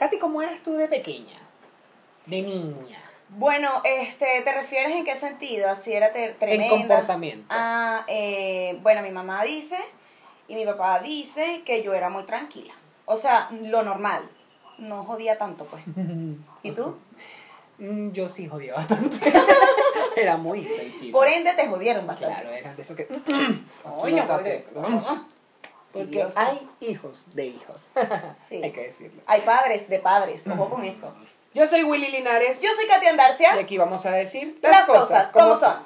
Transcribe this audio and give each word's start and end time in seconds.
Katy, 0.00 0.18
¿cómo 0.18 0.40
eras 0.42 0.62
tú 0.62 0.72
de 0.74 0.88
pequeña? 0.88 1.36
De 2.24 2.40
niña. 2.42 2.98
Bueno, 3.28 3.70
este, 3.84 4.40
¿te 4.42 4.52
refieres 4.52 4.92
en 4.96 5.04
qué 5.04 5.14
sentido? 5.14 5.68
Así 5.70 5.92
era 5.92 6.10
te- 6.10 6.30
tremenda. 6.30 6.68
comportamiento. 6.70 7.46
Ah, 7.50 8.04
eh, 8.08 8.78
bueno, 8.82 9.02
mi 9.02 9.10
mamá 9.10 9.44
dice 9.44 9.76
y 10.48 10.54
mi 10.56 10.64
papá 10.64 11.00
dice 11.00 11.62
que 11.66 11.82
yo 11.82 11.92
era 11.94 12.08
muy 12.08 12.24
tranquila. 12.24 12.72
O 13.04 13.16
sea, 13.16 13.50
lo 13.62 13.82
normal. 13.82 14.28
No 14.78 15.04
jodía 15.04 15.36
tanto, 15.36 15.66
pues. 15.66 15.84
¿Y 16.62 16.72
tú? 16.72 16.96
Mm, 17.78 18.12
Yo 18.12 18.26
sí 18.26 18.48
jodía 18.48 18.74
bastante. 18.74 19.32
Era 20.16 20.36
muy 20.38 20.64
sensible. 20.64 21.12
Por 21.12 21.28
ende 21.28 21.52
te 21.54 21.66
jodieron 21.68 22.06
bastante. 22.06 22.34
Claro, 22.42 22.50
eran 22.56 22.74
de 22.76 22.82
eso 22.82 22.96
que. 22.96 23.06
Coño, 23.06 24.22
Quítate. 24.22 24.66
Porque 25.92 26.26
hay 26.36 26.68
hijos 26.80 27.34
de 27.34 27.46
hijos. 27.46 27.86
Sí. 28.36 28.60
Hay 28.62 28.72
que 28.72 28.86
decirlo. 28.86 29.22
Hay 29.26 29.40
padres 29.42 29.88
de 29.88 29.98
padres, 29.98 30.46
ojo 30.48 30.68
con 30.70 30.84
eso. 30.84 31.14
Yo 31.52 31.66
soy 31.66 31.82
Willy 31.82 32.10
Linares. 32.10 32.60
Yo 32.60 32.70
soy 32.74 32.86
Katia 32.86 33.10
Andarcia. 33.10 33.56
Y 33.56 33.58
aquí 33.58 33.76
vamos 33.76 34.06
a 34.06 34.12
decir 34.12 34.58
Las 34.62 34.86
cosas 34.86 35.28
como 35.28 35.56
son. 35.56 35.76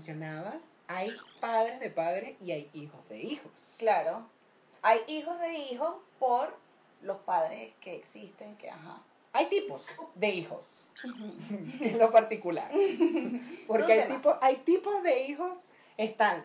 Mencionabas, 0.00 0.78
hay 0.88 1.10
padres 1.40 1.78
de 1.78 1.90
padres 1.90 2.34
y 2.40 2.52
hay 2.52 2.70
hijos 2.72 3.06
de 3.10 3.18
hijos. 3.18 3.74
Claro. 3.78 4.26
Hay 4.80 5.00
hijos 5.08 5.38
de 5.40 5.58
hijos 5.58 5.94
por 6.18 6.56
los 7.02 7.18
padres 7.18 7.74
que 7.80 7.96
existen, 7.96 8.56
que 8.56 8.70
ajá. 8.70 9.02
Hay 9.32 9.46
tipos 9.46 9.86
de 10.14 10.28
hijos, 10.28 10.90
en 11.80 11.98
lo 11.98 12.10
particular. 12.10 12.68
Porque 13.66 13.92
hay, 13.92 14.08
tipos, 14.08 14.36
hay 14.40 14.56
tipos 14.56 15.02
de 15.02 15.26
hijos, 15.26 15.58
están 15.98 16.44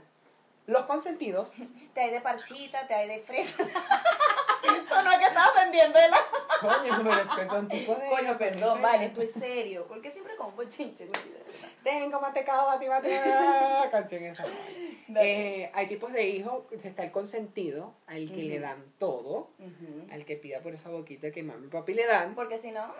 los 0.68 0.86
consentidos, 0.86 1.70
Te 1.94 2.02
hay 2.02 2.12
de 2.12 2.22
parchita, 2.22 2.86
te 2.88 2.94
hay 2.94 3.08
de 3.08 3.20
fresa. 3.22 3.64
Eso 3.64 5.04
no 5.04 5.12
es 5.12 5.18
que 5.18 5.26
estabas 5.26 5.56
vendiendo 5.56 5.98
de 5.98 6.10
la... 6.10 6.18
coño, 6.60 6.98
pero 6.98 7.22
es 7.22 7.32
que 7.32 7.48
son 7.48 7.68
tipos 7.70 7.98
de 8.00 8.08
Coño, 8.08 8.24
hijos, 8.24 8.38
perdón, 8.38 8.82
vale, 8.82 9.06
esto 9.06 9.22
es 9.22 9.32
serio. 9.32 9.86
Porque 9.88 10.10
siempre 10.10 10.36
con 10.36 10.48
un 10.48 10.56
bochinche, 10.56 11.06
güey. 11.06 11.22
Tengo 11.86 12.20
mantecado, 12.20 12.66
bati, 12.66 12.88
bati, 12.88 13.10
la 13.10 13.88
canción 13.92 14.26
esa. 14.26 14.44
Eh, 15.18 15.70
hay 15.76 15.86
tipos 15.86 16.12
de 16.14 16.28
hijos, 16.28 16.64
está 16.84 17.04
el 17.04 17.12
consentido, 17.12 17.94
al 18.08 18.32
que 18.32 18.42
le 18.42 18.60
dan 18.60 18.84
todo, 18.98 19.52
al 20.12 20.26
que 20.26 20.36
pida 20.36 20.62
por 20.62 20.74
esa 20.74 20.90
boquita 20.90 21.30
que 21.30 21.44
mami 21.44 21.68
y 21.68 21.70
papi 21.70 21.94
le 21.94 22.08
dan. 22.08 22.34
Porque 22.34 22.58
si 22.58 22.72
no... 22.72 22.92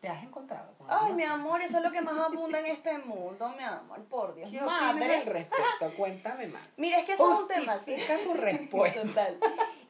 ¿Te 0.00 0.08
has 0.08 0.22
encontrado 0.22 0.72
con 0.78 0.86
Ay, 0.88 1.14
mi 1.14 1.24
amor, 1.24 1.62
eso 1.62 1.78
es 1.78 1.82
lo 1.82 1.90
que 1.90 2.00
más 2.00 2.16
abunda 2.30 2.60
en 2.60 2.66
este 2.66 2.96
mundo, 2.98 3.48
mi 3.56 3.64
amor, 3.64 4.04
por 4.04 4.34
Dios. 4.34 4.48
¿Qué 4.50 4.60
Madre. 4.60 5.16
al 5.16 5.26
respecto? 5.26 5.92
Cuéntame 5.96 6.46
más. 6.46 6.68
Mira, 6.76 7.00
es 7.00 7.06
que 7.06 7.14
eso 7.14 7.32
es 7.32 7.40
un 7.40 7.48
tema. 7.48 7.76
Tu 7.78 8.34
respuesta. 8.34 9.02
Total. 9.02 9.38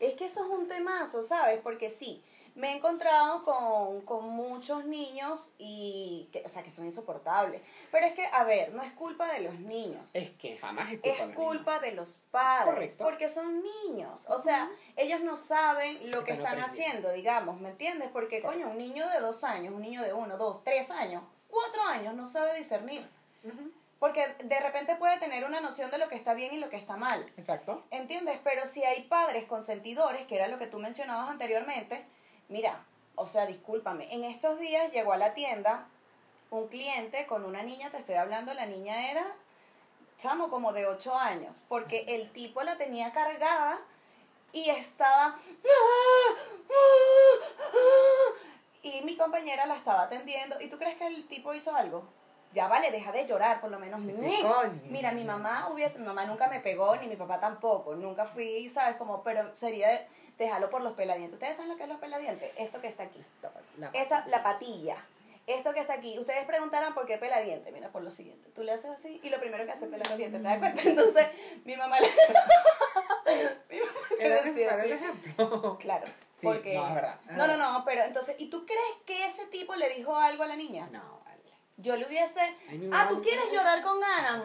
Es 0.01 0.15
que 0.15 0.25
eso 0.25 0.45
es 0.45 0.51
un 0.51 0.69
temazo, 0.69 1.23
¿sabes? 1.23 1.61
Porque 1.63 1.91
sí, 1.91 2.23
me 2.55 2.71
he 2.71 2.77
encontrado 2.77 3.43
con, 3.43 4.01
con 4.03 4.29
muchos 4.31 4.85
niños 4.85 5.51
y, 5.59 6.29
que, 6.33 6.43
o 6.45 6.49
sea, 6.49 6.63
que 6.63 6.71
son 6.71 6.85
insoportables. 6.85 7.61
Pero 7.91 8.07
es 8.07 8.13
que, 8.15 8.27
a 8.27 8.45
ver, 8.45 8.73
no 8.73 8.83
es 8.83 8.93
culpa 8.93 9.33
de 9.33 9.41
los 9.41 9.59
niños. 9.59 10.15
Es 10.15 10.31
que 10.31 10.57
jamás 10.59 10.93
es 10.93 11.01
culpa 11.01 11.11
Es 11.11 11.19
de 11.19 11.27
los 11.27 11.37
culpa 11.37 11.81
de 11.81 11.93
los 11.93 12.19
padres, 12.31 12.75
Correcto. 12.75 13.05
porque 13.05 13.29
son 13.29 13.63
niños. 13.85 14.25
O 14.29 14.39
sea, 14.39 14.71
ellos 14.97 15.21
no 15.21 15.37
saben 15.37 16.11
lo 16.11 16.23
que 16.23 16.35
Están 16.35 16.59
haciendo, 16.61 17.11
digamos, 17.13 17.61
¿me 17.61 17.71
entiendes? 17.71 18.09
Porque, 18.13 18.43
coño, 18.43 18.69
un 18.69 18.79
niño 18.79 19.09
de 19.09 19.21
dos 19.21 19.45
años, 19.45 19.75
un 19.75 19.81
niño 19.81 20.03
de 20.03 20.13
uno, 20.13 20.37
dos, 20.37 20.63
tres 20.63 20.91
años, 20.91 21.23
cuatro 21.49 21.83
años, 21.85 22.15
no 22.15 22.27
sabe 22.27 22.57
discernir. 22.57 23.09
Porque 23.99 24.27
de 24.45 24.61
repente 24.61 24.97
puede 24.97 25.19
tener 25.19 25.45
una 25.45 25.61
noción 25.61 25.91
de 25.91 25.99
lo 25.99 26.09
que 26.09 26.17
está 26.17 26.35
bien 26.35 26.53
y 26.55 26.59
lo 26.59 26.69
que 26.69 26.77
está 26.77 26.97
mal. 26.97 27.25
Exacto. 27.37 27.85
¿Entiendes? 27.91 28.39
Pero 28.45 28.67
si 28.67 28.85
hay 28.85 29.03
padres 29.05 29.45
consentidores, 29.47 30.27
que 30.27 30.37
era 30.37 30.49
lo 30.49 30.59
que 30.59 30.67
tú 30.67 30.79
mencionabas 30.79 31.31
anteriormente, 31.31 32.05
mira, 32.49 32.85
o 33.15 33.27
sea, 33.27 33.47
discúlpame, 33.47 34.13
en 34.13 34.25
estos 34.25 34.59
días 34.59 34.93
llegó 34.93 35.13
a 35.13 35.17
la 35.17 35.35
tienda 35.35 35.87
un 36.51 36.69
cliente 36.69 37.27
con 37.27 37.45
una 37.45 37.63
niña, 37.63 37.91
te 37.91 37.99
estoy 37.99 38.15
hablando, 38.15 38.55
la 38.55 38.67
niña 38.67 39.11
era, 39.11 39.25
chamo, 40.19 40.51
como 40.51 40.73
de 40.73 40.87
8 40.87 41.15
años, 41.15 41.55
porque 41.69 42.05
el 42.09 42.31
tipo 42.31 42.63
la 42.63 42.77
tenía 42.77 43.13
cargada 43.13 43.79
y 44.53 44.71
estaba... 44.71 45.37
Y 48.83 49.01
mi 49.03 49.17
compañera 49.17 49.65
la 49.67 49.77
estaba 49.77 50.03
atendiendo. 50.03 50.61
¿Y 50.61 50.69
tú 50.69 50.79
crees 50.79 50.97
que 50.97 51.07
el 51.07 51.27
tipo 51.27 51.55
hizo 51.55 51.75
algo? 51.75 52.05
Ya 52.53 52.69
vale, 52.69 52.91
deja 52.91 53.11
de 53.13 53.27
llorar, 53.27 53.61
por 53.61 53.71
lo 53.71 53.79
menos. 53.79 53.99
coño. 54.43 54.81
Mira, 54.85 55.11
mi 55.13 55.25
mamá 55.25 55.71
hubiese, 55.73 55.99
mi 55.99 56.07
mamá 56.07 56.27
nunca 56.27 56.49
me 56.49 56.61
pegó, 56.61 56.95
ni 56.97 57.09
mi 57.09 57.17
papá 57.17 57.41
tampoco. 57.41 57.95
Nunca 57.97 58.27
fui, 58.27 58.69
¿sabes? 58.69 58.97
Como, 58.97 59.23
pero 59.23 59.57
sería 59.57 60.07
de- 60.39 60.45
dejarlo 60.45 60.71
por 60.71 60.83
los 60.83 60.93
peladientes. 60.95 61.35
¿Ustedes 61.35 61.57
saben 61.57 61.71
lo 61.71 61.77
que 61.77 61.83
es 61.85 61.89
los 61.89 61.99
peladientes? 61.99 62.53
Esto 62.59 62.81
que 62.81 62.89
está 62.89 63.05
aquí. 63.05 63.21
La- 63.79 63.91
Esta, 63.93 64.25
la 64.27 64.43
patilla. 64.43 64.97
Esto 65.47 65.75
que 65.75 65.81
está 65.81 65.93
aquí. 65.95 66.19
Ustedes 66.19 66.47
preguntarán 66.47 66.95
por 66.95 67.05
qué 67.07 67.19
peladiente. 67.19 67.71
Mira, 67.71 67.91
por 67.91 68.03
lo 68.03 68.11
siguiente. 68.11 68.49
Tú 68.55 68.63
le 68.63 68.73
haces 68.73 68.91
así 68.91 69.21
y 69.23 69.29
lo 69.29 69.39
primero 69.41 69.65
que 69.67 69.73
hace 69.73 69.85
es 69.85 69.91
pelar 69.91 70.09
los 70.09 70.17
dientes. 70.17 70.41
¿Te 70.41 70.49
das 70.49 70.59
cuenta? 70.59 70.83
Entonces, 70.89 71.27
mi 71.65 71.77
mamá 71.77 72.01
le... 72.01 72.07
mi 73.71 73.79
mamá 73.79 73.93
le 74.19 74.27
Era 74.27 74.43
necesario 74.43 74.85
el 74.85 74.93
ejemplo. 74.93 75.77
Claro. 75.79 76.07
Sí, 76.33 76.47
porque... 76.47 76.75
no, 76.75 76.89
es 76.89 76.95
verdad, 76.95 77.21
No, 77.33 77.47
no, 77.47 77.57
no, 77.59 77.85
pero 77.85 78.03
entonces, 78.05 78.37
¿y 78.39 78.49
tú 78.49 78.65
crees 78.65 78.81
que 79.05 79.27
ese 79.27 79.45
tipo 79.49 79.75
le 79.77 79.89
dijo 79.91 80.17
algo 80.17 80.43
a 80.45 80.47
la 80.47 80.57
niña? 80.57 80.89
No, 80.91 81.21
vale. 81.27 81.43
Yo 81.77 81.97
le 81.97 82.07
hubiese... 82.07 82.41
Ay, 82.41 82.91
Ah, 82.93 83.07
¿tú 83.11 83.21
quieres 83.21 83.53
llorar 83.53 83.83
con 83.83 84.01
ganas? 84.01 84.43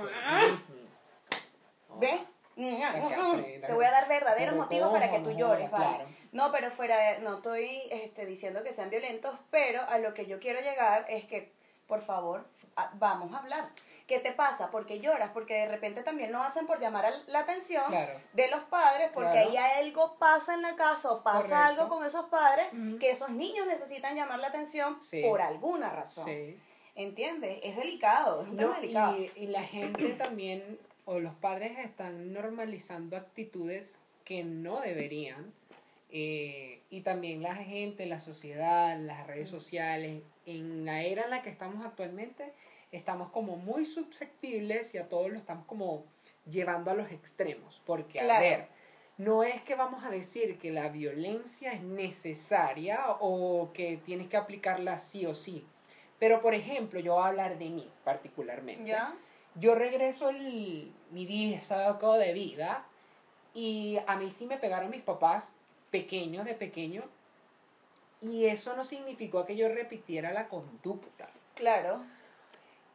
¿Ves? 1.99 2.19
Te 2.59 3.73
voy 3.73 3.85
a 3.85 3.91
dar 3.91 4.07
verdaderos 4.07 4.53
Pero 4.53 4.63
motivos 4.63 4.91
para 4.91 5.09
que 5.09 5.19
tú 5.19 5.31
llores, 5.31 5.71
¿vale? 5.71 5.85
Claro. 5.95 6.09
No, 6.31 6.51
pero 6.51 6.69
fuera, 6.71 6.97
de- 6.97 7.19
no 7.21 7.37
estoy 7.37 7.81
este, 7.91 8.25
diciendo 8.25 8.63
que 8.63 8.73
sean 8.73 8.89
violentos, 8.89 9.35
pero 9.49 9.81
a 9.87 9.97
lo 9.97 10.13
que 10.13 10.25
yo 10.25 10.39
quiero 10.39 10.59
llegar 10.59 11.05
es 11.09 11.25
que, 11.25 11.51
por 11.87 12.01
favor, 12.01 12.45
a- 12.75 12.91
vamos 12.95 13.33
a 13.33 13.39
hablar. 13.39 13.69
¿Qué 14.07 14.19
te 14.19 14.31
pasa? 14.31 14.71
Porque 14.71 14.99
lloras, 14.99 15.29
porque 15.33 15.53
de 15.53 15.67
repente 15.67 16.01
también 16.01 16.31
lo 16.31 16.41
hacen 16.41 16.65
por 16.65 16.79
llamar 16.79 17.05
a 17.05 17.11
la 17.27 17.39
atención 17.41 17.83
Claro. 17.89 18.19
de 18.33 18.47
los 18.49 18.61
padres, 18.61 19.09
porque 19.13 19.29
Claro. 19.31 19.49
ahí 19.51 19.57
algo 19.57 20.15
pasa 20.17 20.55
en 20.55 20.63
la 20.63 20.75
casa 20.75 21.11
o 21.11 21.21
pasa 21.23 21.41
Correcto. 21.41 21.55
algo 21.83 21.89
con 21.89 22.03
esos 22.05 22.25
padres 22.25 22.67
que 22.99 23.11
esos 23.11 23.29
niños 23.29 23.67
necesitan 23.67 24.15
llamar 24.15 24.39
la 24.39 24.47
atención 24.47 25.01
Sí. 25.03 25.21
por 25.21 25.41
alguna 25.41 25.91
razón. 25.91 26.25
Sí. 26.25 26.59
¿Entiendes? 26.95 27.59
Es 27.63 27.75
delicado, 27.77 28.41
es 28.41 28.47
un 28.49 28.57
tema 28.57 28.73
No, 28.73 28.81
delicado. 28.81 29.15
y, 29.17 29.31
y 29.35 29.47
la 29.47 29.61
gente 29.61 30.09
también, 30.13 30.79
o 31.09 31.19
los 31.19 31.33
padres 31.33 31.79
están 31.79 32.33
normalizando 32.33 33.17
actitudes 33.17 33.99
que 34.25 34.43
no 34.43 34.79
deberían. 34.81 35.51
eh, 36.11 36.81
y 36.89 37.01
también 37.01 37.41
la 37.43 37.55
gente, 37.55 38.05
la 38.07 38.19
sociedad, 38.19 38.97
las 38.99 39.27
redes 39.27 39.47
sociales, 39.49 40.23
en 40.47 40.83
la 40.85 41.03
era 41.03 41.23
en 41.25 41.29
la 41.29 41.41
que 41.43 41.49
estamos 41.51 41.85
actualmente, 41.85 42.51
estamos 42.91 43.29
como 43.29 43.57
muy 43.57 43.85
susceptibles 43.85 44.95
y 44.95 44.97
a 44.97 45.07
todos 45.07 45.29
lo 45.31 45.37
estamos 45.37 45.65
como 45.67 46.03
llevando 46.49 46.89
a 46.91 46.95
los 46.95 47.11
extremos. 47.11 47.81
Porque, 47.85 48.19
a 48.19 48.23
Claro. 48.23 48.41
ver, 48.43 48.67
no 49.17 49.43
es 49.43 49.61
que 49.61 49.75
vamos 49.75 50.03
a 50.03 50.09
decir 50.09 50.57
que 50.57 50.71
la 50.71 50.89
violencia 50.89 51.73
es 51.73 51.81
necesaria 51.83 52.99
o 53.19 53.71
que 53.73 53.97
tienes 53.97 54.27
que 54.29 54.37
aplicarla 54.37 54.97
sí 54.97 55.25
o 55.27 55.35
sí. 55.35 55.65
Pero, 56.19 56.41
por 56.41 56.53
ejemplo, 56.55 56.99
yo 56.99 57.13
voy 57.15 57.23
a 57.23 57.27
hablar 57.27 57.57
de 57.59 57.69
mí 57.69 57.87
particularmente. 58.03 58.89
¿Ya? 58.89 59.13
Yo 59.55 59.75
regreso 59.75 60.29
el, 60.29 60.91
mi 61.11 61.25
día 61.25 61.61
saco 61.61 62.17
de 62.17 62.33
vida 62.33 62.85
y 63.53 63.97
a 64.07 64.15
mí 64.15 64.29
sí 64.29 64.45
me 64.45 64.57
pegaron 64.57 64.89
mis 64.89 65.01
papás 65.01 65.53
pequeños, 65.91 66.45
de 66.45 66.53
pequeño. 66.53 67.01
Y 68.21 68.45
eso 68.45 68.75
no 68.75 68.83
significó 68.83 69.45
que 69.45 69.55
yo 69.55 69.69
repitiera 69.69 70.33
la 70.33 70.47
conducta. 70.47 71.29
Claro. 71.55 72.03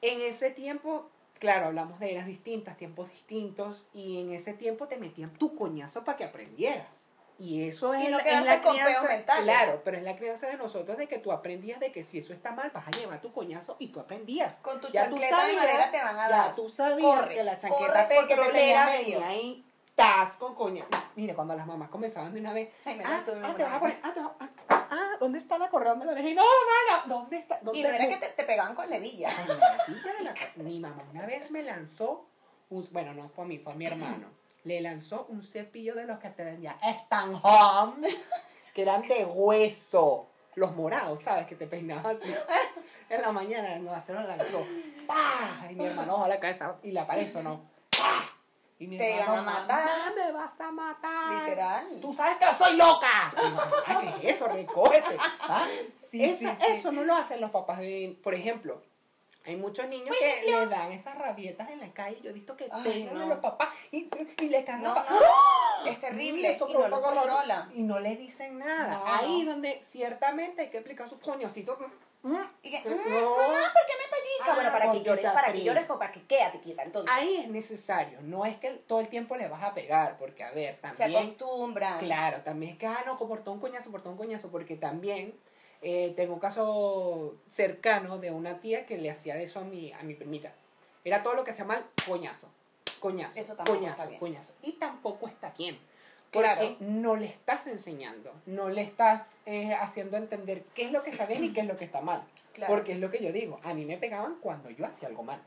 En 0.02 0.20
ese 0.20 0.50
tiempo, 0.50 1.08
claro, 1.38 1.66
hablamos 1.66 1.98
de 1.98 2.12
eras 2.12 2.26
distintas, 2.26 2.76
tiempos 2.76 3.10
distintos, 3.10 3.88
y 3.94 4.20
en 4.20 4.32
ese 4.32 4.52
tiempo 4.52 4.86
te 4.86 4.98
metían 4.98 5.32
tu 5.32 5.54
coñazo 5.54 6.04
para 6.04 6.18
que 6.18 6.24
aprendieras. 6.24 7.08
Y 7.38 7.69
eso 7.69 7.92
es, 7.94 8.04
Y 8.04 8.08
no 8.08 8.19
la- 8.19 8.22
es 8.25 8.44
la 8.44 8.60
crianza. 8.60 9.02
mentales. 9.08 9.42
Claro, 9.44 9.82
pero 9.84 9.96
es 9.96 10.04
la 10.04 10.14
crianza 10.16 10.46
de 10.46 10.56
nosotros 10.56 10.96
de 10.96 11.08
que 11.08 11.19
tú 11.19 11.32
aprendías 11.32 11.81
de 11.81 11.90
que 11.90 12.04
si 12.04 12.19
eso 12.19 12.32
está 12.32 12.52
mal, 12.52 12.70
vas 12.72 12.86
a 12.86 12.90
llevar 12.92 13.20
tu 13.20 13.32
coñazo 13.32 13.75
y 13.81 13.88
tú 13.88 13.98
aprendías. 14.00 14.58
Con 14.62 14.81
tu 14.81 14.88
Ya 14.92 15.08
tú 15.08 15.16
chancleta 15.19 15.36
de 15.36 15.42
sabías- 15.54 15.64
madera 15.64 15.90
te 15.90 15.98
van 16.00 16.16
a 16.19 16.28
ya 16.28 16.36
dar. 16.36 16.54
tú 16.54 16.69
sabías 16.69 17.00
Corre, 17.20 17.34
que 17.34 17.42
la 17.44 17.58
te 17.58 17.69
petrolera 18.08 18.86
venía 18.86 19.26
ahí, 19.28 19.64
tas 19.96 20.36
con 20.36 20.54
coña. 20.54 20.84
Mire, 21.16 21.34
cuando 21.34 21.54
las 21.56 21.66
mamás 21.66 21.88
comenzaban 21.88 22.32
de 22.34 22.40
una 22.40 22.52
vez, 22.52 22.70
Ay, 22.84 22.96
me 22.96 23.04
ah, 23.04 23.08
ah, 23.20 23.22
te 23.25 23.32
vas 23.32 23.44
a 23.44 23.52
mamá. 23.64 23.81
poner, 23.81 23.98
ah, 24.02 24.12
te 24.14 24.20
vas- 24.20 24.32
ah, 24.40 24.48
ah, 24.69 24.88
ah, 24.90 25.16
¿dónde 25.19 25.38
está 25.40 25.58
la 25.58 25.69
correa? 25.70 25.90
¿Dónde 25.90 26.06
la 26.06 26.14
dejé? 26.14 26.34
No, 26.34 26.42
mana, 26.42 27.02
¿dónde 27.06 27.36
está? 27.38 27.58
¿Dónde 27.62 27.81
Y 27.81 27.82
no 27.82 27.88
era 27.88 28.08
que 28.08 28.16
te, 28.16 28.28
te 28.28 28.44
pegaban 28.44 28.75
con 28.76 28.88
levilla. 28.88 29.28
Con 29.34 29.58
la 29.58 29.78
cepilla 29.78 30.12
de 30.19 30.25
la 30.25 30.34
co- 30.34 30.62
Mi 30.62 30.78
mamá 30.78 31.02
una 31.12 31.26
vez 31.26 31.50
me 31.50 31.62
lanzó, 31.64 32.26
un- 32.70 32.88
bueno, 32.92 33.12
no 33.12 33.28
fue 33.28 33.44
a 33.44 33.46
mí, 33.48 33.58
fue 33.58 33.72
a 33.72 33.76
mi 33.76 33.86
hermano. 33.86 34.28
Le 34.64 34.81
lanzó 34.81 35.26
un 35.28 35.43
cepillo 35.43 35.94
de 35.94 36.06
los 36.06 36.19
que 36.19 36.31
te 36.31 36.43
vendía 36.44 36.76
Stan 36.82 37.38
Home, 37.43 38.08
que 38.75 38.82
eran 38.82 39.02
de 39.06 39.25
hueso. 39.25 40.28
Los 40.56 40.75
morados, 40.76 41.20
¿sabes? 41.20 41.46
Que 41.46 41.56
te 41.56 41.66
peinabas 41.66 42.16
así. 42.16 42.32
En 43.11 43.20
la 43.22 43.32
mañana, 43.32 43.76
no, 43.81 44.00
se 44.00 44.12
lo 44.12 44.22
lanzó. 44.22 44.64
¡Pah! 45.06 45.69
Y 45.69 45.75
mi 45.75 45.84
hermano 45.87 46.25
a 46.25 46.28
la 46.28 46.38
cabeza 46.38 46.76
y 46.84 46.93
la 46.93 47.06
pared 47.06 47.28
sonó. 47.31 47.61
¡Pah! 47.90 48.22
Y 48.78 48.87
mi 48.87 48.96
Te 48.96 49.14
hermano, 49.19 49.32
iban 49.43 49.49
a 49.49 49.52
matar. 49.61 49.84
"Mamá, 49.84 50.12
me 50.16 50.32
vas 50.32 50.61
a 50.61 50.70
matar. 50.70 51.43
Literal. 51.44 51.99
Tú 52.00 52.12
sabes 52.14 52.37
que 52.38 52.44
yo 52.46 52.52
soy 52.55 52.76
loca. 52.76 53.34
"Ay, 53.87 54.14
¿qué 54.20 54.31
es 54.31 54.37
eso? 54.37 54.46
Recógete. 54.49 55.17
¿Ah? 55.40 55.67
Sí, 56.10 56.25
Esa- 56.25 56.38
sí, 56.38 56.46
sí. 56.60 56.72
Eso 56.72 56.93
no 56.93 57.02
lo 57.05 57.14
hacen 57.17 57.40
los 57.40 57.50
papás 57.50 57.78
de, 57.81 58.17
por 58.22 58.34
ejemplo, 58.34 58.81
hay 59.46 59.56
muchos 59.56 59.88
niños 59.88 60.14
que 60.19 60.50
le 60.50 60.67
dan 60.67 60.91
esas 60.93 61.19
rabietas 61.19 61.69
en 61.70 61.81
la 61.81 61.93
calle. 61.93 62.19
Yo 62.23 62.31
he 62.31 62.32
visto 62.32 62.56
que 62.56 62.69
pegan 62.82 63.17
a 63.17 63.20
no. 63.20 63.26
los 63.26 63.38
papás 63.38 63.69
y, 63.93 64.08
y 64.41 64.49
le 64.49 64.64
cagan 64.64 64.82
No, 64.82 64.93
a 64.93 64.94
no, 64.94 65.05
papás. 65.05 65.19
es 65.87 66.00
terrible 66.00 66.50
Eso 66.50 66.69
y 66.69 66.73
no 66.73 66.79
lo 66.81 66.87
provoca 66.87 67.08
dolor 67.11 67.25
controla. 67.29 67.69
Y 67.75 67.82
no 67.82 68.00
le 68.00 68.17
dicen 68.17 68.58
nada. 68.58 69.02
Ahí 69.06 69.44
donde 69.44 69.81
ciertamente 69.82 70.62
hay 70.62 70.70
que 70.70 70.79
aplicar 70.79 71.06
sus 71.08 71.19
coñocitos. 71.19 71.79
mm, 72.23 72.35
Y 72.62 72.70
que, 72.70 72.82
que 72.82 72.88
"Mm, 72.88 73.11
no. 73.11 73.31
mamá, 73.37 73.58
¿por 73.73 73.87
qué 73.87 73.93
me 73.99 74.17
pellizca? 74.17 74.44
Ah, 74.46 74.55
bueno, 74.55 74.73
para 74.73 74.91
que 74.93 75.02
llores, 75.02 75.31
para 75.31 75.52
que 75.52 75.62
llores 75.62 75.85
para 75.87 76.11
que 76.11 76.23
quédate 76.23 76.61
quieta. 76.61 76.82
Entonces, 76.82 77.11
Ahí 77.14 77.37
es 77.37 77.49
necesario. 77.49 78.20
No 78.23 78.46
es 78.46 78.56
que 78.56 78.70
todo 78.70 79.00
el 79.00 79.08
tiempo 79.08 79.37
le 79.37 79.49
vas 79.49 79.62
a 79.62 79.75
pegar, 79.75 80.17
porque 80.17 80.43
a 80.43 80.50
ver, 80.52 80.76
se 80.76 80.81
también. 80.81 81.23
acostumbran. 81.23 81.99
Claro, 81.99 82.41
también 82.41 82.73
es 82.73 82.79
que, 82.79 82.87
ah, 82.87 83.02
no, 83.05 83.19
portó 83.19 83.52
un 83.52 83.61
coñazo, 83.61 83.91
portó 83.91 84.08
un 84.08 84.17
coñazo, 84.17 84.50
porque 84.50 84.76
también 84.76 85.38
eh, 85.84 86.12
tengo 86.16 86.34
un 86.34 86.40
caso 86.40 87.36
cercano 87.48 88.19
de 88.19 88.31
una 88.31 88.60
tía 88.60 88.86
que 88.86 88.98
le 88.98 89.10
hacía 89.10 89.38
eso 89.40 89.60
a 89.60 89.64
mi, 89.64 89.92
a 89.92 90.02
mi 90.02 90.14
primita. 90.14 90.52
Era 91.04 91.22
todo 91.22 91.34
lo 91.34 91.44
que 91.44 91.52
se 91.52 91.58
llama 91.58 91.86
coñazo, 92.08 92.48
coñazo, 93.00 93.38
Eso 93.38 93.54
tampoco 93.54 93.78
coñazo, 93.78 93.92
está 94.02 94.06
bien. 94.08 94.19
coñazo. 94.20 94.54
Y 94.62 94.72
tampoco 94.72 95.28
está 95.28 95.50
bien. 95.56 95.78
Porque 96.32 96.48
Claro. 96.48 96.76
no 96.81 97.14
le 97.16 97.26
estás 97.26 97.66
enseñando, 97.69 98.32
no 98.46 98.69
le 98.70 98.82
estás 98.82 99.36
eh, 99.46 99.75
haciendo 99.75 100.16
entender 100.16 100.64
qué 100.75 100.86
es 100.86 100.90
lo 100.92 101.02
que 101.04 101.10
está 101.10 101.26
bien 101.26 101.44
y 101.44 101.52
qué 101.52 101.60
es 101.60 101.66
lo 101.66 101.76
que 101.76 101.84
está 101.84 102.00
mal. 102.00 102.25
Claro. 102.54 102.72
Porque 102.75 102.92
es 102.92 102.98
lo 102.98 103.10
que 103.10 103.22
yo 103.22 103.31
digo, 103.32 103.60
a 103.62 103.75
mí 103.75 103.84
me 103.84 103.98
pegaban 103.98 104.36
cuando 104.40 104.70
yo 104.70 104.84
hacía 104.86 105.08
algo 105.08 105.22
mal. 105.22 105.40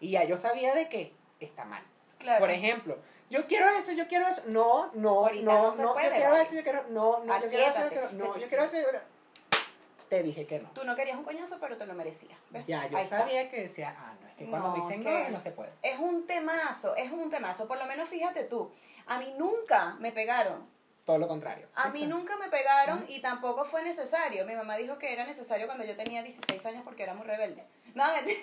Y 0.00 0.10
ya 0.12 0.24
yo 0.24 0.36
sabía 0.36 0.74
de 0.74 0.88
que 0.88 1.12
está 1.38 1.64
mal. 1.64 1.82
Claro. 2.18 2.40
Por 2.40 2.50
ejemplo, 2.50 2.98
yo 3.30 3.46
quiero 3.46 3.68
eso, 3.70 3.92
yo 3.92 4.08
quiero 4.08 4.26
eso. 4.26 4.42
No, 4.46 4.90
no, 4.94 5.20
Ahorita 5.26 5.44
no, 5.44 5.52
no 5.58 5.62
no, 5.64 5.72
se 5.72 5.82
yo 5.82 5.92
puede, 5.92 6.10
quiero 6.10 6.30
vale. 6.30 6.42
eso, 6.44 6.54
yo 6.56 6.62
quiero. 6.62 6.82
No, 6.88 7.24
no, 7.24 7.40
yo 7.40 7.48
quiero 7.48 7.64
eso, 7.66 7.80
yo 7.82 7.88
quiero. 7.90 8.12
No, 8.12 8.38
yo 8.38 8.48
quiero 8.48 8.64
eso, 8.64 8.76
yo 8.78 8.82
quiero. 8.84 9.11
Te 10.12 10.22
dije 10.22 10.44
que 10.46 10.60
no. 10.60 10.68
Tú 10.74 10.84
no 10.84 10.94
querías 10.94 11.16
un 11.16 11.24
coñazo, 11.24 11.56
pero 11.58 11.78
te 11.78 11.86
lo 11.86 11.94
merecías. 11.94 12.36
¿ves? 12.50 12.66
Ya, 12.66 12.86
yo 12.86 12.98
Ahí 12.98 13.04
está. 13.04 13.20
sabía 13.20 13.50
que 13.50 13.62
decía, 13.62 13.96
ah, 13.98 14.12
no, 14.20 14.28
es 14.28 14.34
que 14.34 14.44
cuando 14.44 14.68
No, 14.68 14.76
me 14.76 14.82
dicen 14.82 15.02
que- 15.02 15.22
no, 15.24 15.30
no 15.30 15.40
se 15.40 15.52
puede. 15.52 15.72
Es 15.80 15.98
un 15.98 16.26
temazo, 16.26 16.94
es 16.96 17.10
un 17.10 17.30
temazo. 17.30 17.66
Por 17.66 17.78
lo 17.78 17.86
menos 17.86 18.10
fíjate 18.10 18.44
tú, 18.44 18.70
a 19.06 19.16
mí 19.18 19.34
nunca 19.38 19.96
me 20.00 20.12
pegaron. 20.12 20.68
Todo 21.06 21.16
lo 21.16 21.26
contrario. 21.26 21.66
A 21.74 21.88
mí 21.88 22.04
nunca 22.04 22.36
me 22.36 22.50
pegaron 22.50 23.06
y 23.08 23.22
tampoco 23.22 23.64
fue 23.64 23.82
necesario. 23.84 24.44
Mi 24.44 24.54
mamá 24.54 24.76
dijo 24.76 24.98
que 24.98 25.14
era 25.14 25.24
necesario 25.24 25.64
cuando 25.64 25.82
yo 25.86 25.96
tenía 25.96 26.22
16 26.22 26.66
años 26.66 26.82
porque 26.84 27.04
era 27.04 27.14
muy 27.14 27.26
rebelde. 27.26 27.64
No, 27.94 28.04
mentira. 28.14 28.38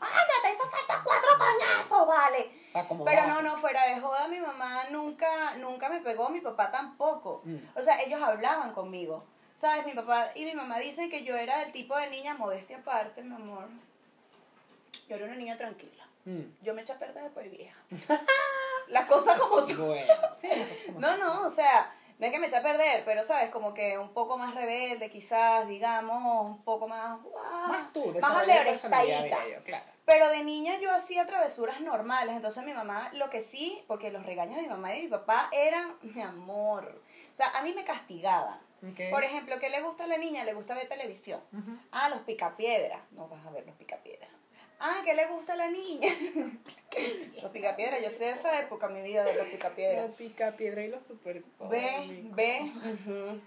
¡Ay, 0.00 0.24
te 0.42 0.50
hizo 0.52 0.68
falta 0.68 1.00
cuatro 1.04 1.30
coñazos, 1.38 2.08
vale! 2.08 2.50
Pero 3.04 3.26
no, 3.28 3.40
no, 3.42 3.56
fuera 3.56 3.86
de 3.86 4.00
joda, 4.00 4.26
mi 4.26 4.40
mamá 4.40 4.82
nunca, 4.90 5.54
nunca 5.58 5.88
me 5.88 6.00
pegó, 6.00 6.28
mi 6.28 6.40
papá 6.40 6.72
tampoco. 6.72 7.42
Mm. 7.44 7.56
O 7.76 7.82
sea, 7.82 8.02
ellos 8.02 8.20
hablaban 8.20 8.72
conmigo. 8.72 9.24
¿Sabes? 9.56 9.86
Mi 9.86 9.92
papá 9.92 10.30
y 10.34 10.44
mi 10.44 10.54
mamá 10.54 10.78
dicen 10.78 11.10
que 11.10 11.24
yo 11.24 11.34
era 11.34 11.58
del 11.60 11.72
tipo 11.72 11.96
de 11.96 12.10
niña 12.10 12.34
modestia 12.34 12.76
aparte, 12.76 13.22
mi 13.22 13.34
amor. 13.34 13.66
Yo 15.08 15.16
era 15.16 15.24
una 15.24 15.34
niña 15.34 15.56
tranquila. 15.56 16.06
Mm. 16.26 16.42
Yo 16.62 16.74
me 16.74 16.82
eché 16.82 16.92
a 16.92 16.98
perder 16.98 17.22
después 17.24 17.50
de 17.50 17.56
vieja. 17.56 17.80
Las 18.88 19.06
cosas 19.06 19.38
como 19.38 19.60
son. 19.62 19.86
Bueno, 19.86 20.12
sí, 20.34 20.48
como 20.86 21.00
No, 21.00 21.08
son. 21.08 21.20
no, 21.20 21.46
o 21.46 21.50
sea, 21.50 21.90
no 22.18 22.26
es 22.26 22.32
que 22.32 22.38
me 22.38 22.48
eché 22.48 22.56
a 22.56 22.62
perder, 22.62 23.02
pero 23.06 23.22
sabes, 23.22 23.50
como 23.50 23.72
que 23.72 23.96
un 23.98 24.10
poco 24.12 24.36
más 24.36 24.54
rebelde, 24.54 25.10
quizás, 25.10 25.66
digamos, 25.66 26.44
un 26.44 26.62
poco 26.62 26.86
más. 26.86 27.20
¡guau! 27.22 27.68
Más 27.68 27.92
tú, 27.94 28.12
más 28.20 28.46
de 28.46 29.32
yo, 29.52 29.62
claro. 29.64 29.84
Pero 30.04 30.28
de 30.28 30.44
niña 30.44 30.78
yo 30.80 30.92
hacía 30.92 31.26
travesuras 31.26 31.80
normales, 31.80 32.36
entonces 32.36 32.62
mi 32.64 32.72
mamá, 32.72 33.10
lo 33.14 33.28
que 33.28 33.40
sí, 33.40 33.82
porque 33.88 34.12
los 34.12 34.24
regaños 34.24 34.56
de 34.56 34.62
mi 34.62 34.68
mamá 34.68 34.92
y 34.94 34.98
de 34.98 35.02
mi 35.04 35.08
papá 35.10 35.48
eran, 35.50 35.96
mi 36.02 36.22
amor, 36.22 37.02
o 37.36 37.38
sea, 37.38 37.50
a 37.50 37.62
mí 37.62 37.74
me 37.74 37.84
castigaban. 37.84 38.58
Por 39.10 39.22
ejemplo, 39.22 39.58
¿qué 39.58 39.68
le 39.68 39.82
gusta 39.82 40.04
a 40.04 40.06
la 40.06 40.16
niña? 40.16 40.42
Le 40.44 40.54
gusta 40.54 40.72
ver 40.72 40.88
televisión. 40.88 41.38
Ah, 41.92 42.08
los 42.08 42.20
picapiedras. 42.20 43.02
No 43.10 43.28
vas 43.28 43.44
a 43.44 43.50
ver 43.50 43.66
los 43.66 43.76
picapiedras. 43.76 44.30
Ah, 44.78 45.00
¿qué 45.04 45.14
le 45.14 45.26
gusta 45.26 45.54
a 45.54 45.56
la 45.56 45.68
niña? 45.68 46.08
los 47.42 47.50
picapiedras. 47.50 48.02
Yo 48.02 48.08
soy 48.10 48.18
de 48.18 48.30
esa 48.30 48.60
época, 48.60 48.88
mi 48.88 49.02
vida, 49.02 49.24
de 49.24 49.34
los 49.34 49.46
picapiedras. 49.46 50.10
La 50.10 50.16
pica 50.16 50.52
piedra 50.52 50.82
y 50.82 50.88
los 50.88 51.02
super 51.02 51.42
Ve, 51.70 52.22
ve. 52.32 52.72
ujú. 52.74 53.40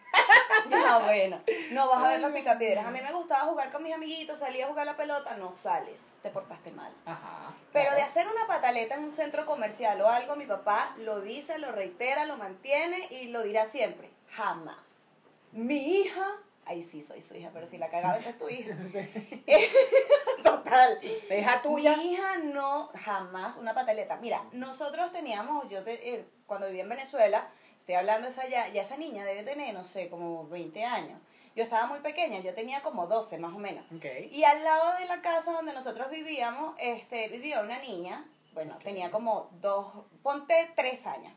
Ya, 0.69 0.99
bueno. 1.05 1.41
No 1.71 1.87
vas 1.87 2.03
a 2.03 2.07
ver 2.09 2.19
los 2.19 2.31
picapiedras. 2.31 2.85
A 2.85 2.91
mí 2.91 2.99
me 3.01 3.11
gustaba 3.13 3.41
jugar 3.45 3.71
con 3.71 3.83
mis 3.83 3.93
amiguitos, 3.93 4.39
salía 4.39 4.65
a 4.65 4.69
jugar 4.69 4.85
la 4.85 4.97
pelota, 4.97 5.35
no 5.37 5.51
sales, 5.51 6.17
te 6.23 6.29
portaste 6.29 6.71
mal. 6.71 6.91
Ajá. 7.05 7.53
Pero 7.71 7.85
claro. 7.85 7.97
de 7.97 8.01
hacer 8.01 8.27
una 8.27 8.47
pataleta 8.47 8.95
en 8.95 9.03
un 9.03 9.11
centro 9.11 9.45
comercial 9.45 10.01
o 10.01 10.09
algo, 10.09 10.35
mi 10.35 10.45
papá 10.45 10.95
lo 10.99 11.21
dice, 11.21 11.59
lo 11.59 11.71
reitera, 11.71 12.25
lo 12.25 12.37
mantiene 12.37 13.07
y 13.11 13.27
lo 13.27 13.43
dirá 13.43 13.65
siempre. 13.65 14.09
Jamás. 14.31 15.09
Mi 15.51 15.99
hija, 16.01 16.25
ahí 16.65 16.81
sí 16.83 17.01
soy 17.01 17.21
su 17.21 17.35
hija, 17.35 17.49
pero 17.53 17.67
si 17.67 17.77
la 17.77 17.89
cagaba 17.89 18.17
esa 18.17 18.31
es 18.31 18.37
tu 18.37 18.49
hija. 18.49 18.75
Total. 20.43 20.99
Deja 21.29 21.61
tuya. 21.61 21.95
Mi 21.97 22.13
hija 22.13 22.37
no, 22.37 22.89
jamás 23.03 23.57
una 23.57 23.73
pataleta. 23.73 24.17
Mira, 24.17 24.43
nosotros 24.51 25.11
teníamos, 25.11 25.69
yo 25.69 25.83
te- 25.83 26.13
eh, 26.15 26.25
cuando 26.45 26.67
vivía 26.67 26.83
en 26.83 26.89
Venezuela, 26.89 27.47
estoy 27.79 27.95
hablando 27.95 28.25
de 28.27 28.31
esa 28.31 28.47
ya, 28.47 28.67
ya 28.69 28.81
esa 28.81 28.97
niña 28.97 29.25
debe 29.25 29.43
tener, 29.43 29.73
no 29.73 29.83
sé, 29.83 30.09
como 30.09 30.47
20 30.47 30.83
años. 30.85 31.19
Yo 31.55 31.63
estaba 31.63 31.87
muy 31.87 31.99
pequeña, 31.99 32.39
yo 32.39 32.53
tenía 32.53 32.81
como 32.81 33.07
12 33.07 33.37
más 33.39 33.53
o 33.53 33.57
menos. 33.57 33.83
Ok. 33.95 34.05
Y 34.31 34.43
al 34.43 34.63
lado 34.63 34.97
de 34.97 35.05
la 35.05 35.21
casa 35.21 35.51
donde 35.51 35.73
nosotros 35.73 36.09
vivíamos, 36.09 36.75
este, 36.79 37.27
vivía 37.27 37.61
una 37.61 37.79
niña, 37.79 38.25
bueno, 38.53 38.77
tenía 38.83 39.11
como 39.11 39.49
dos, 39.61 39.87
ponte 40.23 40.71
tres 40.75 41.05
años. 41.07 41.33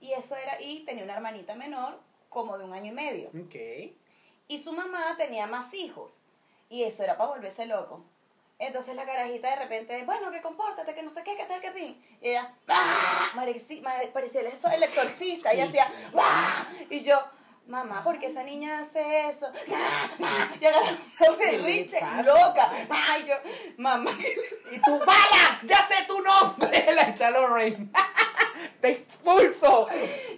Y 0.00 0.12
eso 0.12 0.36
era, 0.36 0.60
y 0.60 0.80
tenía 0.84 1.04
una 1.04 1.14
hermanita 1.14 1.54
menor, 1.54 1.98
como 2.28 2.58
de 2.58 2.64
un 2.64 2.72
año 2.72 2.92
y 2.92 2.94
medio. 2.94 3.28
Ok. 3.28 3.54
Y 4.48 4.58
su 4.58 4.72
mamá 4.72 5.14
tenía 5.16 5.46
más 5.46 5.72
hijos. 5.74 6.24
Y 6.68 6.84
eso 6.84 7.02
era 7.04 7.16
para 7.18 7.30
volverse 7.30 7.66
loco. 7.66 8.04
Entonces 8.62 8.94
la 8.94 9.04
carajita 9.04 9.50
de 9.50 9.56
repente, 9.56 10.04
bueno, 10.04 10.30
que 10.30 10.40
compórtate, 10.40 10.94
que 10.94 11.02
no 11.02 11.10
sé 11.10 11.24
qué, 11.24 11.36
que 11.36 11.44
tal, 11.46 11.60
que 11.60 11.72
pin. 11.72 12.00
Y 12.20 12.28
ella, 12.28 12.54
¡ah! 12.68 13.32
Mare- 13.34 13.60
parecía 14.12 14.40
el, 14.40 14.46
exorcista. 14.46 15.52
Y 15.52 15.60
hacía, 15.60 15.90
¡ah! 16.16 16.64
Y 16.88 17.02
yo, 17.02 17.20
mamá, 17.66 18.04
¿por 18.04 18.20
qué 18.20 18.26
esa 18.26 18.44
niña 18.44 18.78
hace 18.78 19.28
eso? 19.28 19.50
¡Ah! 19.74 20.48
Y 20.60 20.64
una 21.26 21.36
berrinche 21.38 21.98
loca. 22.24 22.70
Ay, 22.88 23.26
yo, 23.26 23.34
mamá, 23.78 24.12
Y 24.70 24.78
tú, 24.78 24.96
¡Bala! 25.00 25.58
¡Ya 25.64 25.84
sé 25.84 26.04
tu 26.06 26.22
nombre! 26.22 26.86
La 26.94 27.12
Chalo 27.14 27.48
Rain. 27.48 27.90
¡Te 28.80 28.90
expulso! 28.90 29.88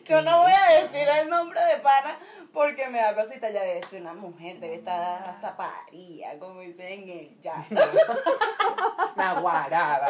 yo 0.06 0.22
no 0.22 0.44
voy 0.44 0.52
a 0.52 0.80
decir 0.80 1.06
el 1.06 1.28
nombre 1.28 1.60
de 1.62 1.76
pana 1.76 2.18
porque 2.54 2.88
me 2.88 2.98
da 2.98 3.14
cosita. 3.14 3.50
Ya 3.50 3.62
debe 3.62 3.82
ser 3.82 4.00
una 4.00 4.14
mujer, 4.14 4.58
debe 4.60 4.76
estar 4.76 5.28
hasta 5.28 5.56
paría, 5.56 6.38
como 6.38 6.60
dicen 6.60 7.02
en 7.02 7.08
el 7.10 7.40
jazz. 7.40 7.66
Una 9.16 9.34
guarada. 9.40 10.06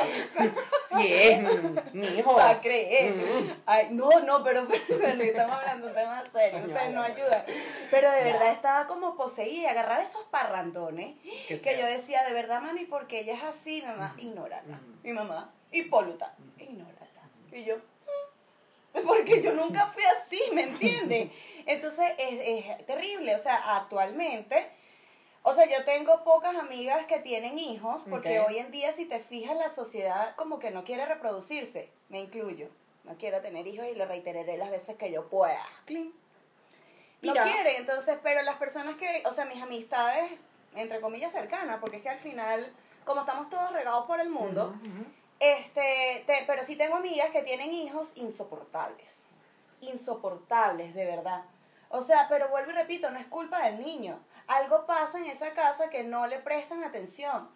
Cien. 0.95 1.83
Mi 1.93 2.07
hijo. 2.07 2.35
Va 2.35 2.51
a 2.51 2.61
creer. 2.61 3.15
Mm. 3.15 3.51
Ay, 3.67 3.89
no, 3.91 4.09
no, 4.21 4.45
pero, 4.45 4.67
pero 4.89 5.23
estamos 5.23 5.57
hablando 5.57 5.87
de 5.87 5.93
un 5.93 5.99
tema 5.99 6.23
serio, 6.31 6.61
ustedes 6.61 6.91
no 6.93 7.03
ayudan. 7.03 7.43
Pero 7.91 8.11
de 8.13 8.25
verdad 8.25 8.53
estaba 8.53 8.87
como 8.87 9.17
poseída, 9.17 9.71
agarrar 9.71 10.01
esos 10.01 10.23
parrandones 10.25 11.17
que 11.49 11.79
yo 11.81 11.87
decía, 11.87 12.23
de 12.25 12.33
verdad, 12.35 12.61
mami, 12.61 12.85
porque 12.85 13.21
ella 13.21 13.35
es 13.35 13.43
así, 13.43 13.83
mamá, 13.83 14.15
ignórala. 14.19 14.79
Mi 15.03 15.13
mamá, 15.13 15.53
hipóluta, 15.73 16.35
ignórala. 16.59 16.95
Y 17.53 17.65
yo, 17.65 17.77
"Mm". 17.77 17.81
porque 19.07 19.43
yo 19.43 19.53
nunca 19.53 19.87
fui 19.87 20.03
así, 20.05 20.41
¿me 20.53 20.63
entiendes? 20.63 21.31
Entonces 21.67 22.13
es, 22.19 22.67
es 22.67 22.87
terrible, 22.87 23.35
o 23.35 23.39
sea, 23.39 23.77
actualmente... 23.77 24.71
O 25.47 25.53
sea, 25.53 25.67
yo 25.67 25.85
tengo 25.85 26.25
pocas 26.25 26.57
amigas 26.57 27.05
que 27.05 27.19
tienen 27.19 27.59
hijos 27.59 28.07
porque 28.09 28.41
hoy 28.41 28.57
en 28.57 28.71
día, 28.71 28.93
si 28.93 29.05
te 29.05 29.21
fijas, 29.21 29.55
la 29.55 29.69
sociedad 29.69 30.35
como 30.37 30.59
que 30.59 30.71
no 30.71 30.85
quiere 30.85 31.05
reproducirse. 31.05 31.91
Me 32.09 32.19
incluyo. 32.19 32.71
No 33.05 33.19
quiero 33.19 33.43
tener 33.43 33.67
hijos 33.67 33.87
y 33.87 33.95
lo 33.95 34.07
reiteraré 34.07 34.57
las 34.57 34.71
veces 34.71 34.97
que 34.97 35.13
yo 35.13 35.29
pueda. 35.29 35.61
Clean. 35.85 36.11
No 37.21 37.33
Mira. 37.33 37.45
quiere, 37.45 37.77
entonces, 37.77 38.19
pero 38.23 38.41
las 38.41 38.57
personas 38.57 38.97
que, 38.97 39.23
o 39.27 39.33
sea, 39.33 39.45
mis 39.45 39.63
amistades, 39.63 40.31
entre 40.75 41.03
comillas, 41.03 41.31
cercanas, 41.31 41.79
porque 41.79 41.99
es 41.99 42.03
que 42.03 42.09
al 42.09 42.19
final, 42.19 42.73
como 43.05 43.21
estamos 43.21 43.51
todos 43.51 43.71
regados 43.71 44.07
por 44.07 44.21
el 44.21 44.31
mundo, 44.31 44.75
Ujú. 44.81 45.05
Este, 45.41 46.25
te- 46.27 46.45
pero 46.47 46.63
sí 46.63 46.77
tengo 46.77 46.97
amigas 46.97 47.31
que 47.31 47.43
tienen 47.43 47.73
hijos 47.73 48.17
insoportables. 48.17 49.25
Insoportables, 49.81 50.95
de 50.95 51.05
verdad. 51.05 51.45
O 51.89 52.03
sea, 52.03 52.27
pero 52.29 52.49
vuelvo 52.49 52.71
y 52.73 52.75
repito, 52.75 53.11
no 53.11 53.19
es 53.19 53.27
culpa 53.27 53.65
del 53.71 53.81
niño. 53.85 54.19
Algo 54.47 54.87
pasa 54.87 55.19
en 55.19 55.27
esa 55.27 55.53
casa 55.55 55.91
que 55.91 56.03
no 56.03 56.27
le 56.27 56.39
prestan 56.41 56.83
atención. 56.83 57.49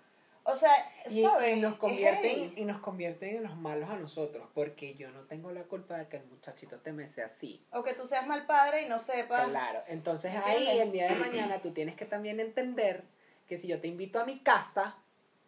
O 0.45 0.57
sea, 0.57 0.71
Y, 1.11 1.23
¿sabes? 1.23 1.57
y 1.57 1.61
nos 1.61 1.75
convierten, 1.77 2.55
y 2.57 2.65
nos 2.65 2.79
convierten 2.81 3.37
en 3.37 3.43
los 3.43 3.57
malos 3.57 3.91
a 3.91 3.97
nosotros, 3.97 4.49
porque 4.55 4.95
yo 4.95 5.11
no 5.11 5.23
tengo 5.25 5.51
la 5.51 5.65
culpa 5.65 5.99
de 5.99 6.09
que 6.09 6.17
el 6.19 6.25
muchachito 6.27 6.79
te 6.79 6.93
me 6.93 7.07
sea 7.07 7.27
así. 7.27 7.63
O 7.73 7.83
que 7.83 7.93
tú 7.93 8.07
seas 8.07 8.27
mal 8.27 8.47
padre 8.47 8.83
y 8.83 8.89
no 8.89 8.99
sepas. 8.99 9.49
Claro, 9.49 9.81
entonces 9.89 10.33
ahí 10.45 10.79
el 10.79 10.91
día 10.93 11.09
de 11.09 11.17
mañana 11.17 11.61
tú 11.61 11.73
tienes 11.73 11.97
que 11.97 12.07
también 12.07 12.41
entender 12.41 13.05
que 13.47 13.59
si 13.59 13.67
yo 13.69 13.81
te 13.81 13.89
invito 13.89 14.21
a 14.21 14.25
mi 14.25 14.39
casa, 14.39 14.97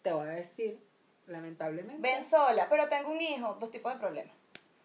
te 0.02 0.12
voy 0.12 0.28
a 0.28 0.32
decir, 0.32 0.78
lamentablemente, 1.30 2.00
Ven 2.00 2.24
sola, 2.24 2.66
pero 2.68 2.88
tengo 2.88 3.10
un 3.10 3.20
hijo, 3.20 3.56
dos 3.58 3.70
tipos 3.70 3.92
de 3.92 3.98
problemas. 3.98 4.32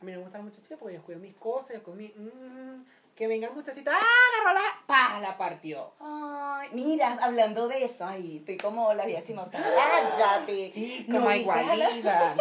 a 0.02 0.06
mí 0.06 0.12
no 0.12 0.18
me 0.20 0.24
gusta 0.24 0.38
la 0.38 0.44
muchachita 0.44 0.78
porque 0.78 0.96
yo 0.96 1.04
cuido 1.04 1.20
mis 1.20 1.36
cosas, 1.36 1.74
yo 1.76 1.84
cuido 1.84 1.98
mi... 1.98 2.08
mm, 2.10 2.86
que 3.16 3.28
venga 3.28 3.48
el 3.48 3.54
muchachito, 3.54 3.90
¡ah, 3.92 3.96
agarró 4.42 4.60
la... 4.60 4.66
¡Pah! 4.86 5.20
La 5.22 5.38
partió. 5.38 5.94
Ay, 6.02 6.68
mira, 6.74 7.18
hablando 7.22 7.68
de 7.70 7.86
eso, 7.86 8.06
ay, 8.06 8.38
estoy 8.38 8.58
como 8.58 8.94
la 8.94 9.06
vieja 9.06 9.24
chimosa. 9.24 9.52
Cállate. 9.52 10.72
Sí, 10.74 11.06
¿No 11.08 11.20
como 11.20 11.32
igualida. 11.32 12.36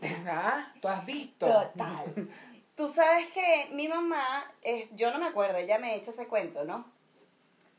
¿verdad? 0.00 0.66
¿Tú 0.80 0.88
has 0.88 1.04
visto? 1.04 1.46
Total. 1.46 2.28
Tú 2.76 2.88
sabes 2.88 3.30
que 3.32 3.68
mi 3.72 3.88
mamá, 3.88 4.50
eh, 4.62 4.88
yo 4.92 5.10
no 5.10 5.18
me 5.18 5.26
acuerdo, 5.26 5.58
ella 5.58 5.78
me 5.78 5.96
echa 5.96 6.10
ese 6.12 6.26
cuento, 6.28 6.64
¿no? 6.64 6.86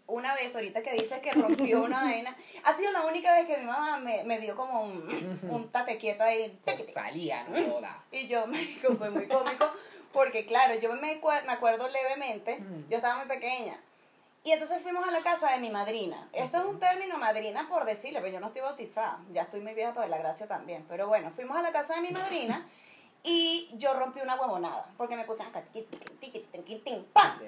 Una 0.05 0.36
vez, 0.36 0.53
ahorita 0.55 0.83
que 0.83 0.93
dice 0.93 1.22
que 1.22 1.31
rompió 1.31 1.83
una 1.83 2.01
vaina, 2.03 2.36
ha 2.63 2.74
sido 2.74 2.91
la 2.91 3.05
única 3.05 3.33
vez 3.33 3.48
que 3.48 3.57
mi 3.57 3.65
mamá 3.65 3.98
me, 3.98 4.24
me 4.24 4.39
dio 4.39 4.55
como 4.55 4.83
un, 4.83 5.39
un 5.50 5.69
tate 5.69 5.98
quieto 5.98 6.24
ahí. 6.24 6.60
Pues 6.65 6.93
salía, 6.93 7.45
no 7.45 7.74
joda. 7.74 8.03
Y 8.12 8.27
yo, 8.27 8.45
marico, 8.48 8.95
fue 8.95 9.10
muy 9.10 9.27
cómico, 9.27 9.65
porque 10.12 10.45
claro, 10.45 10.75
yo 10.75 10.93
me, 10.93 11.19
me 11.45 11.51
acuerdo 11.53 11.88
levemente, 11.88 12.60
yo 12.89 12.98
estaba 12.98 13.17
muy 13.17 13.27
pequeña. 13.27 13.79
Y 14.45 14.51
entonces 14.51 14.81
fuimos 14.81 15.07
a 15.07 15.12
la 15.12 15.22
casa 15.22 15.51
de 15.51 15.60
mi 15.60 15.69
madrina. 15.69 16.27
Esto 16.33 16.57
es 16.57 16.65
un 16.65 16.77
término 16.77 17.17
madrina 17.17 17.65
por 17.69 17.86
decirle, 17.86 18.19
pero 18.19 18.33
yo 18.33 18.39
no 18.41 18.48
estoy 18.48 18.62
bautizada. 18.62 19.19
Ya 19.31 19.43
estoy 19.43 19.62
muy 19.62 19.74
vieja 19.74 19.93
para 19.93 20.07
la 20.07 20.17
gracia 20.17 20.48
también. 20.48 20.86
Pero 20.89 21.07
bueno, 21.07 21.31
fuimos 21.31 21.55
a 21.57 21.62
la 21.62 21.72
casa 21.72 21.95
de 21.95 22.01
mi 22.01 22.12
madrina 22.12 22.67
y 23.24 23.72
yo 23.74 23.94
rompí 23.94 24.20
una 24.20 24.36
huevonada. 24.36 24.86
Porque 24.98 25.15
me 25.15 25.24
puse 25.24 25.44
acá. 25.44 25.63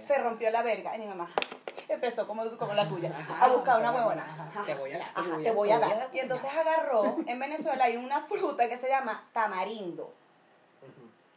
Se 0.05 0.17
rompió 0.19 0.49
la 0.49 0.63
verga. 0.63 0.95
Y 0.95 0.99
mi 0.99 1.07
mamá 1.07 1.29
empezó 1.89 2.25
como, 2.25 2.49
como 2.57 2.73
la 2.73 2.87
tuya, 2.87 3.11
a 3.39 3.47
buscar 3.49 3.79
una 3.79 3.91
huevonada. 3.91 4.51
Te 4.65 4.73
voy 4.73 4.91
a 4.93 4.99
dar, 4.99 5.13
te 5.13 5.19
Ajá, 5.19 5.29
voy 5.29 5.41
a 5.41 5.43
te 5.43 5.51
voy 5.51 5.69
dar. 5.69 6.09
Y 6.13 6.19
entonces 6.19 6.49
agarró, 6.51 7.17
en 7.27 7.39
Venezuela 7.39 7.85
hay 7.85 7.97
una 7.97 8.21
fruta 8.21 8.69
que 8.69 8.77
se 8.77 8.87
llama 8.87 9.27
tamarindo. 9.33 10.13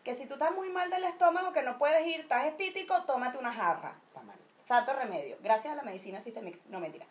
Que 0.05 0.15
si 0.15 0.27
tú 0.27 0.35
estás 0.35 0.55
muy 0.55 0.71
mal 0.71 0.89
del 0.89 1.05
estómago, 1.05 1.53
que 1.53 1.63
no 1.63 1.77
puedes 1.77 2.07
ir, 2.07 2.21
estás 2.21 2.47
estítico, 2.47 3.03
tómate 3.03 3.37
una 3.39 3.53
jarra. 3.53 3.95
tamarito. 4.15 4.45
Santo 4.67 4.95
remedio. 4.95 5.37
Gracias 5.43 5.73
a 5.73 5.77
la 5.77 5.83
medicina 5.83 6.21
sistémica. 6.21 6.59
No, 6.69 6.81
mentira. 6.81 7.07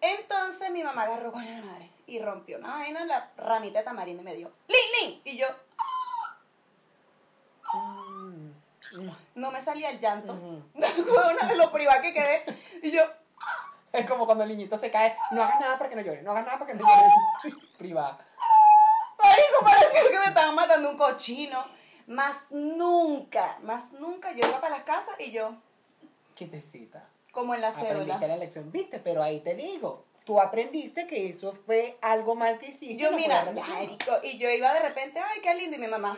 Entonces 0.00 0.70
mi 0.70 0.82
mamá 0.82 1.04
agarró 1.04 1.32
con 1.32 1.44
la 1.44 1.62
madre 1.62 1.90
y 2.06 2.18
rompió 2.18 2.58
una 2.58 2.72
vaina, 2.72 3.04
la 3.06 3.30
ramita 3.36 3.78
de 3.78 3.84
tamarindo 3.84 4.22
y 4.22 4.24
me 4.24 4.34
dijo, 4.34 4.50
¡Lin, 4.68 4.78
Lin! 5.00 5.20
Y 5.24 5.38
yo, 5.38 5.46
mm. 5.48 5.95
No 9.34 9.50
me 9.50 9.60
salía 9.60 9.90
el 9.90 9.98
llanto. 10.00 10.32
Una 10.74 11.48
de 11.48 11.56
lo 11.56 11.70
privada 11.72 12.00
que 12.02 12.12
quedé. 12.12 12.44
Y 12.82 12.90
yo, 12.90 13.02
Es 13.92 14.06
como 14.06 14.26
cuando 14.26 14.44
el 14.44 14.50
niñito 14.50 14.76
se 14.76 14.90
cae, 14.90 15.16
no 15.30 15.42
hagas 15.42 15.58
nada 15.60 15.78
para 15.78 15.88
que 15.90 15.96
no 15.96 16.02
llore, 16.02 16.22
no 16.22 16.32
hagas 16.32 16.44
nada 16.44 16.58
para 16.58 16.70
que 16.72 16.78
no 16.78 16.86
llore. 16.86 17.56
Privada. 17.78 18.18
marico, 19.22 19.64
parecía 19.64 20.10
que 20.10 20.18
me 20.18 20.26
estaban 20.26 20.54
matando 20.54 20.90
un 20.90 20.96
cochino. 20.96 21.64
Más 22.06 22.50
nunca, 22.50 23.58
más 23.62 23.92
nunca 23.92 24.32
yo 24.32 24.46
iba 24.46 24.60
para 24.60 24.76
las 24.76 24.84
casas 24.84 25.16
y 25.18 25.32
yo, 25.32 25.56
Quietecita. 26.36 27.08
como 27.32 27.54
en 27.54 27.60
la 27.62 27.68
Aprendiste 27.68 27.96
cédula. 27.98 28.28
la 28.28 28.36
lección, 28.36 28.70
viste, 28.70 29.00
pero 29.00 29.22
ahí 29.24 29.40
te 29.40 29.54
digo, 29.56 30.04
tú 30.24 30.40
aprendiste 30.40 31.08
que 31.08 31.28
eso 31.30 31.52
fue 31.52 31.98
algo 32.00 32.36
mal 32.36 32.60
que 32.60 32.68
hiciste. 32.68 32.96
Yo, 32.96 33.10
no 33.10 33.16
mira, 33.16 33.50
marico, 33.50 34.12
y 34.22 34.38
yo 34.38 34.48
iba 34.50 34.72
de 34.72 34.80
repente, 34.80 35.18
ay, 35.18 35.40
qué 35.40 35.52
lindo, 35.56 35.76
y 35.78 35.80
mi 35.80 35.88
mamá. 35.88 36.16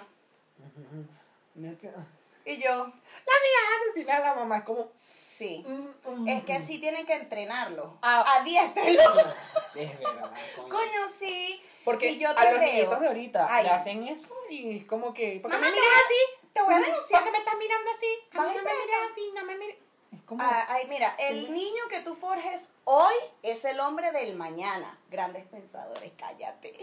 La 2.48 2.54
Y 2.54 2.60
yo, 2.62 2.70
mirada 2.86 3.68
asesina 3.82 4.16
de 4.20 4.24
la 4.26 4.34
mamá 4.34 4.58
es 4.58 4.64
como... 4.64 4.88
sí. 5.24 5.64
mm, 5.66 6.10
mm. 6.10 6.28
Es 6.28 6.44
que 6.44 6.54
así 6.54 6.78
tienen 6.78 7.04
que 7.06 7.14
entrenarlo. 7.14 7.98
Ah. 8.02 8.24
Adiéstrenlo. 8.40 9.02
Es 9.74 9.98
verdad. 9.98 10.32
coño. 10.56 10.68
Coño, 10.68 11.08
sí. 11.08 11.62
Porque 11.84 12.08
si 12.10 12.18
yo 12.18 12.30
a 12.30 12.34
te 12.34 12.50
los 12.50 12.60
veo- 12.60 12.72
niñitos 12.72 13.00
de 13.00 13.06
ahorita 13.06 13.46
Ay, 13.50 13.64
le 13.64 13.70
hacen 13.70 14.02
eso 14.08 14.34
y 14.50 14.78
es 14.78 14.84
como 14.86 15.14
que... 15.14 15.38
¿Por 15.40 15.50
qué 15.50 15.56
Mamá, 15.58 15.68
me 15.68 15.72
miras 15.74 15.88
así? 16.04 16.48
te 16.52 16.62
voy 16.62 16.74
a 16.74 16.78
denunciar. 16.80 17.22
¿Por 17.22 17.24
qué 17.24 17.30
me 17.30 17.38
estás 17.38 17.54
mirando 17.58 17.90
así? 17.90 18.06
A 18.32 18.40
mí 18.42 18.48
no 18.56 18.62
me 18.62 18.70
mires 18.70 19.10
así, 19.12 19.32
no 19.34 19.44
me 19.44 19.56
mires... 19.58 19.76
Es 20.12 20.22
como... 20.24 20.42
Ah, 20.42 20.66
ay, 20.70 20.86
mira, 20.88 21.14
el 21.18 21.52
niño 21.54 21.82
que 21.90 22.00
tú 22.00 22.14
forjes 22.16 22.74
hoy 22.84 23.14
es 23.42 23.64
el 23.66 23.78
hombre 23.80 24.10
del 24.12 24.34
mañana. 24.36 24.98
Grandes 25.10 25.46
pensadores, 25.46 26.12
cállate. 26.16 26.74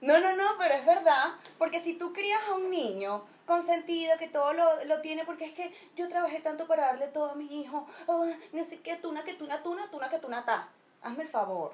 No, 0.00 0.18
no, 0.20 0.36
no, 0.36 0.56
pero 0.58 0.74
es 0.74 0.84
verdad. 0.84 1.34
Porque 1.56 1.80
si 1.80 1.94
tú 1.94 2.12
crías 2.12 2.40
a 2.48 2.54
un 2.54 2.70
niño 2.70 3.24
consentido, 3.48 4.16
que 4.18 4.28
todo 4.28 4.52
lo, 4.52 4.84
lo 4.84 5.00
tiene, 5.00 5.24
porque 5.24 5.46
es 5.46 5.52
que 5.52 5.72
yo 5.96 6.08
trabajé 6.08 6.38
tanto 6.40 6.66
para 6.66 6.84
darle 6.86 7.08
todo 7.08 7.30
a 7.30 7.34
mi 7.34 7.60
hijo. 7.62 7.86
Oh, 8.06 8.26
no 8.52 8.62
sé 8.62 8.80
qué, 8.80 8.96
tuna, 8.96 9.24
que 9.24 9.34
tuna, 9.34 9.62
tuna, 9.62 9.90
tuna, 9.90 10.08
que 10.10 10.18
tuna, 10.18 10.44
ta. 10.44 10.68
Hazme 11.02 11.22
el 11.24 11.28
favor. 11.28 11.72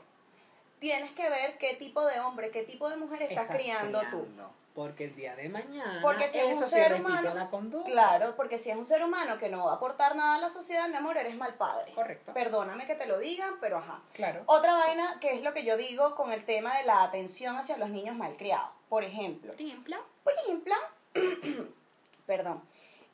Tienes 0.78 1.10
que 1.12 1.28
ver 1.28 1.58
qué 1.58 1.74
tipo 1.74 2.06
de 2.06 2.20
hombre, 2.20 2.50
qué 2.50 2.62
tipo 2.62 2.88
de 2.88 2.96
mujer 2.96 3.22
estás, 3.22 3.48
criando, 3.48 4.00
tú. 4.10 4.26
Porque 4.74 5.04
el 5.04 5.14
día 5.14 5.36
de 5.36 5.48
mañana 5.48 6.00
Porque 6.02 6.26
si 6.26 6.38
es 6.38 6.56
un 6.56 6.64
se 6.64 6.68
ser 6.68 6.94
humano, 6.94 7.30
en 7.30 7.36
la 7.36 7.48
conducta. 7.48 7.88
claro, 7.90 8.34
porque 8.36 8.58
si 8.58 8.70
es 8.70 8.76
un 8.76 8.84
ser 8.84 9.04
humano 9.04 9.38
que 9.38 9.48
no 9.48 9.66
va 9.66 9.72
a 9.72 9.74
aportar 9.76 10.16
nada 10.16 10.34
a 10.36 10.40
la 10.40 10.48
sociedad, 10.48 10.88
mi 10.88 10.96
amor, 10.96 11.16
eres 11.16 11.36
mal 11.36 11.54
padre. 11.54 11.92
Correcto. 11.92 12.32
Perdóname 12.34 12.84
que 12.86 12.96
te 12.96 13.06
lo 13.06 13.18
digan, 13.18 13.54
pero 13.60 13.78
ajá. 13.78 14.00
Claro. 14.14 14.42
Otra 14.46 14.74
vaina 14.74 15.18
que 15.20 15.32
es 15.34 15.42
lo 15.42 15.52
que 15.54 15.64
yo 15.64 15.76
digo 15.76 16.14
con 16.16 16.32
el 16.32 16.44
tema 16.44 16.76
de 16.76 16.84
la 16.84 17.02
atención 17.04 17.56
hacia 17.56 17.76
los 17.78 17.88
niños 17.88 18.16
malcriados. 18.16 18.68
Por 18.88 19.04
ejemplo, 19.04 19.52
Por 19.52 19.60
ejemplo. 19.60 19.96
por 20.24 20.32
ejemplo, 20.34 20.74
perdón, 22.26 22.62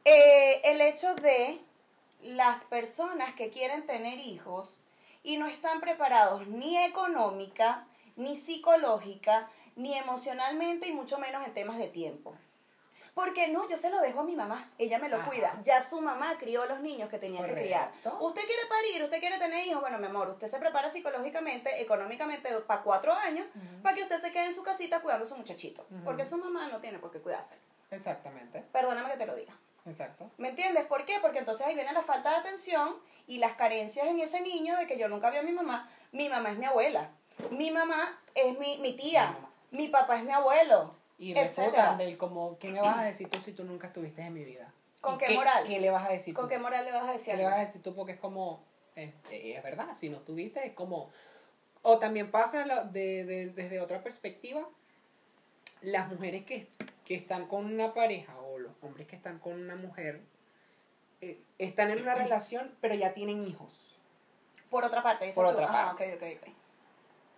eh, 0.04 0.60
el 0.64 0.80
hecho 0.80 1.14
de 1.16 1.60
las 2.22 2.64
personas 2.64 3.34
que 3.34 3.50
quieren 3.50 3.86
tener 3.86 4.18
hijos 4.18 4.84
y 5.22 5.36
no 5.36 5.46
están 5.46 5.80
preparados 5.80 6.46
ni 6.48 6.78
económica, 6.78 7.86
ni 8.16 8.36
psicológica, 8.36 9.50
ni 9.76 9.96
emocionalmente 9.96 10.88
y 10.88 10.92
mucho 10.92 11.18
menos 11.18 11.46
en 11.46 11.54
temas 11.54 11.78
de 11.78 11.88
tiempo. 11.88 12.34
Porque 13.14 13.48
no, 13.48 13.68
yo 13.68 13.76
se 13.76 13.90
lo 13.90 14.00
dejo 14.00 14.20
a 14.20 14.24
mi 14.24 14.36
mamá, 14.36 14.70
ella 14.78 14.98
me 14.98 15.08
lo 15.08 15.16
Ajá. 15.16 15.28
cuida. 15.28 15.60
Ya 15.62 15.82
su 15.82 16.00
mamá 16.00 16.36
crió 16.38 16.64
los 16.66 16.80
niños 16.80 17.10
que 17.10 17.18
tenía 17.18 17.44
que 17.44 17.52
criar. 17.52 17.92
Usted 18.20 18.42
quiere 18.46 18.62
parir, 18.68 19.02
usted 19.02 19.18
quiere 19.18 19.36
tener 19.36 19.66
hijos, 19.66 19.80
bueno, 19.80 19.98
mi 19.98 20.06
amor, 20.06 20.30
usted 20.30 20.46
se 20.46 20.58
prepara 20.58 20.88
psicológicamente, 20.88 21.82
económicamente 21.82 22.50
para 22.60 22.82
cuatro 22.82 23.12
años, 23.12 23.46
para 23.82 23.96
que 23.96 24.04
usted 24.04 24.18
se 24.18 24.32
quede 24.32 24.44
en 24.44 24.54
su 24.54 24.62
casita 24.62 25.00
cuidando 25.00 25.24
a 25.24 25.28
su 25.28 25.36
muchachito. 25.36 25.86
Porque 26.04 26.24
su 26.24 26.38
mamá 26.38 26.68
no 26.68 26.80
tiene 26.80 26.98
por 26.98 27.10
qué 27.10 27.20
cuidarse. 27.20 27.56
Exactamente. 27.90 28.62
Perdóname 28.72 29.10
que 29.10 29.16
te 29.16 29.26
lo 29.26 29.34
diga. 29.36 29.52
Exacto. 29.86 30.30
¿Me 30.38 30.50
entiendes? 30.50 30.84
¿Por 30.86 31.04
qué? 31.04 31.16
Porque 31.20 31.38
entonces 31.38 31.66
ahí 31.66 31.74
viene 31.74 31.92
la 31.92 32.02
falta 32.02 32.30
de 32.30 32.36
atención 32.36 32.96
y 33.26 33.38
las 33.38 33.54
carencias 33.54 34.06
en 34.06 34.20
ese 34.20 34.40
niño 34.40 34.76
de 34.76 34.86
que 34.86 34.98
yo 34.98 35.08
nunca 35.08 35.30
vi 35.30 35.38
a 35.38 35.42
mi 35.42 35.52
mamá. 35.52 35.88
Mi 36.12 36.28
mamá 36.28 36.50
es 36.52 36.58
mi 36.58 36.66
abuela. 36.66 37.10
Mi 37.50 37.70
mamá 37.70 38.20
es 38.34 38.58
mi, 38.58 38.78
mi 38.78 38.92
tía. 38.96 39.34
Mi 39.70 39.88
papá 39.88 40.18
es 40.18 40.24
mi 40.24 40.32
abuelo. 40.32 40.94
Y 41.18 41.36
etcétera. 41.36 41.96
del 41.96 42.16
como, 42.16 42.58
¿qué 42.58 42.72
me 42.72 42.80
vas 42.80 42.98
a 42.98 43.04
decir 43.04 43.28
tú 43.28 43.38
si 43.40 43.52
tú 43.52 43.64
nunca 43.64 43.88
estuviste 43.88 44.22
en 44.22 44.32
mi 44.34 44.44
vida? 44.44 44.72
¿Con 45.00 45.14
¿Y 45.14 45.18
qué 45.18 45.34
moral? 45.34 45.64
¿Qué 45.66 45.78
le 45.80 45.90
vas 45.90 46.08
a 46.08 46.12
decir 46.12 46.34
¿Con 46.34 46.44
tú? 46.44 46.48
qué 46.50 46.58
moral 46.58 46.84
le 46.84 46.92
vas 46.92 47.08
a 47.08 47.12
decir? 47.12 47.32
¿Qué 47.32 47.38
le 47.38 47.44
vas 47.44 47.54
a 47.54 47.60
decir 47.60 47.82
tú? 47.82 47.94
Porque 47.94 48.12
es 48.12 48.18
como, 48.20 48.62
eh, 48.96 49.12
eh, 49.30 49.54
es 49.56 49.62
verdad, 49.62 49.88
si 49.94 50.08
no 50.10 50.18
tuviste, 50.20 50.66
es 50.66 50.72
como... 50.74 51.10
O 51.82 51.98
también 51.98 52.30
pasa 52.30 52.66
lo- 52.66 52.84
de, 52.84 53.24
de- 53.24 53.48
desde 53.48 53.80
otra 53.80 54.02
perspectiva, 54.02 54.66
las 55.82 56.08
mujeres 56.08 56.44
que, 56.44 56.68
que 57.04 57.14
están 57.14 57.46
con 57.46 57.64
una 57.66 57.94
pareja 57.94 58.36
o 58.38 58.58
los 58.58 58.72
hombres 58.82 59.06
que 59.06 59.16
están 59.16 59.38
con 59.38 59.54
una 59.54 59.76
mujer 59.76 60.20
eh, 61.20 61.38
están 61.58 61.90
en 61.90 62.00
una 62.02 62.14
relación, 62.14 62.74
pero 62.80 62.94
ya 62.94 63.12
tienen 63.14 63.42
hijos. 63.42 63.98
Por 64.70 64.84
otra 64.84 65.02
parte, 65.02 65.32
Por 65.34 65.44
tú. 65.46 65.50
otra 65.52 65.66
Ajá, 65.66 65.86
parte. 65.96 66.14
ok, 66.14 66.22
ok, 66.22 66.42
ok. 66.48 66.54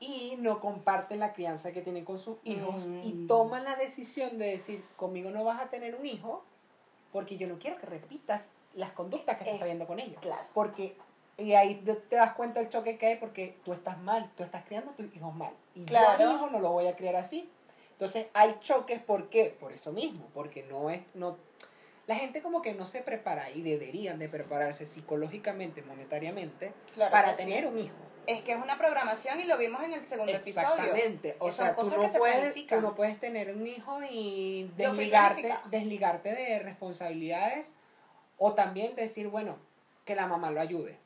y 0.01 0.37
no 0.41 0.59
comparten 0.61 1.21
la 1.21 1.33
crianza 1.33 1.73
que 1.73 1.81
tienen 1.81 2.05
con 2.05 2.19
sus 2.19 2.39
hijos 2.43 2.87
Mm. 2.87 3.01
y 3.05 3.27
toman 3.29 3.63
la 3.65 3.77
decisión 3.77 4.37
de 4.39 4.47
decir, 4.51 4.85
conmigo 4.97 5.31
no 5.31 5.45
vas 5.45 5.61
a 5.61 5.71
tener 5.71 5.95
un 5.95 6.05
hijo 6.07 6.45
porque 7.13 7.37
yo 7.37 7.47
no 7.47 7.59
quiero 7.59 7.79
que 7.79 7.87
repitas 7.87 8.55
las 8.75 8.91
conductas 8.93 9.37
que 9.39 9.45
Eh, 9.45 9.53
estás 9.53 9.67
viendo 9.67 9.87
con 9.87 10.01
ellos. 10.01 10.21
claro. 10.21 10.43
Porque 10.55 10.97
y 11.39 11.55
ahí 11.55 11.77
te 11.77 11.95
te 11.95 12.17
das 12.17 12.33
cuenta 12.35 12.61
el 12.61 12.69
choque 12.69 12.99
que 12.99 13.07
hay 13.07 13.17
porque 13.17 13.57
tú 13.65 13.73
estás 13.73 13.97
mal, 13.99 14.31
tú 14.37 14.43
estás 14.43 14.65
criando 14.65 14.91
a 14.91 14.97
tus 14.97 15.15
hijos 15.15 15.35
mal. 15.35 15.53
Y 15.75 15.85
Claro. 15.85 16.19
yo 16.19 16.25
a 16.27 16.29
mi 16.31 16.35
hijo 16.37 16.51
no 16.51 16.59
lo 16.61 16.73
voy 16.73 16.87
a 16.89 16.97
criar 16.97 17.15
así. 17.17 17.49
Entonces 18.02 18.26
hay 18.35 18.56
choques, 18.59 19.00
¿por 19.00 19.30
qué? 19.30 19.56
Por 19.61 19.73
eso 19.73 19.92
mismo, 19.92 20.28
porque 20.35 20.64
no 20.64 20.90
es... 20.90 21.02
No, 21.14 21.38
la 22.09 22.16
gente 22.16 22.42
como 22.42 22.61
que 22.61 22.75
no 22.75 22.85
se 22.85 23.00
prepara 23.00 23.49
y 23.52 23.62
deberían 23.62 24.18
de 24.18 24.28
prepararse 24.28 24.87
psicológicamente, 24.87 25.82
monetariamente, 25.82 26.73
Claro 26.94 27.12
para 27.12 27.32
sí. 27.32 27.44
tener 27.44 27.64
un 27.64 27.78
hijo. 27.78 27.94
Es 28.26 28.42
que 28.42 28.54
es 28.54 28.59
una 28.61 28.76
programación 28.76 29.38
y 29.38 29.44
lo 29.44 29.56
vimos 29.56 29.85
en 29.85 29.92
el 29.92 30.04
segundo 30.04 30.32
episodio. 30.32 30.68
Exactamente. 30.71 31.37
O 31.38 31.52
sea, 31.52 31.76
tú 31.76 31.88
no, 31.88 32.00
que 32.00 32.09
se 32.09 32.18
puedes, 32.18 32.66
tú 32.66 32.80
no 32.80 32.97
puedes 32.97 33.21
tener 33.21 33.54
un 33.54 33.64
hijo 33.68 34.00
y 34.11 34.68
desligarte, 34.76 35.54
desligarte 35.71 36.35
de 36.35 36.59
responsabilidades 36.59 37.76
o 38.37 38.54
también 38.54 38.97
decir, 38.97 39.28
bueno, 39.28 39.59
que 40.04 40.16
la 40.16 40.26
mamá 40.26 40.50
lo 40.50 40.61
ayude. 40.61 40.99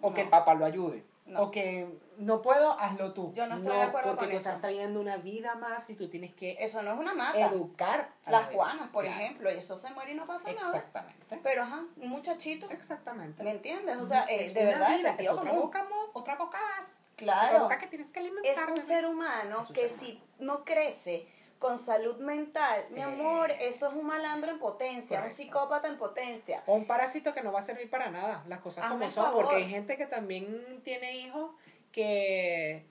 O 0.00 0.12
que 0.12 0.22
el 0.22 0.28
papá 0.30 0.54
lo 0.54 0.64
ayude. 0.64 1.04
No. 1.26 1.44
O 1.44 1.50
que 1.50 1.88
no 2.18 2.42
puedo, 2.42 2.78
hazlo 2.78 3.14
tú. 3.14 3.32
Yo 3.34 3.46
no 3.46 3.56
estoy 3.56 3.74
de 3.74 3.82
acuerdo 3.82 4.10
porque 4.10 4.20
con 4.26 4.30
tú 4.30 4.36
eso. 4.36 4.48
estás 4.48 4.60
trayendo 4.60 5.00
una 5.00 5.16
vida 5.16 5.54
más 5.54 5.88
y 5.88 5.94
tú 5.94 6.10
tienes 6.10 6.34
que 6.34 6.56
Eso 6.60 6.82
no 6.82 6.92
es 6.92 6.98
una 6.98 7.14
mata. 7.14 7.38
educar 7.46 8.10
a 8.26 8.30
la 8.30 8.40
Las 8.40 8.48
vida. 8.50 8.58
Juanas, 8.62 8.88
por 8.90 9.04
Claro. 9.04 9.20
ejemplo, 9.22 9.50
y 9.50 9.54
eso 9.54 9.78
se 9.78 9.90
muere 9.94 10.12
y 10.12 10.14
no 10.16 10.26
pasa 10.26 10.52
nada. 10.52 10.76
Exactamente. 10.76 11.40
Pero 11.42 11.62
ajá, 11.62 11.82
un 11.96 12.08
muchachito, 12.10 12.68
Exactamente. 12.68 13.42
¿me 13.42 13.52
entiendes? 13.52 13.96
O 13.96 14.04
sea, 14.04 14.24
eh, 14.24 14.44
Es 14.44 14.52
de 14.54 14.60
una 14.60 14.70
verdad, 14.72 14.96
vida, 14.98 15.14
es 15.18 15.28
otra 15.30 15.52
boca, 15.52 15.88
otra 16.12 16.36
boca 16.36 16.58
más. 16.60 16.88
Otra 16.90 17.00
Claro, 17.16 17.60
boca 17.60 17.78
que 17.78 17.86
tienes 17.86 18.10
que 18.10 18.20
alimentar. 18.20 18.52
es 18.52 18.68
un 18.68 18.76
ser 18.82 19.06
humano 19.06 19.60
Es 19.62 19.68
un 19.70 19.74
que 19.74 19.88
ser 19.88 19.90
si 19.90 20.22
no 20.40 20.62
crece 20.64 21.26
con 21.64 21.78
salud 21.78 22.18
mental, 22.18 22.84
mi 22.90 23.00
Eh. 23.00 23.04
amor, 23.04 23.50
eso 23.52 23.88
es 23.88 23.94
un 23.94 24.04
malandro 24.06 24.50
en 24.50 24.58
potencia, 24.58 25.16
Correcto. 25.20 25.32
un 25.32 25.36
psicópata 25.46 25.88
en 25.88 25.96
potencia. 25.96 26.62
O 26.66 26.74
un 26.74 26.86
parásito 26.86 27.32
que 27.32 27.42
no 27.42 27.52
va 27.52 27.60
a 27.60 27.62
servir 27.62 27.88
para 27.88 28.10
nada, 28.10 28.44
las 28.48 28.58
cosas 28.58 28.84
Hazme 28.84 28.98
como 28.98 29.10
son, 29.10 29.24
favor. 29.24 29.44
porque 29.46 29.56
hay 29.62 29.70
gente 29.70 29.96
que 29.96 30.04
también 30.06 30.82
tiene 30.84 31.16
hijos 31.16 31.52
que, 31.90 32.84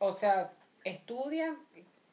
o 0.00 0.12
sea, 0.12 0.52
estudian 0.84 1.56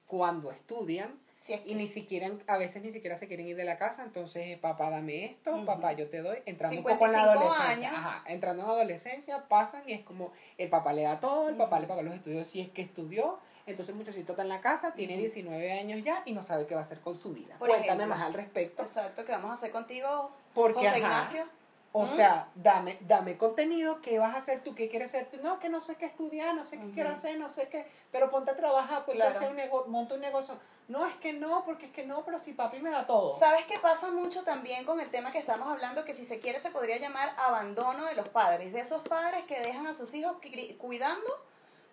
cuando 0.07 0.49
estudian 0.51 1.19
Si 1.39 1.53
es 1.53 1.61
y 1.65 1.73
ni 1.73 1.87
siquiera, 1.87 2.29
a 2.47 2.57
veces 2.57 2.83
ni 2.83 2.91
siquiera 2.91 3.17
se 3.17 3.27
quieren 3.27 3.47
ir 3.47 3.55
de 3.57 3.63
la 3.65 3.77
casa, 3.79 4.03
entonces 4.03 4.57
papá 4.59 4.91
dame 4.91 5.25
esto, 5.25 5.65
papá 5.65 5.91
yo 5.93 6.07
te 6.07 6.21
doy, 6.21 6.37
entrando 6.45 6.77
un 6.77 6.83
poco 6.83 7.05
en 7.07 7.11
la 7.13 7.17
55 7.23 7.53
adolescencia, 7.55 7.89
años. 7.89 7.99
ajá, 7.99 8.23
entrando 8.27 8.63
en 8.63 8.69
adolescencia 8.69 9.47
pasan 9.49 9.89
y 9.89 9.93
es 9.93 10.01
como 10.03 10.31
el 10.59 10.69
papá 10.69 10.93
le 10.93 11.01
da 11.01 11.19
todo, 11.19 11.49
el 11.49 11.55
papá 11.57 11.79
le 11.79 11.87
paga 11.87 12.03
los 12.03 12.13
estudios 12.13 12.47
si 12.47 12.61
es 12.61 12.69
que 12.69 12.83
estudió, 12.83 13.39
entonces 13.65 13.89
el 13.89 13.95
muchachito 13.95 14.33
está 14.33 14.43
en 14.43 14.49
la 14.49 14.61
casa, 14.61 14.93
tiene 14.93 15.17
19 15.17 15.71
años 15.71 16.03
ya 16.03 16.23
y 16.25 16.33
no 16.33 16.43
sabe 16.43 16.65
qué 16.67 16.75
va 16.75 16.81
a 16.81 16.83
hacer 16.83 16.99
con 17.01 17.19
su 17.19 17.31
vida. 17.33 17.55
Por 17.59 17.69
Cuéntame 17.69 18.03
ejemplo. 18.03 18.07
más 18.15 18.21
al 18.21 18.33
respecto. 18.33 18.81
Exacto, 18.81 19.23
¿qué 19.25 19.31
vamos 19.31 19.51
a 19.51 19.53
hacer 19.53 19.71
contigo, 19.71 20.31
Porque, 20.53 20.75
José 20.75 20.87
ajá, 20.89 20.97
Ignacio? 20.97 21.45
O 21.93 22.03
¿Mm? 22.03 22.07
sea, 22.07 22.47
dame, 22.55 22.97
dame 23.01 23.37
contenido, 23.37 23.99
¿qué 24.01 24.17
vas 24.17 24.33
a 24.33 24.37
hacer 24.37 24.61
tú? 24.63 24.73
¿Qué 24.73 24.87
quieres 24.87 25.09
hacer 25.09 25.29
tú? 25.29 25.39
No, 25.43 25.59
que 25.59 25.67
no 25.67 25.81
sé 25.81 25.95
qué 25.95 26.05
estudiar, 26.05 26.55
no 26.55 26.63
sé 26.63 26.79
qué 26.79 26.89
quiero 26.91 27.09
hacer, 27.09 27.37
no 27.37 27.49
sé 27.49 27.67
qué, 27.67 27.85
pero 28.13 28.31
ponte 28.31 28.51
a 28.51 28.55
trabajar, 28.55 29.03
ponte 29.03 29.21
a 29.21 29.27
hacer 29.27 29.49
un 29.49 29.57
negocio, 29.57 29.91
monta 29.91 30.15
un 30.15 30.21
negocio. 30.21 30.57
No, 30.87 31.05
es 31.05 31.15
que 31.15 31.33
no, 31.33 31.63
porque 31.65 31.87
es 31.87 31.91
que 31.91 32.05
no, 32.05 32.23
pero 32.23 32.39
si 32.39 32.53
papi 32.53 32.79
me 32.79 32.91
da 32.91 33.05
todo. 33.05 33.31
¿Sabes 33.37 33.65
qué 33.65 33.77
pasa 33.79 34.09
mucho 34.11 34.43
también 34.43 34.85
con 34.85 34.99
el 35.01 35.09
tema 35.09 35.31
que 35.33 35.39
estamos 35.39 35.67
hablando? 35.67 36.05
Que 36.05 36.13
si 36.13 36.23
se 36.25 36.39
quiere 36.39 36.59
se 36.59 36.71
podría 36.71 36.97
llamar 36.97 37.33
abandono 37.37 38.05
de 38.05 38.15
los 38.15 38.29
padres, 38.29 38.71
de 38.71 38.79
esos 38.79 39.01
padres 39.01 39.43
que 39.43 39.59
dejan 39.59 39.85
a 39.85 39.93
sus 39.93 40.13
hijos 40.13 40.37
cuidando 40.77 41.29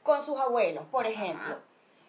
con 0.09 0.23
sus 0.25 0.41
abuelos, 0.41 0.87
por 0.91 1.07
ejemplo. 1.07 1.59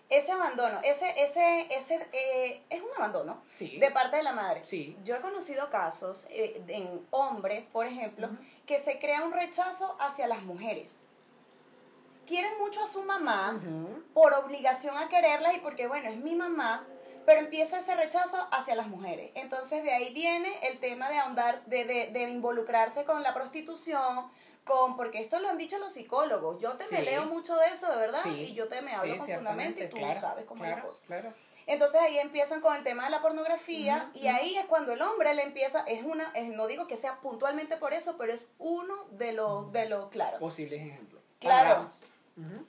Ese 0.08 0.32
abandono, 0.32 0.79
ese, 0.84 1.22
ese, 1.22 1.68
ese, 1.70 2.08
eh, 2.13 2.63
es 2.70 2.82
un 2.82 2.88
abandono 2.96 3.44
Sí. 3.53 3.77
de 3.77 3.91
parte 3.91 4.15
de 4.15 4.24
la 4.24 4.32
madre. 4.32 4.62
Sí. 4.65 4.98
Yo 5.03 5.18
he 5.18 5.20
conocido 5.20 5.70
casos 5.70 6.25
eh, 6.29 6.64
en 6.70 7.05
hombres, 7.12 7.68
por 7.68 7.85
ejemplo, 7.88 8.29
que 8.66 8.77
se 8.79 9.00
crea 9.00 9.24
un 9.25 9.33
rechazo 9.33 9.98
hacia 10.00 10.27
las 10.27 10.44
mujeres. 10.44 11.03
Quieren 12.25 12.57
mucho 12.57 12.81
a 12.81 12.88
su 12.88 13.03
mamá, 13.03 13.59
por 14.14 14.33
obligación 14.33 14.98
a 14.98 15.09
quererlas 15.09 15.55
y 15.57 15.59
porque, 15.59 15.88
bueno, 15.88 16.09
es 16.09 16.16
mi 16.18 16.35
mamá, 16.35 16.88
pero 17.25 17.42
empieza 17.42 17.79
ese 17.79 17.96
rechazo 17.96 18.48
hacia 18.51 18.75
las 18.75 18.88
mujeres. 18.88 19.31
Entonces 19.35 19.83
de 19.83 19.92
ahí 19.92 20.14
viene 20.14 20.50
el 20.70 20.79
tema 20.79 21.09
de 21.09 21.18
ahondar, 21.18 21.66
de, 21.66 21.83
de, 21.83 22.07
de 22.12 22.29
involucrarse 22.29 23.03
con 23.03 23.24
la 23.24 23.33
prostitución, 23.33 24.31
con, 24.63 24.95
porque 24.98 25.19
esto 25.19 25.39
lo 25.39 25.50
han 25.50 25.57
dicho 25.57 25.77
los 25.79 25.93
psicólogos. 25.93 26.59
Yo 26.59 26.72
te 26.74 26.83
me 26.91 26.98
Sí. 27.00 27.01
leo 27.03 27.25
mucho 27.25 27.55
de 27.57 27.67
eso, 27.67 27.89
de 27.89 27.98
verdad, 27.98 28.19
Sí. 28.24 28.29
y 28.50 28.53
yo 28.53 28.67
te 28.67 28.81
me 28.81 28.93
hablo 28.93 29.13
Sí, 29.13 29.19
con 29.19 29.27
fundamento 29.29 29.83
y 29.83 29.87
tú 29.89 29.98
claro, 29.98 30.19
sabes 30.19 30.45
cómo 30.45 30.63
es 30.65 30.72
la 30.72 30.81
cosa. 30.81 31.05
Claro. 31.07 31.33
Entonces 31.65 32.01
ahí 32.01 32.17
empiezan 32.17 32.61
con 32.61 32.75
el 32.75 32.83
tema 32.83 33.03
de 33.05 33.11
la 33.11 33.22
pornografía 33.22 34.09
y 34.15 34.25
ahí 34.27 34.55
es 34.57 34.65
cuando 34.65 34.91
el 34.93 35.01
hombre 35.03 35.33
le 35.35 35.43
empieza, 35.43 35.81
es 35.87 36.03
una, 36.03 36.31
es- 36.33 36.50
no 36.50 36.65
digo 36.65 36.87
que 36.87 36.98
sea 36.98 37.19
puntualmente 37.22 37.77
por 37.77 37.93
eso, 37.93 38.17
pero 38.17 38.33
es 38.33 38.50
uno 38.57 38.95
de 39.11 39.33
los, 39.33 39.72
de 39.72 39.87
los, 39.87 40.09
claro. 40.09 40.39
Posibles 40.39 40.81
ejemplos. 40.81 41.22
Claro. 41.39 41.85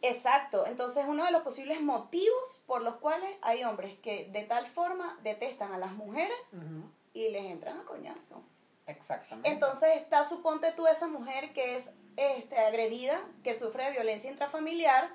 Exacto, 0.02 0.66
entonces 0.66 1.04
uno 1.08 1.24
de 1.24 1.30
los 1.30 1.42
posibles 1.42 1.80
motivos 1.80 2.60
por 2.66 2.82
los 2.82 2.96
cuales 2.96 3.30
hay 3.40 3.62
hombres 3.64 3.96
que 4.00 4.26
de 4.32 4.42
tal 4.42 4.66
forma 4.66 5.18
detestan 5.22 5.72
a 5.72 5.78
las 5.78 5.92
mujeres 5.92 6.36
y 7.14 7.28
les 7.28 7.44
entran 7.44 7.78
a 7.78 7.84
coñazo. 7.84 8.42
Exactamente. 8.90 9.48
Entonces 9.48 9.96
está, 9.96 10.24
suponte 10.24 10.72
tú, 10.72 10.86
esa 10.86 11.06
mujer 11.08 11.52
que 11.52 11.76
es 11.76 11.90
este, 12.16 12.58
agredida, 12.58 13.20
que 13.42 13.54
sufre 13.54 13.84
de 13.86 13.92
violencia 13.92 14.30
intrafamiliar, 14.30 15.08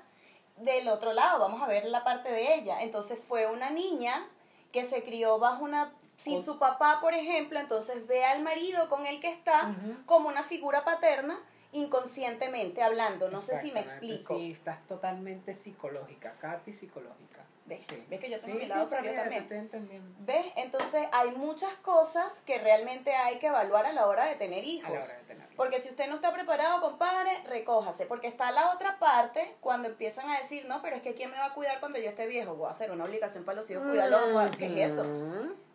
del 0.56 0.88
otro 0.88 1.12
lado, 1.12 1.38
vamos 1.38 1.62
a 1.62 1.66
ver 1.66 1.84
la 1.84 2.02
parte 2.02 2.32
de 2.32 2.54
ella. 2.54 2.82
Entonces 2.82 3.18
fue 3.18 3.46
una 3.46 3.70
niña 3.70 4.26
que 4.72 4.84
se 4.84 5.02
crió 5.02 5.38
bajo 5.38 5.64
una... 5.64 5.92
Sin 6.16 6.36
Con- 6.36 6.44
su 6.44 6.58
papá, 6.58 6.98
por 7.02 7.12
ejemplo, 7.12 7.60
entonces 7.60 8.06
ve 8.06 8.24
al 8.24 8.42
marido 8.42 8.88
con 8.88 9.04
el 9.04 9.20
que 9.20 9.30
está 9.30 9.74
como 10.06 10.30
una 10.30 10.42
figura 10.42 10.82
paterna 10.82 11.38
inconscientemente 11.72 12.82
hablando. 12.82 13.30
No 13.30 13.40
sé 13.40 13.60
si 13.60 13.72
me 13.72 13.80
explico. 13.80 14.36
Sí, 14.36 14.52
estás 14.52 14.86
totalmente 14.86 15.54
psicológica, 15.54 16.34
Katy 16.40 16.72
psicológica. 16.72 17.44
¿Ves? 17.66 17.84
Sí. 17.88 18.06
¿Ves 18.08 18.20
que 18.20 18.30
yo 18.30 18.38
tengo 18.38 18.52
Sí, 18.52 18.58
mi 18.58 18.62
sí, 18.62 18.68
lado 18.68 18.84
te 18.88 18.94
también? 18.94 19.32
estoy 19.32 19.58
entendiendo. 19.58 20.08
¿Ves? 20.20 20.46
Entonces 20.54 21.08
hay 21.10 21.32
muchas 21.32 21.72
cosas 21.82 22.40
que 22.42 22.58
realmente 22.58 23.12
hay 23.12 23.40
que 23.40 23.48
evaluar 23.48 23.86
a 23.86 23.92
la 23.92 24.06
hora 24.06 24.26
de 24.26 24.36
tener 24.36 24.62
hijos. 24.64 24.88
A 24.90 24.94
la 24.94 25.04
hora 25.04 25.14
de 25.16 25.22
tener 25.24 25.42
hijos. 25.42 25.56
Porque 25.56 25.80
si 25.80 25.88
usted 25.88 26.08
no 26.08 26.14
está 26.14 26.32
preparado, 26.32 26.80
compadre, 26.80 27.42
recójase. 27.48 28.06
Porque 28.06 28.28
está 28.28 28.52
la 28.52 28.72
otra 28.72 29.00
parte 29.00 29.56
cuando 29.60 29.88
empiezan 29.88 30.30
a 30.30 30.38
decir, 30.38 30.66
no, 30.66 30.80
pero 30.80 30.94
es 30.94 31.02
que 31.02 31.14
¿quién 31.14 31.32
me 31.32 31.38
va 31.38 31.46
a 31.46 31.54
cuidar 31.54 31.80
cuando 31.80 31.98
yo 31.98 32.08
esté 32.08 32.28
viejo? 32.28 32.54
Voy 32.54 32.68
a 32.68 32.70
hacer 32.70 32.92
una 32.92 33.02
obligación 33.04 33.44
para 33.44 33.56
los 33.56 33.68
hijos, 33.68 33.84
cuidarlos. 33.84 34.56
¿Qué 34.56 34.84
es 34.84 34.92
eso? 34.92 35.04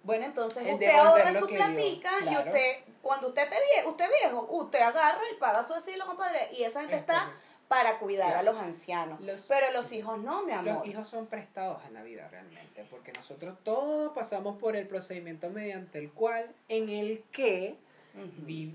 Bueno, 0.04 0.26
entonces 0.26 0.66
El 0.66 0.74
usted 0.76 0.90
ahorra 0.96 1.34
su 1.40 1.46
dio, 1.46 1.58
platica 1.58 2.12
y 2.30 2.36
usted, 2.38 2.78
cuando 3.02 3.28
usted 3.30 3.44
esté 3.44 3.56
viejo, 3.76 3.90
usted 3.92 4.10
viejo, 4.22 4.48
usted 4.52 4.82
agarra 4.82 5.22
y 5.32 5.40
paga 5.40 5.64
su 5.64 5.74
asilo, 5.74 6.06
compadre. 6.06 6.50
Y 6.58 6.64
esa 6.64 6.80
gente 6.82 6.96
Es 6.96 7.02
está 7.02 7.20
correcto. 7.26 7.42
para 7.68 7.98
cuidar 8.00 8.32
Claro. 8.34 8.40
a 8.50 8.52
los 8.54 8.62
ancianos. 8.62 9.22
Los- 9.22 9.44
pero 9.48 9.72
los 9.72 9.92
hijos 9.92 10.18
no, 10.20 10.44
mi 10.44 10.52
amor. 10.54 10.74
Los 10.80 10.88
hijos 10.88 11.08
son 11.08 11.28
prestados 11.28 11.84
en 11.86 11.94
la 11.94 12.02
vida 12.04 12.28
realmente, 12.30 12.86
porque 12.90 13.12
nosotros 13.14 13.58
todos 13.64 14.12
pasamos 14.14 14.58
por 14.58 14.76
el 14.76 14.88
procedimiento 14.88 15.50
mediante 15.50 16.00
el 16.00 16.12
cual, 16.12 16.52
en 16.68 16.90
el 16.90 17.24
que 17.32 17.78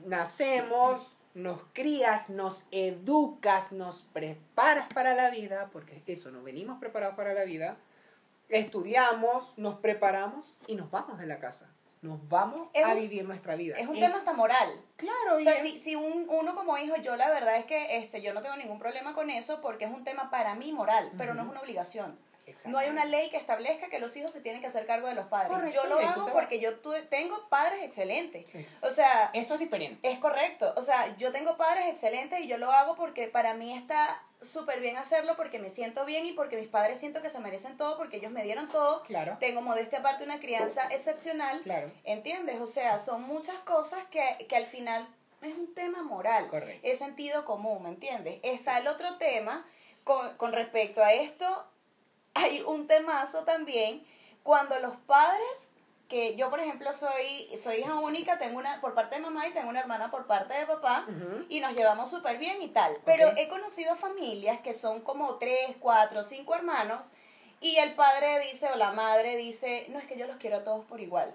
nacemos, 0.06 1.16
nos 1.34 1.60
crías, 1.74 2.30
nos 2.30 2.66
educas, 2.70 3.72
nos 3.72 4.02
preparas 4.02 4.88
para 4.94 5.14
la 5.14 5.28
vida, 5.30 5.68
porque 5.72 6.02
eso, 6.06 6.30
nos 6.30 6.42
venimos 6.44 6.78
preparados 6.78 7.16
para 7.16 7.34
la 7.34 7.44
vida, 7.44 7.76
estudiamos, 8.48 9.54
nos 9.56 9.78
preparamos 9.78 10.54
y 10.66 10.74
nos 10.76 10.90
vamos 10.90 11.18
de 11.18 11.26
la 11.26 11.38
casa. 11.38 11.68
Nos 12.02 12.28
vamos 12.28 12.68
Es 12.72 12.85
a 12.85 12.88
un- 12.90 13.00
vivir 13.00 13.24
nuestra 13.24 13.56
vida. 13.56 13.76
Es 13.78 13.88
un 13.88 13.94
tema 13.98 14.16
hasta 14.16 14.32
moral. 14.32 14.68
Claro, 14.96 15.37
O 15.37 15.40
sea, 15.40 15.61
si, 15.62 15.76
si 15.78 15.96
un, 15.96 16.26
uno 16.28 16.54
como 16.54 16.76
hijo, 16.78 16.94
yo 16.96 17.16
la 17.16 17.28
verdad 17.30 17.56
es 17.56 17.64
que 17.64 17.96
este, 17.96 18.22
yo 18.22 18.32
no 18.35 18.42
tengo 18.42 18.56
ningún 18.56 18.78
problema 18.78 19.12
con 19.14 19.30
eso 19.30 19.61
porque 19.61 19.87
es 19.87 19.90
un 19.90 20.04
tema 20.04 20.30
para 20.30 20.54
mí 20.54 20.72
moral, 20.72 21.11
pero 21.18 21.35
no 21.35 21.42
es 21.42 21.48
una 21.48 21.61
obligación. 21.61 22.18
No 22.66 22.78
hay 22.78 22.88
una 22.90 23.04
ley 23.04 23.28
que 23.30 23.37
establezca 23.37 23.88
que 23.88 23.98
los 23.98 24.16
hijos 24.16 24.32
se 24.32 24.40
tienen 24.40 24.61
que 24.61 24.68
hacer 24.68 24.87
cargo 24.87 25.09
de 25.09 25.14
los 25.14 25.26
padres. 25.26 25.50
Correcto, 25.56 25.82
yo 25.82 25.88
lo 25.88 25.98
hago 25.98 26.32
porque 26.32 26.61
yo 26.61 26.74
tengo 27.09 27.48
padres 27.48 27.82
excelentes. 27.82 28.54
Es- 28.54 28.82
O 28.82 28.90
sea, 28.90 29.30
Eso 29.32 29.54
es 29.54 29.61
diferente. 29.61 30.09
es 30.09 30.18
correcto. 30.18 30.72
O 30.76 30.82
sea, 30.82 31.16
yo 31.16 31.32
tengo 31.32 31.56
padres 31.56 31.87
excelentes 31.88 32.40
y 32.40 32.46
yo 32.46 32.56
lo 32.59 32.70
hago 32.70 32.94
porque 32.96 33.28
para 33.28 33.54
mí 33.54 33.76
está 33.76 34.22
súper 34.42 34.80
bien 34.80 34.96
hacerlo 34.96 35.35
porque 35.37 35.59
me 35.59 35.70
siento 35.70 36.04
bien 36.04 36.26
y 36.26 36.32
porque 36.32 36.56
mis 36.56 36.68
padres 36.68 36.98
siento 37.00 37.22
que 37.22 37.30
se 37.30 37.40
merecen 37.40 37.76
todo 37.76 37.96
porque 37.96 38.18
ellos 38.18 38.30
me 38.30 38.42
dieron 38.42 38.68
todo. 38.68 39.02
Claro. 39.02 39.37
Tengo 39.40 39.61
modestia 39.62 39.98
aparte 40.00 40.24
una 40.24 40.38
crianza 40.40 40.87
excepcional. 40.90 41.61
Claro. 41.62 41.90
¿Entiendes? 42.04 42.61
O 42.61 42.66
sea, 42.66 42.98
son 42.98 43.22
muchas 43.22 43.56
cosas 43.61 44.04
que, 44.11 44.46
que 44.48 44.56
al 44.56 44.66
final 44.66 45.06
es 45.42 45.54
un 45.54 45.74
tema 45.74 46.02
moral. 46.02 46.46
Correcto. 46.48 46.87
Es 46.87 46.98
sentido 46.98 47.44
común, 47.44 47.82
¿me 47.82 47.88
entiendes? 47.88 48.38
Está 48.42 48.78
el 48.78 48.88
otro 48.88 49.16
tema 49.16 49.66
con, 50.04 50.37
con 50.37 50.52
respecto 50.52 51.02
a 51.02 51.12
esto. 51.12 51.66
Hay 52.37 52.62
un 52.66 52.87
temazo 52.87 53.44
también 53.44 54.05
cuando 54.42 54.79
los 54.79 54.96
padres 55.07 55.72
que 56.09 56.37
yo 56.37 56.51
por 56.51 56.61
ejemplo 56.61 56.92
soy 56.92 57.51
soy 57.57 57.79
hija 57.79 57.96
única 57.99 58.38
tengo 58.38 58.59
una 58.59 58.81
por 58.81 58.94
parte 58.94 59.16
de 59.16 59.22
mamá 59.22 59.49
y 59.49 59.53
tengo 59.53 59.68
una 59.68 59.81
hermana 59.81 60.11
por 60.11 60.27
parte 60.27 60.55
de 60.55 60.64
papá 60.66 61.05
y 61.49 61.59
nos 61.59 61.75
llevamos 61.75 62.11
súper 62.11 62.38
bien 62.38 62.62
y 62.62 62.68
tal. 62.68 62.96
Pero 63.05 63.33
he 63.37 63.49
conocido 63.49 63.96
familias 63.96 64.61
que 64.61 64.72
son 64.72 65.01
como 65.01 65.35
tres 65.37 65.77
cuatro 65.81 66.22
cinco 66.22 66.55
hermanos 66.55 67.11
y 67.61 67.77
el 67.79 67.94
padre 67.94 68.38
dice 68.40 68.68
o 68.72 68.77
la 68.77 68.92
madre 68.92 69.37
dice 69.37 69.87
no 69.88 69.99
es 69.99 70.07
que 70.07 70.16
yo 70.16 70.27
los 70.27 70.37
quiero 70.37 70.59
a 70.59 70.64
todos 70.64 70.85
por 70.85 71.01
igual 71.01 71.35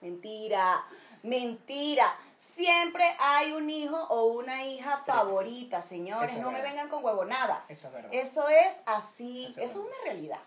mentira 0.00 0.84
mentira. 1.24 2.16
Siempre 2.36 3.04
hay 3.18 3.52
un 3.52 3.68
hijo 3.70 3.96
o 4.10 4.24
una 4.24 4.64
hija 4.64 5.02
favorita 5.06 5.80
señores. 5.82 6.32
Es 6.32 6.38
no 6.40 6.50
me 6.50 6.60
vengan 6.62 6.88
con 6.88 7.04
huevonadas. 7.04 7.70
Eso 7.70 7.86
es 7.88 7.92
verdad. 7.92 8.10
eso 8.12 8.48
es 8.48 8.82
así. 8.86 9.46
Eso 9.50 9.60
eso 9.60 9.80
es 9.80 9.86
una 9.86 9.96
realidad. 10.04 10.38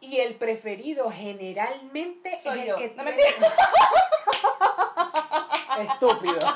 Y 0.00 0.18
el 0.18 0.36
preferido 0.36 1.10
generalmente 1.10 2.36
Soy 2.36 2.60
es 2.60 2.66
yo. 2.66 2.76
el 2.76 2.90
que 2.90 2.94
No, 2.96 3.04
tiene- 3.04 3.22
Estúpidos. 5.92 6.44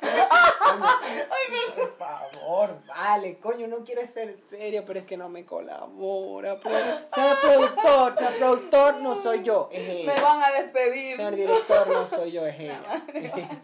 Ay, 0.00 0.12
por 1.74 1.95
favor. 2.46 2.82
vale, 2.86 3.38
coño, 3.38 3.66
no 3.66 3.84
quiere 3.84 4.06
ser 4.06 4.38
serio, 4.48 4.84
pero 4.86 5.00
es 5.00 5.06
que 5.06 5.16
no 5.16 5.28
me 5.28 5.44
colabora. 5.44 6.58
Pero, 6.60 6.76
sea 7.08 7.34
productor, 7.42 8.16
sea 8.16 8.30
productor, 8.38 8.96
no 9.02 9.14
soy 9.14 9.42
yo, 9.42 9.68
es. 9.72 10.06
Me 10.06 10.20
van 10.20 10.42
a 10.42 10.50
despedir. 10.50 11.16
Señor 11.16 11.36
director, 11.36 11.88
no 11.88 12.06
soy 12.06 12.32
yo, 12.32 12.46
es 12.46 12.58
ella. 12.60 12.80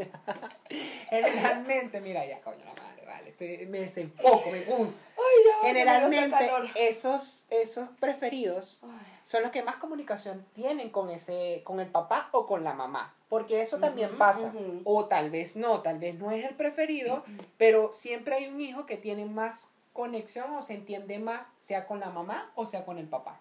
Generalmente, 1.10 2.00
mira, 2.00 2.26
ya, 2.26 2.40
coño, 2.40 2.64
la 2.64 2.82
madre, 2.82 3.04
vale, 3.06 3.30
estoy, 3.30 3.66
me 3.66 3.80
desenfoco, 3.80 4.50
me. 4.50 4.58
Ay, 4.58 5.42
Generalmente, 5.62 6.50
esos, 6.76 7.46
esos 7.50 7.88
preferidos 8.00 8.78
Ay. 8.82 8.90
son 9.22 9.42
los 9.42 9.50
que 9.52 9.62
más 9.62 9.76
comunicación 9.76 10.46
tienen 10.52 10.90
con 10.90 11.10
ese 11.10 11.62
con 11.64 11.78
el 11.78 11.88
papá 11.88 12.28
o 12.32 12.46
con 12.46 12.64
la 12.64 12.74
mamá 12.74 13.14
porque 13.32 13.62
eso 13.62 13.78
también 13.78 14.10
pasa 14.18 14.52
o 14.84 15.06
tal 15.06 15.30
vez 15.30 15.56
no 15.56 15.80
tal 15.80 15.98
vez 15.98 16.14
no 16.16 16.30
es 16.32 16.44
el 16.44 16.54
preferido 16.54 17.24
pero 17.56 17.90
siempre 17.90 18.34
hay 18.36 18.48
un 18.48 18.60
hijo 18.60 18.84
que 18.84 18.98
tiene 18.98 19.24
más 19.24 19.70
conexión 19.94 20.50
o 20.52 20.60
se 20.60 20.74
entiende 20.74 21.18
más 21.18 21.48
sea 21.58 21.86
con 21.86 21.98
la 21.98 22.10
mamá 22.10 22.52
o 22.56 22.66
sea 22.66 22.84
con 22.84 22.98
el 22.98 23.06
papá 23.08 23.40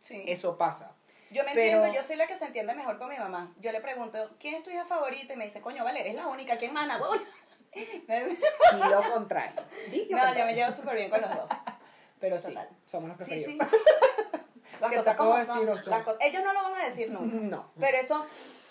Sí. 0.00 0.24
eso 0.26 0.56
pasa 0.56 0.92
Yo 1.30 1.44
me 1.44 1.52
Pero- 1.52 1.76
entiendo, 1.80 1.94
yo 2.00 2.02
soy 2.06 2.16
la 2.16 2.26
que 2.26 2.34
se 2.34 2.46
entiende 2.46 2.74
mejor 2.74 2.96
con 2.96 3.08
mi 3.10 3.16
mamá. 3.18 3.52
Yo 3.60 3.72
le 3.72 3.80
pregunto, 3.80 4.30
¿quién 4.38 4.54
es 4.54 4.62
tu 4.62 4.70
hija 4.70 4.84
favorita? 4.84 5.32
Y 5.32 5.36
me 5.36 5.44
dice, 5.44 5.60
coño, 5.60 5.82
Valeria, 5.82 6.10
es 6.12 6.16
la 6.16 6.28
única, 6.28 6.56
¿quién 6.58 6.72
mana, 6.72 6.96
y 7.74 8.90
lo 8.90 9.02
contrario 9.12 9.60
lo 10.10 10.16
No, 10.16 10.34
yo 10.38 10.44
me 10.46 10.54
llevo 10.54 10.70
súper 10.72 10.94
bien 10.96 11.10
con 11.10 11.20
los 11.20 11.30
dos. 11.30 11.48
pero 12.20 12.38
sí 12.38 12.54
somos 12.86 13.08
los 13.10 13.18
Sí, 13.26 13.34
preferidos 13.34 13.68
sí. 13.68 13.76
Las 14.80 14.90
¿Qué 14.90 14.96
cosas 14.98 15.16
como 15.16 15.36
decir, 15.36 15.54
son. 15.54 15.66
Las 15.90 16.02
cosas- 16.04 16.20
Ellos 16.22 16.42
no 16.44 16.52
lo 16.52 16.62
van 16.62 16.74
a 16.74 16.84
decir 16.84 17.10
nunca. 17.10 17.36
no 17.36 17.70
Pero 17.80 17.96
eso, 17.98 18.24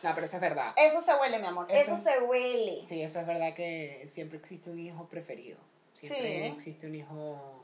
no 0.03 0.11
pero 0.13 0.25
eso 0.25 0.35
es 0.37 0.41
verdad 0.41 0.73
eso 0.77 1.01
se 1.01 1.13
huele, 1.15 1.39
mi 1.39 1.45
amor. 1.47 1.65
Eso, 1.69 1.93
Eso- 1.93 2.03
se 2.03 2.19
huele. 2.19 2.81
Sí, 2.81 3.01
eso 3.01 3.19
es 3.19 3.27
verdad 3.27 3.53
que 3.53 4.05
siempre 4.07 4.37
existe 4.37 4.69
un 4.69 4.79
hijo 4.79 5.07
preferido. 5.07 5.57
Siempre 5.93 6.21
Sí. 6.21 6.53
existe 6.55 6.87
un 6.87 6.95
hijo 6.95 7.59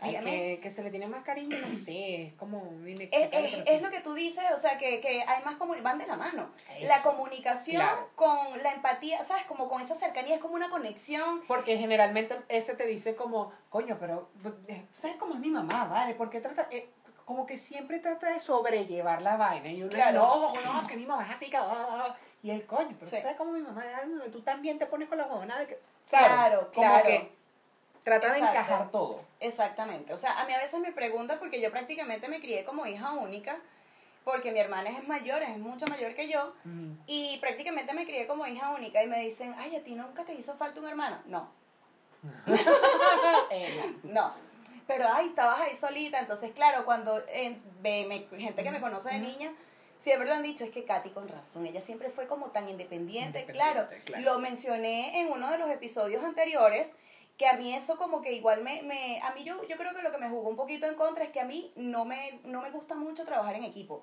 que, 0.00 0.60
que 0.62 0.70
se 0.70 0.82
le 0.82 0.90
tiene 0.90 1.06
más 1.08 1.22
cariño, 1.24 1.58
no 1.58 1.70
sé, 1.70 2.22
es 2.28 2.32
como 2.34 2.62
Es, 2.86 3.82
lo 3.82 3.90
que 3.90 4.00
tú 4.00 4.14
dices, 4.14 4.42
o 4.54 4.58
sea, 4.58 4.78
que, 4.78 4.98
que 5.00 5.22
hay 5.22 5.44
más 5.44 5.56
como 5.56 5.74
van 5.82 5.98
de 5.98 6.06
la 6.06 6.16
mano. 6.16 6.50
Eso. 6.78 6.86
La 6.88 7.02
comunicación 7.02 7.82
Claro. 7.82 8.08
con 8.14 8.62
la 8.62 8.72
empatía, 8.72 9.22
¿sabes? 9.22 9.44
Como 9.44 9.68
con 9.68 9.82
esa 9.82 9.94
cercanía, 9.94 10.36
es 10.36 10.40
como 10.40 10.54
una 10.54 10.70
conexión. 10.70 11.42
Porque 11.46 11.76
generalmente 11.76 12.34
ese 12.48 12.74
te 12.74 12.86
dice 12.86 13.14
como, 13.14 13.52
coño, 13.68 13.98
pero 14.00 14.30
eh, 14.68 14.86
¿sabes 14.90 15.16
cómo 15.18 15.34
es 15.34 15.40
mi 15.40 15.50
mamá, 15.50 15.84
vale? 15.84 16.14
Porque 16.14 16.40
trata, 16.40 16.66
eh, 16.70 16.88
como 17.30 17.46
que 17.46 17.56
siempre 17.58 18.00
trata 18.00 18.28
de 18.28 18.40
sobrellevar 18.40 19.22
la 19.22 19.36
vaina. 19.36 19.68
Y 19.68 19.80
uno 19.84 19.92
Claro. 19.92 20.18
no, 20.18 20.52
no, 20.80 20.86
que 20.88 20.96
mi 20.96 21.06
mamá 21.06 21.24
es 21.28 21.36
así, 21.36 21.48
que... 21.48 21.56
ah, 21.56 21.64
ah". 21.70 22.16
Y 22.42 22.50
el 22.50 22.66
coño, 22.66 22.88
pero 22.98 23.08
Sí. 23.08 23.18
¿tú 23.18 23.22
¿sabes 23.22 23.36
cómo 23.36 23.52
mi 23.52 23.60
mamá 23.60 23.84
Tú 24.32 24.40
también 24.42 24.80
te 24.80 24.86
pones 24.86 25.08
con 25.08 25.16
la 25.16 25.26
huevona 25.28 25.56
de 25.60 25.68
que... 25.68 25.80
¿sabes? 26.02 26.26
Claro, 26.26 26.70
Como 26.74 26.88
claro. 26.88 27.06
que 27.06 27.32
trata 28.02 28.32
de 28.32 28.38
Exacto. 28.38 28.58
encajar 28.58 28.90
todo. 28.90 29.20
Exactamente. 29.38 30.12
O 30.12 30.18
sea, 30.18 30.40
a 30.40 30.44
mí 30.44 30.52
a 30.52 30.58
veces 30.58 30.80
me 30.80 30.90
preguntan, 30.90 31.38
porque 31.38 31.60
yo 31.60 31.70
prácticamente 31.70 32.26
me 32.26 32.40
crié 32.40 32.64
como 32.64 32.84
hija 32.84 33.12
única, 33.12 33.60
porque 34.24 34.50
mi 34.50 34.58
hermana 34.58 34.90
es 34.90 35.06
mayor, 35.06 35.40
es 35.44 35.56
mucho 35.56 35.86
mayor 35.86 36.14
que 36.14 36.26
yo, 36.28 36.52
y 37.06 37.38
prácticamente 37.38 37.94
me 37.94 38.06
crié 38.06 38.26
como 38.26 38.44
hija 38.44 38.70
única 38.70 39.04
y 39.04 39.06
me 39.06 39.20
dicen, 39.20 39.54
ay, 39.56 39.76
¿a 39.76 39.84
ti 39.84 39.94
nunca 39.94 40.24
te 40.24 40.34
hizo 40.34 40.56
falta 40.56 40.80
un 40.80 40.88
hermano? 40.88 41.20
No, 41.26 41.48
no. 44.02 44.49
Pero, 44.90 45.06
ay, 45.12 45.28
estabas 45.28 45.60
ahí 45.60 45.76
solita. 45.76 46.18
Entonces, 46.18 46.50
claro, 46.52 46.84
cuando 46.84 47.22
eh, 47.28 47.56
me- 47.80 48.26
gente 48.38 48.64
que 48.64 48.70
me 48.72 48.80
conoce 48.80 49.10
de 49.10 49.20
niña, 49.20 49.52
siempre 49.96 50.26
lo 50.26 50.34
han 50.34 50.42
dicho, 50.42 50.64
es 50.64 50.70
que 50.70 50.84
Katy 50.84 51.10
con 51.10 51.28
razón, 51.28 51.64
ella 51.64 51.80
siempre 51.80 52.10
fue 52.10 52.26
como 52.26 52.46
tan 52.46 52.68
independiente. 52.68 53.40
Independiente, 53.40 53.52
claro, 53.52 53.88
claro. 54.04 54.24
lo 54.24 54.38
mencioné 54.40 55.20
en 55.20 55.28
uno 55.28 55.48
de 55.48 55.58
los 55.58 55.70
episodios 55.70 56.24
anteriores, 56.24 56.92
que 57.38 57.46
a 57.46 57.52
mí 57.52 57.72
eso 57.72 57.96
como 57.98 58.20
que 58.20 58.32
igual 58.32 58.62
me, 58.64 58.82
me 58.82 59.20
a 59.22 59.32
mí 59.32 59.44
yo, 59.44 59.62
yo 59.68 59.76
creo 59.76 59.94
que 59.94 60.02
lo 60.02 60.10
que 60.10 60.18
me 60.18 60.28
jugó 60.28 60.48
un 60.48 60.56
poquito 60.56 60.86
en 60.88 60.94
contra 60.96 61.22
es 61.22 61.30
que 61.30 61.38
a 61.40 61.44
mí 61.44 61.72
no 61.76 62.04
me, 62.04 62.40
no 62.42 62.60
me 62.60 62.70
gusta 62.72 62.96
mucho 62.96 63.24
trabajar 63.24 63.54
en 63.54 63.64
equipo. 63.64 64.02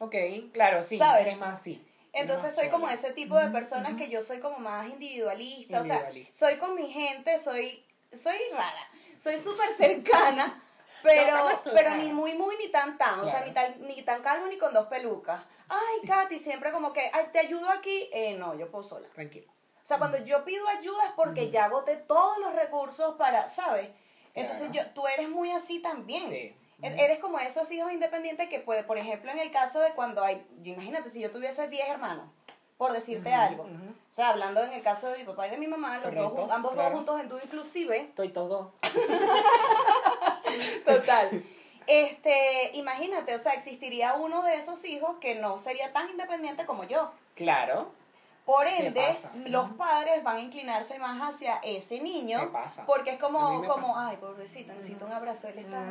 Ok, 0.00 0.16
claro, 0.52 0.82
sí, 0.82 0.98
¿Sabes? 0.98 1.38
más 1.38 1.60
así. 1.60 1.84
Entonces 2.12 2.54
soy 2.54 2.70
como 2.70 2.88
ese 2.88 3.12
tipo 3.12 3.36
de 3.36 3.50
personas 3.50 3.94
que 3.94 4.08
yo 4.08 4.20
soy 4.20 4.40
como 4.40 4.58
más 4.58 4.88
individualista, 4.88 5.80
o 5.80 5.84
sea, 5.84 6.10
soy 6.32 6.56
con 6.56 6.74
mi 6.74 6.90
gente, 6.90 7.38
soy 7.38 7.84
soy 8.12 8.36
rara, 8.52 8.88
soy 9.18 9.36
súper 9.38 9.68
cercana, 9.70 10.62
pero 11.02 11.36
No, 11.38 11.48
pero 11.74 11.94
ni 11.96 12.12
muy 12.12 12.34
muy 12.34 12.56
ni 12.56 12.68
tan 12.70 12.96
tan, 12.98 13.20
o 13.20 13.28
sea, 13.28 13.44
ni 13.44 13.52
tan 13.52 13.80
ni 13.86 14.02
tan 14.02 14.22
calmo 14.22 14.46
ni 14.46 14.56
con 14.58 14.72
dos 14.72 14.86
pelucas. 14.86 15.42
Ay, 15.68 16.06
Katy, 16.06 16.38
siempre 16.38 16.72
como 16.72 16.92
que, 16.94 17.10
ay, 17.12 17.26
te 17.32 17.38
ayudo 17.40 17.68
aquí, 17.70 18.08
eh, 18.12 18.34
no, 18.38 18.54
yo 18.54 18.70
puedo 18.70 18.82
sola. 18.84 19.06
Tranquilo. 19.14 19.52
O 19.82 19.86
sea, 19.88 19.98
cuando 19.98 20.18
yo 20.18 20.44
pido 20.44 20.66
ayuda 20.68 21.04
es 21.06 21.12
porque 21.16 21.50
ya 21.50 21.64
agoté 21.66 21.96
todos 21.96 22.38
los 22.38 22.54
recursos 22.54 23.16
para, 23.16 23.48
¿sabes? 23.48 23.88
Entonces 24.34 24.70
Claro. 24.70 24.88
yo, 24.88 24.94
tú 24.94 25.06
eres 25.08 25.28
muy 25.28 25.50
así 25.50 25.80
también. 25.80 26.28
Sí. 26.28 26.54
E- 26.82 27.04
Eres 27.04 27.18
como 27.18 27.38
esos 27.40 27.70
hijos 27.72 27.90
independientes 27.92 28.48
que 28.48 28.60
puede, 28.60 28.84
por 28.84 28.98
ejemplo, 28.98 29.30
en 29.30 29.38
el 29.38 29.50
caso 29.50 29.80
de 29.80 29.92
cuando 29.94 30.22
hay, 30.22 30.46
imagínate, 30.62 31.10
si 31.10 31.20
yo 31.20 31.30
tuviese 31.30 31.68
10 31.68 31.88
hermanos, 31.88 32.30
por 32.76 32.92
decirte 32.92 33.32
algo. 33.34 33.66
O 34.12 34.14
sea, 34.14 34.30
hablando 34.30 34.62
en 34.62 34.72
el 34.72 34.82
caso 34.82 35.10
de 35.10 35.18
mi 35.18 35.24
papá 35.24 35.46
y 35.46 35.50
de 35.50 35.58
mi 35.58 35.66
mamá, 35.66 35.98
los 35.98 36.14
dos, 36.14 36.32
Correcto, 36.32 36.52
ambos 36.52 36.72
claro. 36.72 36.90
dos 36.90 36.98
juntos 36.98 37.20
en 37.20 37.28
tú 37.28 37.38
inclusive, 37.42 38.00
Estoy 38.00 38.28
todo. 38.30 38.72
Total. 40.84 41.44
Este, 41.86 42.70
imagínate, 42.74 43.34
o 43.34 43.38
sea, 43.38 43.52
existiría 43.52 44.14
uno 44.14 44.42
de 44.42 44.56
esos 44.56 44.84
hijos 44.84 45.16
que 45.20 45.36
no 45.36 45.58
sería 45.58 45.92
tan 45.92 46.10
independiente 46.10 46.66
como 46.66 46.84
yo. 46.84 47.10
Claro. 47.34 47.92
Por 48.48 48.64
¿Qué 48.66 48.86
ende, 48.86 49.14
los 49.50 49.68
padres 49.72 50.22
van 50.24 50.36
a 50.38 50.40
inclinarse 50.40 50.98
más 50.98 51.20
hacia 51.20 51.56
ese 51.56 52.00
niño. 52.00 52.40
¿Qué 52.40 52.46
pasa? 52.46 52.86
Porque 52.86 53.10
es 53.10 53.18
como, 53.18 53.62
como 53.66 53.88
pasa. 53.94 54.08
ay, 54.08 54.16
pobrecito, 54.16 54.72
necesito 54.72 55.04
un 55.04 55.12
abrazo. 55.12 55.48
Él 55.48 55.58
está. 55.58 55.82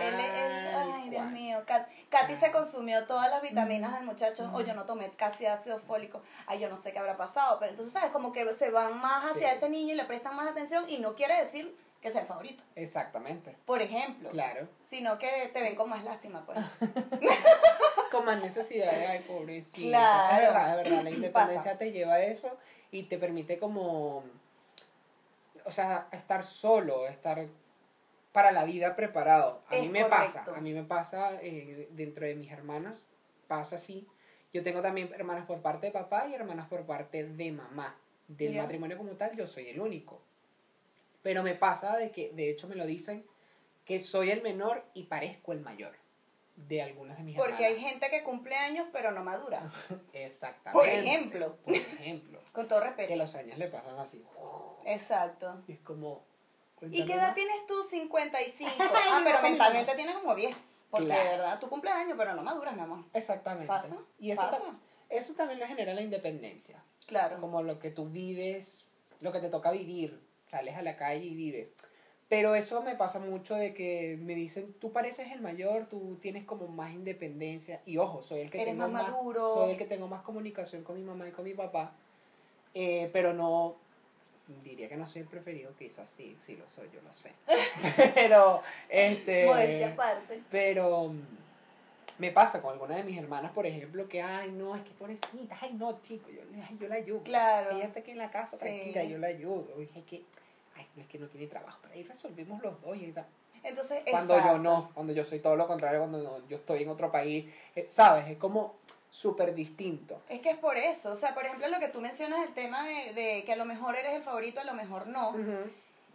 Él, 0.00 0.14
él- 0.14 0.74
ay, 0.76 1.10
Dios 1.10 1.26
mío. 1.32 1.58
Kat- 1.66 1.88
Katy 2.08 2.36
se 2.36 2.52
consumió 2.52 3.04
todas 3.08 3.28
las 3.30 3.42
vitaminas 3.42 3.94
del 3.94 4.04
muchacho. 4.04 4.48
O 4.54 4.60
yo 4.60 4.74
no 4.74 4.84
tomé 4.84 5.10
casi 5.10 5.46
ácido 5.46 5.76
fólico. 5.80 6.22
Ay, 6.46 6.60
yo 6.60 6.68
no 6.70 6.76
sé 6.76 6.92
qué 6.92 7.00
habrá 7.00 7.16
pasado. 7.16 7.58
Pero 7.58 7.72
entonces, 7.72 7.92
¿sabes? 7.92 8.12
Como 8.12 8.32
que 8.32 8.52
se 8.52 8.70
van 8.70 8.96
más 9.00 9.24
hacia 9.32 9.50
Sí. 9.50 9.56
ese 9.56 9.68
niño 9.68 9.94
y 9.94 9.96
le 9.96 10.04
prestan 10.04 10.36
más 10.36 10.46
atención. 10.46 10.88
Y 10.88 10.98
no 10.98 11.16
quiere 11.16 11.36
decir 11.36 11.76
que 12.00 12.10
sea 12.10 12.20
el 12.20 12.28
favorito. 12.28 12.62
Exactamente. 12.76 13.56
Por 13.66 13.82
ejemplo. 13.82 14.30
Claro. 14.30 14.68
Sino 14.84 15.18
que 15.18 15.50
te 15.52 15.60
ven 15.62 15.74
con 15.74 15.90
más 15.90 16.04
lástima, 16.04 16.46
pues. 16.46 16.58
Con 18.10 18.24
más 18.24 18.40
necesidad 18.40 18.90
de, 18.92 19.06
ay, 19.06 19.18
pobrecito. 19.26 19.88
Claro. 19.88 20.36
Es 20.46 20.48
verdad, 20.48 20.70
es 20.70 20.76
verdad. 20.90 21.02
La 21.04 21.10
independencia 21.10 21.62
Pasa. 21.72 21.78
te 21.78 21.92
lleva 21.92 22.14
a 22.14 22.22
eso 22.22 22.56
y 22.90 23.04
te 23.04 23.18
permite 23.18 23.58
como, 23.58 24.24
o 25.64 25.70
sea, 25.70 26.08
estar 26.12 26.44
solo, 26.44 27.06
estar 27.06 27.46
para 28.32 28.52
la 28.52 28.64
vida 28.64 28.96
preparado. 28.96 29.62
A 29.68 29.76
Es 29.76 29.82
mí 29.82 29.88
me 29.90 30.02
correcto. 30.02 30.24
pasa, 30.44 30.44
a 30.56 30.60
mí 30.60 30.72
me 30.72 30.84
pasa 30.84 31.38
eh, 31.42 31.88
dentro 31.92 32.24
de 32.26 32.34
mis 32.34 32.50
hermanas, 32.50 33.08
pasa 33.46 33.76
así. 33.76 34.06
Yo 34.52 34.62
tengo 34.62 34.80
también 34.80 35.10
hermanas 35.14 35.44
por 35.46 35.60
parte 35.60 35.86
de 35.88 35.92
papá 35.92 36.26
y 36.28 36.34
hermanas 36.34 36.68
por 36.68 36.86
parte 36.86 37.24
de 37.24 37.52
mamá. 37.52 37.94
Del 38.28 38.54
matrimonio 38.56 38.96
como 38.98 39.12
tal, 39.12 39.34
yo 39.36 39.46
soy 39.46 39.68
el 39.68 39.80
único. 39.80 40.20
Pero 41.22 41.42
me 41.42 41.54
pasa 41.54 41.96
de 41.96 42.10
que, 42.10 42.32
de 42.32 42.50
hecho 42.50 42.68
me 42.68 42.74
lo 42.74 42.86
dicen, 42.86 43.24
que 43.84 44.00
soy 44.00 44.30
el 44.30 44.42
menor 44.42 44.84
y 44.94 45.04
parezco 45.04 45.52
el 45.52 45.60
mayor 45.60 45.94
de 46.66 46.82
algunas 46.82 47.16
de 47.18 47.22
mis 47.24 47.36
Porque 47.36 47.64
hay 47.66 47.80
gente 47.80 48.10
que 48.10 48.22
cumple 48.22 48.54
años 48.56 48.86
pero 48.92 49.12
no 49.12 49.22
madura. 49.22 49.62
Exactamente. 50.12 50.72
Por 50.72 50.88
ejemplo. 50.88 51.56
Por 51.64 51.74
ejemplo. 51.74 52.40
Con 52.52 52.66
todo 52.68 52.80
que 52.80 52.86
respeto. 52.86 53.16
los 53.16 53.34
años 53.36 53.58
le 53.58 53.68
pasan 53.68 53.98
así. 53.98 54.24
Exacto. 54.84 55.62
Y 55.66 55.72
es 55.72 55.80
como. 55.80 56.24
¿Y 56.80 57.04
qué 57.06 57.14
edad 57.14 57.28
más. 57.28 57.34
tienes 57.34 57.66
tú? 57.66 57.82
55. 57.82 58.70
Ay, 58.78 58.86
Ah, 59.10 59.20
pero 59.24 59.42
mentalmente 59.42 59.94
tienes 59.94 60.14
como 60.16 60.34
10. 60.34 60.56
Porque 60.90 61.06
Claro. 61.06 61.22
de 61.24 61.36
verdad, 61.36 61.58
tú 61.60 61.68
cumples 61.68 61.92
años, 61.92 62.14
pero 62.16 62.34
no 62.34 62.42
maduras, 62.42 62.74
mi 62.74 62.80
amor. 62.80 63.04
Exactamente. 63.12 63.66
Pasa, 63.66 63.96
Y 64.18 64.30
eso, 64.30 64.42
pasa. 64.42 64.64
ta- 64.64 64.78
eso 65.10 65.34
también 65.34 65.58
le 65.58 65.66
genera 65.66 65.92
la 65.92 66.00
independencia. 66.02 66.82
Claro. 67.06 67.40
Como 67.40 67.62
lo 67.62 67.78
que 67.78 67.90
tú 67.90 68.08
vives, 68.08 68.86
lo 69.20 69.32
que 69.32 69.40
te 69.40 69.48
toca 69.50 69.70
vivir. 69.70 70.22
Sales 70.50 70.76
a 70.76 70.82
la 70.82 70.96
calle 70.96 71.24
y 71.26 71.34
vives. 71.34 71.74
Pero 72.28 72.54
eso 72.54 72.82
me 72.82 72.94
pasa 72.94 73.20
mucho 73.20 73.54
de 73.54 73.72
que 73.72 74.18
me 74.20 74.34
dicen, 74.34 74.74
tú 74.80 74.92
pareces 74.92 75.32
el 75.32 75.40
mayor, 75.40 75.86
tú 75.86 76.18
tienes 76.20 76.44
como 76.44 76.68
más 76.68 76.92
independencia. 76.92 77.80
Y 77.86 77.96
ojo, 77.96 78.20
soy 78.22 78.40
el 78.40 78.50
que 78.50 78.60
Eres 78.60 78.74
tengo 78.74 78.88
más 78.88 79.10
maduro. 79.10 79.54
soy 79.54 79.70
el 79.72 79.76
que 79.78 79.86
tengo 79.86 80.08
más 80.08 80.22
comunicación 80.22 80.82
con 80.84 80.96
mi 80.96 81.02
mamá 81.02 81.26
y 81.26 81.32
con 81.32 81.44
mi 81.44 81.54
papá. 81.54 81.92
Eh, 82.74 83.08
pero 83.14 83.32
no, 83.32 83.76
diría 84.62 84.90
que 84.90 84.96
no 84.96 85.06
soy 85.06 85.22
el 85.22 85.28
preferido, 85.28 85.72
quizás 85.78 86.06
sí, 86.08 86.34
sí 86.36 86.56
lo 86.56 86.66
soy, 86.66 86.88
yo 86.92 87.00
lo 87.00 87.12
sé. 87.14 87.32
pero, 88.14 88.60
este... 88.90 89.46
Modestia 89.46 89.88
aparte. 89.92 90.42
Pero 90.50 91.08
mm, 91.08 91.22
me 92.18 92.30
pasa 92.30 92.60
con 92.60 92.72
alguna 92.74 92.96
de 92.96 93.04
mis 93.04 93.16
hermanas, 93.16 93.52
por 93.52 93.64
ejemplo, 93.66 94.06
que, 94.06 94.20
ay, 94.20 94.52
no, 94.52 94.76
es 94.76 94.82
que 94.82 94.90
pobrecita, 94.90 95.56
ay, 95.62 95.72
no, 95.74 95.98
chico, 96.02 96.28
yo, 96.30 96.42
ay, 96.68 96.76
yo 96.78 96.88
la 96.88 96.96
ayudo. 96.96 97.22
Claro. 97.22 97.70
Ella 97.70 97.86
está 97.86 98.00
aquí 98.00 98.10
en 98.10 98.18
la 98.18 98.30
casa, 98.30 98.56
Sí. 98.58 98.64
tranquila, 98.64 99.04
yo 99.04 99.16
la 99.16 99.28
ayudo. 99.28 99.74
Dije 99.78 100.02
que, 100.02 100.24
ay, 100.78 100.86
no 100.96 101.02
es 101.02 101.08
que 101.08 101.18
no 101.18 101.26
tiene 101.28 101.46
trabajo, 101.46 101.78
pero 101.82 101.94
ahí 101.94 102.02
resolvimos 102.04 102.62
los 102.62 102.80
dos. 102.80 102.96
Y 102.96 103.12
tal. 103.12 103.26
Entonces, 103.62 104.02
cuando 104.10 104.34
yo 104.52 104.58
no, 104.58 104.90
cuando 104.94 105.12
yo 105.12 105.24
soy 105.24 105.40
todo 105.40 105.56
lo 105.56 105.66
contrario, 105.66 105.98
cuando 105.98 106.22
no- 106.22 106.48
yo 106.48 106.56
estoy 106.58 106.82
en 106.84 106.88
otro 106.88 107.10
país, 107.12 107.52
eh, 107.74 107.86
¿sabes? 107.86 108.28
Es 108.28 108.38
como 108.38 108.76
súper 109.10 109.54
distinto. 109.54 110.22
Es 110.28 110.40
que 110.40 110.50
es 110.50 110.56
por 110.56 110.76
eso. 110.76 111.10
O 111.12 111.14
sea, 111.14 111.34
por 111.34 111.44
ejemplo, 111.44 111.66
lo 111.68 111.80
que 111.80 111.88
tú 111.88 112.00
mencionas, 112.00 112.46
el 112.46 112.54
tema 112.54 112.86
de, 112.86 113.12
de 113.14 113.44
que 113.44 113.52
a 113.52 113.56
lo 113.56 113.64
mejor 113.64 113.96
eres 113.96 114.12
el 114.14 114.22
favorito, 114.22 114.60
a 114.60 114.64
lo 114.64 114.74
mejor 114.74 115.06
no. 115.08 115.32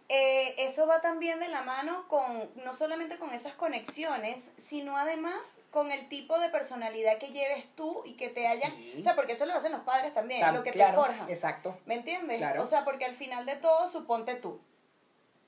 Eh, 0.10 0.56
eso 0.58 0.86
va 0.86 1.02
también 1.02 1.40
de 1.40 1.48
la 1.48 1.62
mano 1.64 2.08
con, 2.08 2.52
no 2.64 2.74
solamente 2.74 3.18
con 3.18 3.34
esas 3.34 3.54
conexiones, 3.54 4.54
sino 4.58 4.98
además 4.98 5.60
con 5.72 5.92
el 5.92 6.10
tipo 6.10 6.38
de 6.40 6.50
personalidad 6.50 7.18
que 7.18 7.32
lleves 7.32 7.66
tú 7.76 8.04
y 8.06 8.14
que 8.14 8.30
te 8.30 8.48
haya... 8.48 8.68
Sí. 8.70 8.96
O 9.00 9.04
sea, 9.04 9.16
porque 9.16 9.34
eso 9.34 9.46
lo 9.46 9.54
hacen 9.54 9.72
los 9.72 9.82
padres 9.82 10.14
también, 10.14 10.42
Tam- 10.42 10.54
lo 10.54 10.64
que 10.64 10.72
claro, 10.72 11.02
te 11.02 11.08
forja. 11.08 11.26
Exacto. 11.30 11.78
¿Me 11.86 11.96
entiendes? 11.96 12.38
Claro. 12.38 12.64
O 12.64 12.66
sea, 12.66 12.84
porque 12.84 13.06
al 13.06 13.16
final 13.16 13.46
de 13.46 13.56
todo, 13.56 13.88
suponte 13.88 14.36
tú. 14.36 14.60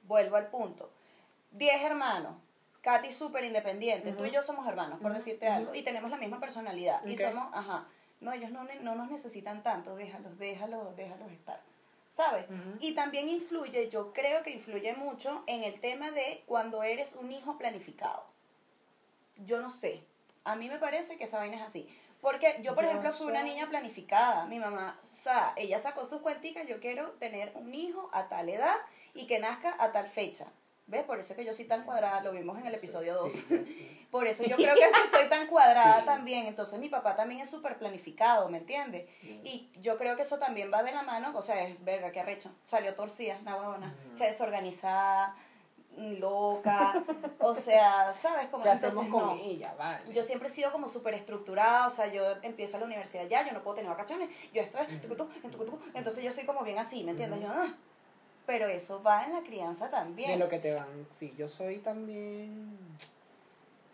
Vuelvo 0.04 0.36
al 0.36 0.48
punto. 0.48 0.92
Diez 1.52 1.82
hermanos. 1.84 2.36
Katy 2.82 3.12
súper 3.12 3.44
independiente. 3.44 4.14
Tú 4.14 4.26
y 4.26 4.32
yo 4.32 4.44
somos 4.44 4.68
hermanos, 4.68 5.00
por 5.02 5.12
decirte 5.12 5.48
algo. 5.48 5.74
Y 5.74 5.82
tenemos 5.82 6.12
la 6.12 6.18
misma 6.18 6.40
personalidad. 6.40 7.04
Y 7.04 7.18
somos, 7.18 7.48
ajá. 7.52 7.88
No, 8.20 8.32
ellos 8.32 8.52
no, 8.52 8.64
no 8.64 8.96
nos 8.96 9.10
necesitan 9.10 9.64
tanto. 9.64 9.96
Déjalos, 9.96 10.38
déjalos, 10.38 10.96
déjalos 10.96 11.32
estar. 11.32 11.60
¿Sabes? 12.16 12.46
Y 12.80 12.96
también 12.96 13.28
influye, 13.28 13.90
yo 13.90 14.14
creo 14.14 14.42
que 14.42 14.50
influye 14.52 14.94
mucho 14.94 15.44
en 15.48 15.66
el 15.66 15.82
tema 15.82 16.12
de 16.12 16.44
cuando 16.46 16.82
eres 16.82 17.14
un 17.18 17.30
hijo 17.30 17.58
planificado. 17.58 18.24
Yo 19.46 19.60
no 19.60 19.70
sé. 19.70 20.02
A 20.46 20.56
mí 20.56 20.70
me 20.70 20.78
parece 20.78 21.18
que 21.18 21.26
esa 21.26 21.40
vaina 21.40 21.58
es 21.58 21.64
así. 21.64 21.90
Porque 22.22 22.58
yo, 22.62 22.74
por 22.74 22.86
Yo 22.86 22.92
ejemplo, 22.92 23.12
fui 23.12 23.28
una 23.28 23.42
soy- 23.42 23.50
niña 23.50 23.68
planificada. 23.70 24.46
Mi 24.46 24.60
mamá, 24.60 24.98
o 24.98 25.04
sea, 25.04 25.52
ella 25.58 25.78
sacó 25.78 26.06
sus 26.06 26.22
cuenticas, 26.22 26.66
yo 26.68 26.80
quiero 26.80 27.10
tener 27.20 27.52
un 27.56 27.76
hijo 27.76 28.10
a 28.14 28.30
tal 28.30 28.48
edad 28.48 28.76
y 29.14 29.28
que 29.28 29.40
nazca 29.40 29.76
a 29.78 29.92
tal 29.92 30.08
fecha. 30.08 30.46
¿Ves? 30.88 31.04
Por 31.04 31.20
eso 31.20 31.34
es 31.34 31.38
que 31.38 31.44
yo 31.46 31.52
soy 31.54 31.66
tan 31.66 31.84
cuadrada, 31.84 32.22
lo 32.22 32.32
vimos 32.32 32.60
en 32.60 32.68
el 32.68 32.76
episodio 32.76 33.16
2. 33.16 33.32
Sí, 33.32 33.40
sí, 33.48 33.66
sí. 33.66 34.08
Por 34.12 34.28
eso 34.28 34.44
yo 34.44 34.56
creo 34.56 34.76
que, 34.76 34.82
es 34.84 34.92
que 34.92 35.18
soy 35.18 35.28
tan 35.30 35.48
cuadrada 35.48 36.00
Sí. 36.02 36.06
también. 36.06 36.46
Entonces 36.46 36.78
mi 36.80 36.90
papá 36.90 37.16
también 37.16 37.42
es 37.42 37.50
súper 37.50 37.78
planificado, 37.80 38.50
¿me 38.50 38.60
entiendes? 38.60 39.10
Y 39.24 39.72
yo 39.82 39.98
creo 39.98 40.16
que 40.16 40.22
eso 40.22 40.38
también 40.38 40.72
va 40.72 40.84
de 40.84 40.92
la 40.92 41.02
mano, 41.02 41.32
o 41.36 41.42
sea, 41.42 41.68
es 41.68 41.84
verga, 41.84 42.12
qué 42.12 42.20
arrecho. 42.20 42.52
Salió 42.68 42.94
torcida, 42.94 43.38
una 43.42 43.56
huevona. 43.58 43.96
O 44.14 44.18
sea, 44.18 44.28
desorganizada, 44.28 45.36
mm, 45.98 46.20
loca. 46.20 46.94
o 47.40 47.56
sea, 47.56 48.14
¿sabes? 48.14 48.48
Como 48.50 48.64
¿Qué 48.64 48.70
hacemos 48.70 49.06
entonces, 49.06 49.12
con 49.30 49.38
no. 49.40 49.44
ella? 49.44 49.74
Vale. 49.78 50.14
Yo 50.14 50.24
siempre 50.24 50.50
he 50.50 50.52
sido 50.52 50.72
como 50.72 50.88
súper 50.88 51.16
estructurada, 51.16 51.88
o 51.88 51.90
sea, 51.92 52.08
yo 52.14 52.24
empiezo 52.44 52.78
la 52.78 52.86
universidad 52.86 53.26
ya, 53.28 53.44
yo 53.46 53.54
no 53.54 53.64
puedo 53.64 53.78
tener 53.78 53.90
vacaciones, 53.90 54.30
yo 54.54 54.62
esto 54.62 54.78
es, 54.78 55.02
tucutú, 55.02 55.28
en 55.44 55.50
tucutú. 55.52 55.80
entonces 55.96 56.24
yo 56.24 56.32
soy 56.32 56.46
como 56.46 56.62
bien 56.64 56.78
así, 56.78 57.04
¿me 57.04 57.12
entiendes? 57.12 57.42
Yo, 57.42 57.48
ah. 57.50 57.74
Pero 58.46 58.68
eso 58.68 59.02
va 59.02 59.24
en 59.24 59.34
la 59.34 59.42
crianza 59.42 59.90
también. 59.90 60.32
De 60.32 60.38
lo 60.38 60.48
que 60.48 60.60
te 60.60 60.74
van. 60.74 61.08
Sí, 61.10 61.34
yo 61.38 61.48
soy 61.48 61.80
también. 61.80 62.78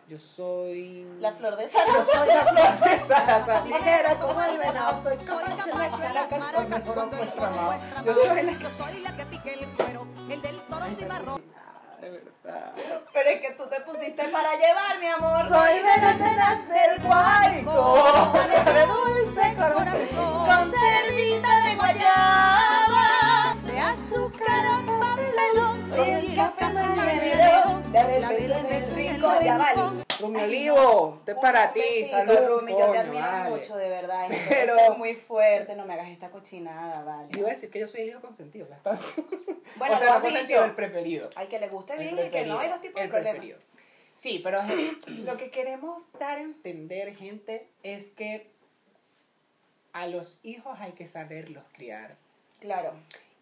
Yo 0.10 0.18
soy. 0.20 1.08
La 1.20 1.32
flor 1.32 1.56
de 1.56 1.64
Yo 1.64 1.70
Sarasa. 1.70 2.04
soy 2.04 2.28
la 2.28 2.44
flor 2.44 2.90
de 2.90 3.00
Sarasa. 3.08 3.66
Ligera 3.66 4.20
como 4.20 4.42
el 4.44 4.58
venado. 4.58 5.04
Soy 5.04 5.18
Soy 5.26 5.44
capaz 5.44 5.56
de 5.56 5.72
capaz 5.72 5.98
de 5.98 6.14
las 6.14 6.28
caracas 6.28 6.40
maracas 6.40 6.82
cuando 6.82 6.86
cuando 6.86 6.86
fueron 6.86 7.10
el 7.14 7.18
vuestra 7.20 7.48
toro 7.48 7.56
mano. 7.56 7.68
muestra 7.68 8.04
Yo 8.04 8.14
soy 8.14 8.44
la 8.44 8.52
Yo 8.52 8.70
soy 8.72 9.00
la 9.00 9.16
que 9.16 9.26
pique 9.26 9.54
el 9.54 9.68
cuero, 9.70 10.08
el 10.30 10.42
del 10.42 10.62
toro 10.64 10.86
cimarrón. 10.88 11.42
De 12.02 12.10
verdad. 12.10 12.74
Pero 13.14 13.30
es 13.30 13.42
que 13.42 13.52
tú 13.52 13.68
te 13.70 13.80
pusiste 13.82 14.28
para 14.30 14.56
llevar, 14.58 15.00
mi 15.00 15.06
amor. 15.08 15.48
Soy 15.48 15.76
de 15.76 16.02
las 16.02 16.18
nenas 16.18 16.68
del 16.68 17.04
guayco. 17.08 18.34
De 18.66 18.86
dulce 18.88 19.56
corazón. 19.56 20.46
Con 20.46 20.72
cerdita 20.72 21.70
de 21.70 21.76
guayaba. 21.76 23.01
Azúcar 23.92 24.66
a 24.66 24.82
papelón, 24.86 25.90
Soy 25.90 26.10
el 26.12 26.36
café 26.36 26.66
mañanero, 26.74 27.82
la 27.92 28.02
el 28.16 28.96
rincón, 28.96 29.44
ya 29.44 29.58
vale. 29.58 30.04
Rumi 30.22 30.42
Olivo, 30.42 31.16
este 31.20 31.32
es 31.32 31.38
para 31.40 31.74
ti. 31.74 31.80
besito, 31.82 32.12
Salud, 32.18 32.48
Rumi, 32.48 32.72
yo 32.72 32.92
te 32.92 32.98
admiro 33.00 33.22
vale. 33.26 33.50
mucho, 33.50 33.76
de 33.76 33.90
verdad. 33.90 34.30
Pero- 34.48 34.78
es 34.94 34.98
muy 34.98 35.16
fuerte, 35.16 35.76
no 35.76 35.86
me 35.86 35.94
hagas 35.96 36.08
esta 36.08 36.30
cochinada, 36.30 37.04
vale. 37.04 37.28
Yo 37.32 37.40
iba 37.40 37.50
a 37.50 37.52
decir 37.52 37.70
que 37.70 37.80
yo 37.80 37.88
soy 37.88 38.02
el 38.02 38.10
hijo 38.10 38.22
consentido. 38.22 38.68
¿verdad? 38.70 39.00
Bueno, 39.76 39.96
o 39.96 39.98
sea, 39.98 40.16
no 40.16 40.22
consentido, 40.22 40.64
el 40.66 40.72
preferido. 40.76 41.30
Al 41.36 41.48
que 41.48 41.60
le 41.60 41.68
guste 41.68 41.98
bien 41.98 42.18
y 42.18 42.30
que 42.30 42.46
no, 42.46 42.60
hay 42.60 42.70
dos 42.70 42.82
tipos 42.82 42.96
de 42.96 43.04
el 43.04 43.10
problemas. 43.10 43.32
preferido. 43.40 43.60
Sí, 44.16 44.40
pero 44.44 44.62
es- 44.62 45.08
lo 45.26 45.36
que 45.38 45.50
queremos 45.52 46.02
dar 46.18 46.38
a 46.38 46.42
entender, 46.42 47.14
gente, 47.16 47.68
es 47.84 48.10
que 48.12 48.50
a 49.94 50.08
los 50.08 50.40
hijos 50.44 50.78
hay 50.80 50.94
que 50.94 51.08
saberlos 51.08 51.64
criar. 51.74 52.16
Claro. 52.60 52.94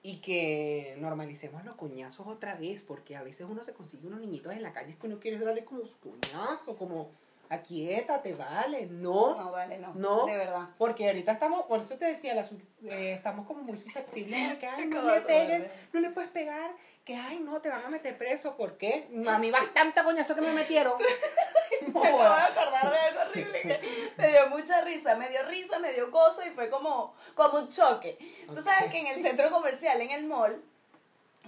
Y 0.02 0.18
que 0.18 0.96
normalicemos 1.00 1.66
los 1.66 1.76
coñazos 1.76 2.28
otra 2.28 2.56
vez, 2.56 2.84
porque 2.84 3.16
a 3.18 3.24
veces 3.24 3.48
uno 3.50 3.64
se 3.64 3.74
consigue 3.74 4.08
unos 4.08 4.22
niñitos 4.22 4.54
en 4.54 4.64
la 4.64 4.72
calle 4.72 4.96
que 4.96 5.08
uno 5.08 5.20
quiere 5.20 5.38
darle 5.38 5.66
como 5.66 5.86
su 5.86 6.00
coñazo, 6.00 6.78
como 6.78 7.10
aquietate, 7.50 8.36
vale, 8.36 8.86
no. 8.86 9.36
No, 9.36 9.52
vale, 9.52 9.80
no. 9.80 9.94
No, 9.96 10.26
De 10.26 10.38
verdad. 10.38 10.70
Porque 10.78 11.08
ahorita 11.08 11.32
estamos, 11.32 11.64
por 11.64 11.82
eso 11.82 11.98
te 11.98 12.06
decía, 12.06 12.36
las, 12.36 12.52
eh, 12.84 13.14
estamos 13.14 13.46
como 13.48 13.64
muy 13.64 13.78
susceptibles 13.78 14.50
de 14.50 14.58
que, 14.58 14.68
ay, 14.68 14.86
no 14.88 15.02
le 15.04 15.22
pegues, 15.22 15.68
no 15.92 16.00
le 16.00 16.12
puedes 16.12 16.30
pegar, 16.30 16.72
que, 17.10 17.16
ay, 17.16 17.40
no, 17.40 17.60
te 17.60 17.70
van 17.70 17.84
a 17.84 17.90
meter 17.90 18.16
preso, 18.16 18.56
¿por 18.56 18.78
qué? 18.78 19.10
A 19.28 19.40
mí 19.40 19.50
bastante 19.50 20.04
coñazo 20.04 20.36
que 20.36 20.42
me 20.42 20.52
metieron. 20.52 20.94
Me 21.92 22.00
acabo 22.08 22.20
de 22.20 22.44
acordar 22.44 22.92
de 22.92 23.00
algo 23.00 23.22
horrible 23.22 23.62
que 23.62 23.80
me 24.18 24.28
dio 24.28 24.48
mucha 24.50 24.82
risa, 24.82 25.16
me 25.16 25.30
dio 25.30 25.42
risa, 25.44 25.80
me 25.80 25.92
dio 25.94 26.12
cosa 26.12 26.46
y 26.46 26.52
fue 26.52 26.70
como, 26.70 27.16
como 27.34 27.60
un 27.60 27.70
choque. 27.70 28.18
Tú 28.54 28.62
sabes 28.62 28.92
que 28.92 29.00
en 29.00 29.08
el 29.08 29.20
centro 29.22 29.50
comercial, 29.50 30.00
en 30.02 30.12
el 30.12 30.26
mall, 30.26 30.62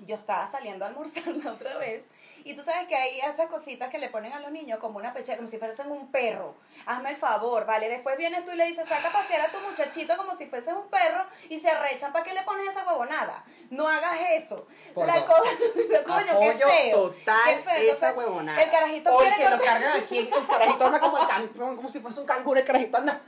yo 0.06 0.16
estaba 0.16 0.48
saliendo 0.48 0.86
a 0.86 0.88
almorzar 0.88 1.28
la 1.44 1.52
otra 1.52 1.78
vez 1.78 2.08
y 2.44 2.56
tú 2.56 2.64
sabes 2.64 2.88
que 2.88 2.96
hay 2.96 3.20
estas 3.20 3.48
cositas 3.50 3.90
que 3.90 4.00
le 4.00 4.10
ponen 4.10 4.34
a 4.34 4.40
los 4.40 4.52
niños 4.52 4.80
como 4.80 4.98
una 4.98 5.14
pechera, 5.14 5.38
como 5.38 5.48
si 5.48 5.60
fuesen 5.60 5.92
un 5.92 6.12
perro. 6.12 6.56
Hazme 6.88 7.12
el 7.12 7.16
favor, 7.16 7.68
¿vale? 7.68 7.88
Después 7.88 8.18
vienes 8.18 8.44
tú 8.46 8.52
y 8.52 8.56
le 8.56 8.66
dices, 8.66 8.88
saca 8.90 9.10
a 9.10 9.12
pasear 9.12 9.42
a 9.42 9.52
tu 9.52 9.60
muchachito 9.60 10.18
como 10.18 10.34
si 10.36 10.48
fueses 10.48 10.74
un 10.74 10.90
perro 10.90 11.24
y 11.50 11.60
se 11.60 11.70
arrechan. 11.70 12.12
¿Para 12.12 12.26
qué 12.26 12.34
le 12.34 12.42
pones 12.42 12.68
esa 12.70 12.84
huevonada? 12.88 13.44
No 13.70 13.88
hagas 13.88 14.18
eso. 14.32 14.66
Por 14.96 15.06
la 15.06 15.24
cosa, 15.24 15.44
coño, 16.04 16.40
qué 16.40 16.54
feo. 16.54 17.10
total 17.10 17.38
qué 17.46 17.58
feo. 17.62 17.92
esa 17.94 18.14
huevonada. 18.14 18.60
El 18.64 18.72
carajito 18.72 19.12
Porque 19.14 19.30
quiere 19.36 19.44
lo 19.52 19.58
comer- 19.58 19.66
cargan 19.74 20.02
aquí, 20.02 20.18
el 20.18 20.48
carajito 20.48 20.86
anda 20.88 21.00
como, 21.00 21.18
el 21.20 21.28
can- 21.28 21.48
como, 21.50 21.76
como 21.76 21.90
si 21.90 22.00
fuese 22.00 22.20
un 22.22 22.26
canguro, 22.26 22.60
el 22.60 22.66
carajito 22.66 22.98
anda, 22.98 23.22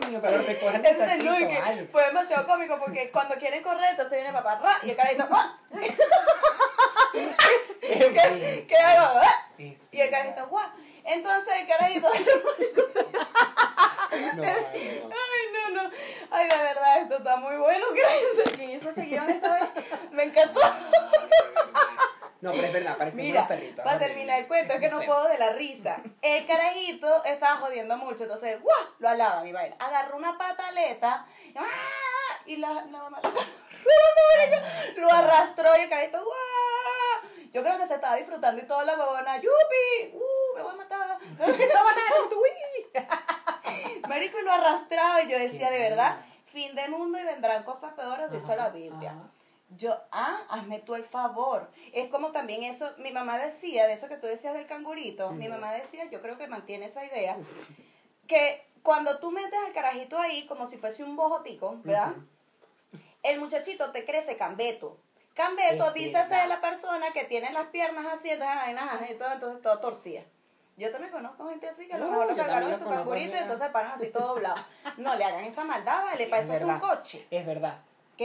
coño, 0.00 0.20
pero 0.22 0.38
recoge 0.38 0.76
el 0.76 0.86
Entonces, 0.86 1.24
muchachito, 1.24 1.48
que 1.48 1.88
fue 1.90 2.04
demasiado 2.06 2.46
cómico 2.46 2.78
porque 2.78 3.10
cuando 3.10 3.34
quieren 3.36 3.62
correr, 3.62 3.90
entonces 3.90 4.18
viene 4.18 4.32
papá, 4.32 4.60
ra, 4.62 4.78
y 4.82 4.90
el 4.90 4.96
carajito, 4.96 5.26
¡ah! 5.30 5.58
¿Qué, 7.80 8.66
qué 8.68 8.76
hago? 8.76 9.20
¡Ah! 9.22 9.46
Es 9.58 9.88
Y 9.92 10.00
el 10.00 10.10
verdad. 10.10 10.34
carajito, 10.34 10.46
¡guau! 10.48 10.68
Entonces 11.04 11.54
el 11.60 11.66
carajito, 11.66 12.08
No, 14.34 14.42
vale, 14.42 15.02
no. 15.02 15.12
ay, 15.14 15.44
no, 15.52 15.82
no, 15.82 15.90
ay, 16.30 16.48
de 16.48 16.56
verdad, 16.58 16.98
esto 17.02 17.16
está 17.18 17.36
muy 17.36 17.56
bueno. 17.56 17.86
Gracias 17.94 18.46
a 18.46 18.50
quien 18.56 18.70
hizo 18.70 18.88
este 18.90 19.02
guion 19.02 19.28
esta 19.28 19.54
vez. 19.54 19.64
Me 20.12 20.24
encantó. 20.24 20.60
No, 22.40 22.50
pero 22.50 22.64
es 22.66 22.72
verdad, 22.72 22.96
parecen 22.96 23.20
Mira, 23.20 23.40
unos 23.42 23.48
perritos. 23.48 23.84
para 23.84 23.96
horrible. 23.96 24.08
terminar 24.14 24.40
el 24.40 24.46
cuento, 24.48 24.72
es 24.74 24.80
que 24.80 24.88
no 24.88 24.98
feo. 24.98 25.06
puedo 25.06 25.28
de 25.28 25.38
la 25.52 25.58
risa. 25.58 26.02
El 26.20 26.46
carajito 26.46 27.24
estaba 27.24 27.56
jodiendo 27.56 27.96
mucho, 27.96 28.24
entonces, 28.24 28.60
¡guau! 28.62 28.84
Lo 28.98 29.08
alaban 29.08 29.46
y 29.46 29.52
vaina. 29.52 29.76
Agarró 29.78 30.16
una 30.16 30.36
pataleta 30.36 31.26
y, 31.44 31.54
¡ah! 31.56 32.42
y 32.46 32.56
la, 32.56 32.72
la 32.72 32.98
mamá 32.98 33.20
lo, 33.22 33.30
lo 35.02 35.12
arrastró 35.12 35.68
y 35.76 35.80
el 35.82 35.88
carajito, 35.88 36.18
¡guau! 36.18 37.30
Yo 37.52 37.62
creo 37.62 37.76
que 37.78 37.86
se 37.86 37.94
estaba 37.94 38.16
disfrutando 38.16 38.62
y 38.62 38.66
toda 38.66 38.84
la 38.84 38.96
huevona, 38.96 39.36
¡yupi! 39.36 40.14
¡Uh! 40.14 40.56
¡Me 40.56 40.62
voy 40.62 40.72
a 40.72 40.76
matar! 40.76 41.18
¡Lo 41.38 41.46
mataron, 41.46 42.30
tú, 42.30 42.40
uy! 42.40 42.86
Marico, 44.08 44.38
y 44.38 44.42
lo 44.42 44.52
arrastraba 44.52 45.22
y 45.22 45.28
yo 45.28 45.38
decía, 45.38 45.70
de 45.70 45.78
verdad, 45.78 46.24
fin 46.46 46.74
de 46.74 46.88
mundo 46.88 47.18
y 47.18 47.24
vendrán 47.24 47.62
cosas 47.62 47.92
peores, 47.92 48.30
dice 48.30 48.56
la 48.56 48.70
Biblia. 48.70 49.10
ajá. 49.10 49.41
Yo, 49.76 49.96
ah, 50.10 50.40
hazme 50.48 50.80
tú 50.80 50.94
el 50.94 51.04
favor. 51.04 51.70
Es 51.92 52.08
como 52.08 52.30
también 52.32 52.62
eso, 52.64 52.92
mi 52.98 53.12
mamá 53.12 53.38
decía, 53.38 53.86
de 53.86 53.94
eso 53.94 54.08
que 54.08 54.16
tú 54.16 54.26
decías 54.26 54.54
del 54.54 54.66
cangurito, 54.66 55.30
mi 55.32 55.48
mamá 55.48 55.72
decía, 55.72 56.04
yo 56.10 56.20
creo 56.20 56.36
que 56.36 56.46
mantiene 56.46 56.86
esa 56.86 57.04
idea, 57.04 57.36
que 58.26 58.66
cuando 58.82 59.18
tú 59.18 59.30
metes 59.30 59.58
al 59.66 59.72
carajito 59.72 60.18
ahí 60.18 60.46
como 60.46 60.66
si 60.66 60.76
fuese 60.76 61.04
un 61.04 61.16
bojotico, 61.16 61.78
¿verdad? 61.84 62.14
El 63.22 63.38
muchachito 63.38 63.90
te 63.92 64.04
crece 64.04 64.36
cambeto. 64.36 64.98
Cambeto, 65.34 65.88
Es 65.88 65.94
dícese 65.94 66.18
verdad. 66.18 66.42
de 66.42 66.48
la 66.48 66.60
persona 66.60 67.12
que 67.12 67.24
tiene 67.24 67.52
las 67.52 67.68
piernas 67.68 68.04
así, 68.06 68.30
entonces, 68.30 69.08
entonces 69.08 69.62
todo 69.62 69.78
torcida. 69.78 70.22
Yo 70.76 70.90
también 70.90 71.12
conozco 71.12 71.48
gente 71.48 71.68
así 71.68 71.86
que 71.86 71.94
a 71.94 71.98
lo 71.98 72.08
mejor 72.08 72.30
lo 72.30 72.36
cargaron 72.36 72.72
en 72.72 72.78
su 72.78 72.86
cangurito 72.86 73.34
y 73.34 73.38
entonces 73.38 73.68
paran 73.68 73.92
así 73.92 74.08
todo 74.08 74.34
doblado. 74.34 74.56
No 74.96 75.14
le 75.14 75.24
hagan 75.24 75.44
esa 75.44 75.64
maldad, 75.64 76.04
vale, 76.10 76.26
para 76.26 76.42
Es 76.42 76.48
eso 76.48 76.56
es 76.56 76.64
un 76.64 76.78
coche. 76.78 77.26
Es 77.30 77.46
verdad. 77.46 77.78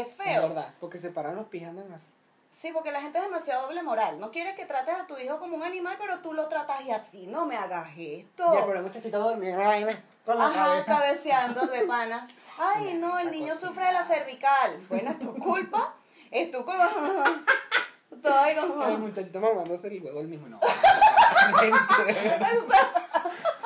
Qué 0.04 0.10
Es 0.10 0.16
feo. 0.18 0.42
verdad. 0.50 0.74
Porque 0.80 0.98
se 0.98 1.12
paran 1.12 1.36
los 1.36 1.46
pies 1.48 1.68
andan 1.68 1.92
así. 1.94 2.10
Sí, 2.54 2.72
porque 2.74 2.92
la 2.92 3.02
gente 3.02 3.20
es 3.20 3.24
demasiado 3.26 3.68
doble 3.68 3.84
moral. 3.84 4.20
No 4.20 4.32
quiere 4.32 4.56
que 4.56 4.66
trates 4.66 4.96
a 4.96 5.06
tu 5.06 5.16
hijo 5.18 5.38
como 5.40 5.56
un 5.58 5.64
animal, 5.64 5.96
pero 6.00 6.20
tú 6.22 6.34
lo 6.34 6.48
tratas 6.48 6.82
y 6.82 6.92
así. 6.92 7.28
No 7.28 7.46
me 7.46 7.56
hagas 7.56 7.90
esto. 7.98 8.52
Y 8.54 8.58
el 8.58 8.64
pobre 8.64 8.82
muchachito 8.82 9.20
la 9.38 9.58
vaina 9.58 10.04
con 10.26 10.38
la 10.40 10.48
Ajá, 10.48 10.66
cabeza. 10.66 10.86
cabeceando 10.86 11.68
de 11.68 11.82
pana. 11.88 12.28
Ay, 12.58 12.96
no, 12.96 13.20
el 13.20 13.30
niño 13.30 13.54
sufre 13.54 13.86
de 13.86 13.92
la 13.94 14.04
cervical. 14.04 14.78
Bueno, 14.90 15.12
es 15.12 15.20
tu 15.20 15.36
culpa. 15.36 15.94
Es 16.32 16.50
tu 16.50 16.66
culpa. 16.66 16.90
Todo 18.24 18.34
ahí 18.40 18.56
como- 18.56 18.84
El 18.88 18.98
muchachito 18.98 19.40
mamándose 19.40 19.88
el 19.90 20.02
huevo 20.04 20.22
el 20.22 20.28
mismo. 20.28 20.48
No. 20.48 20.60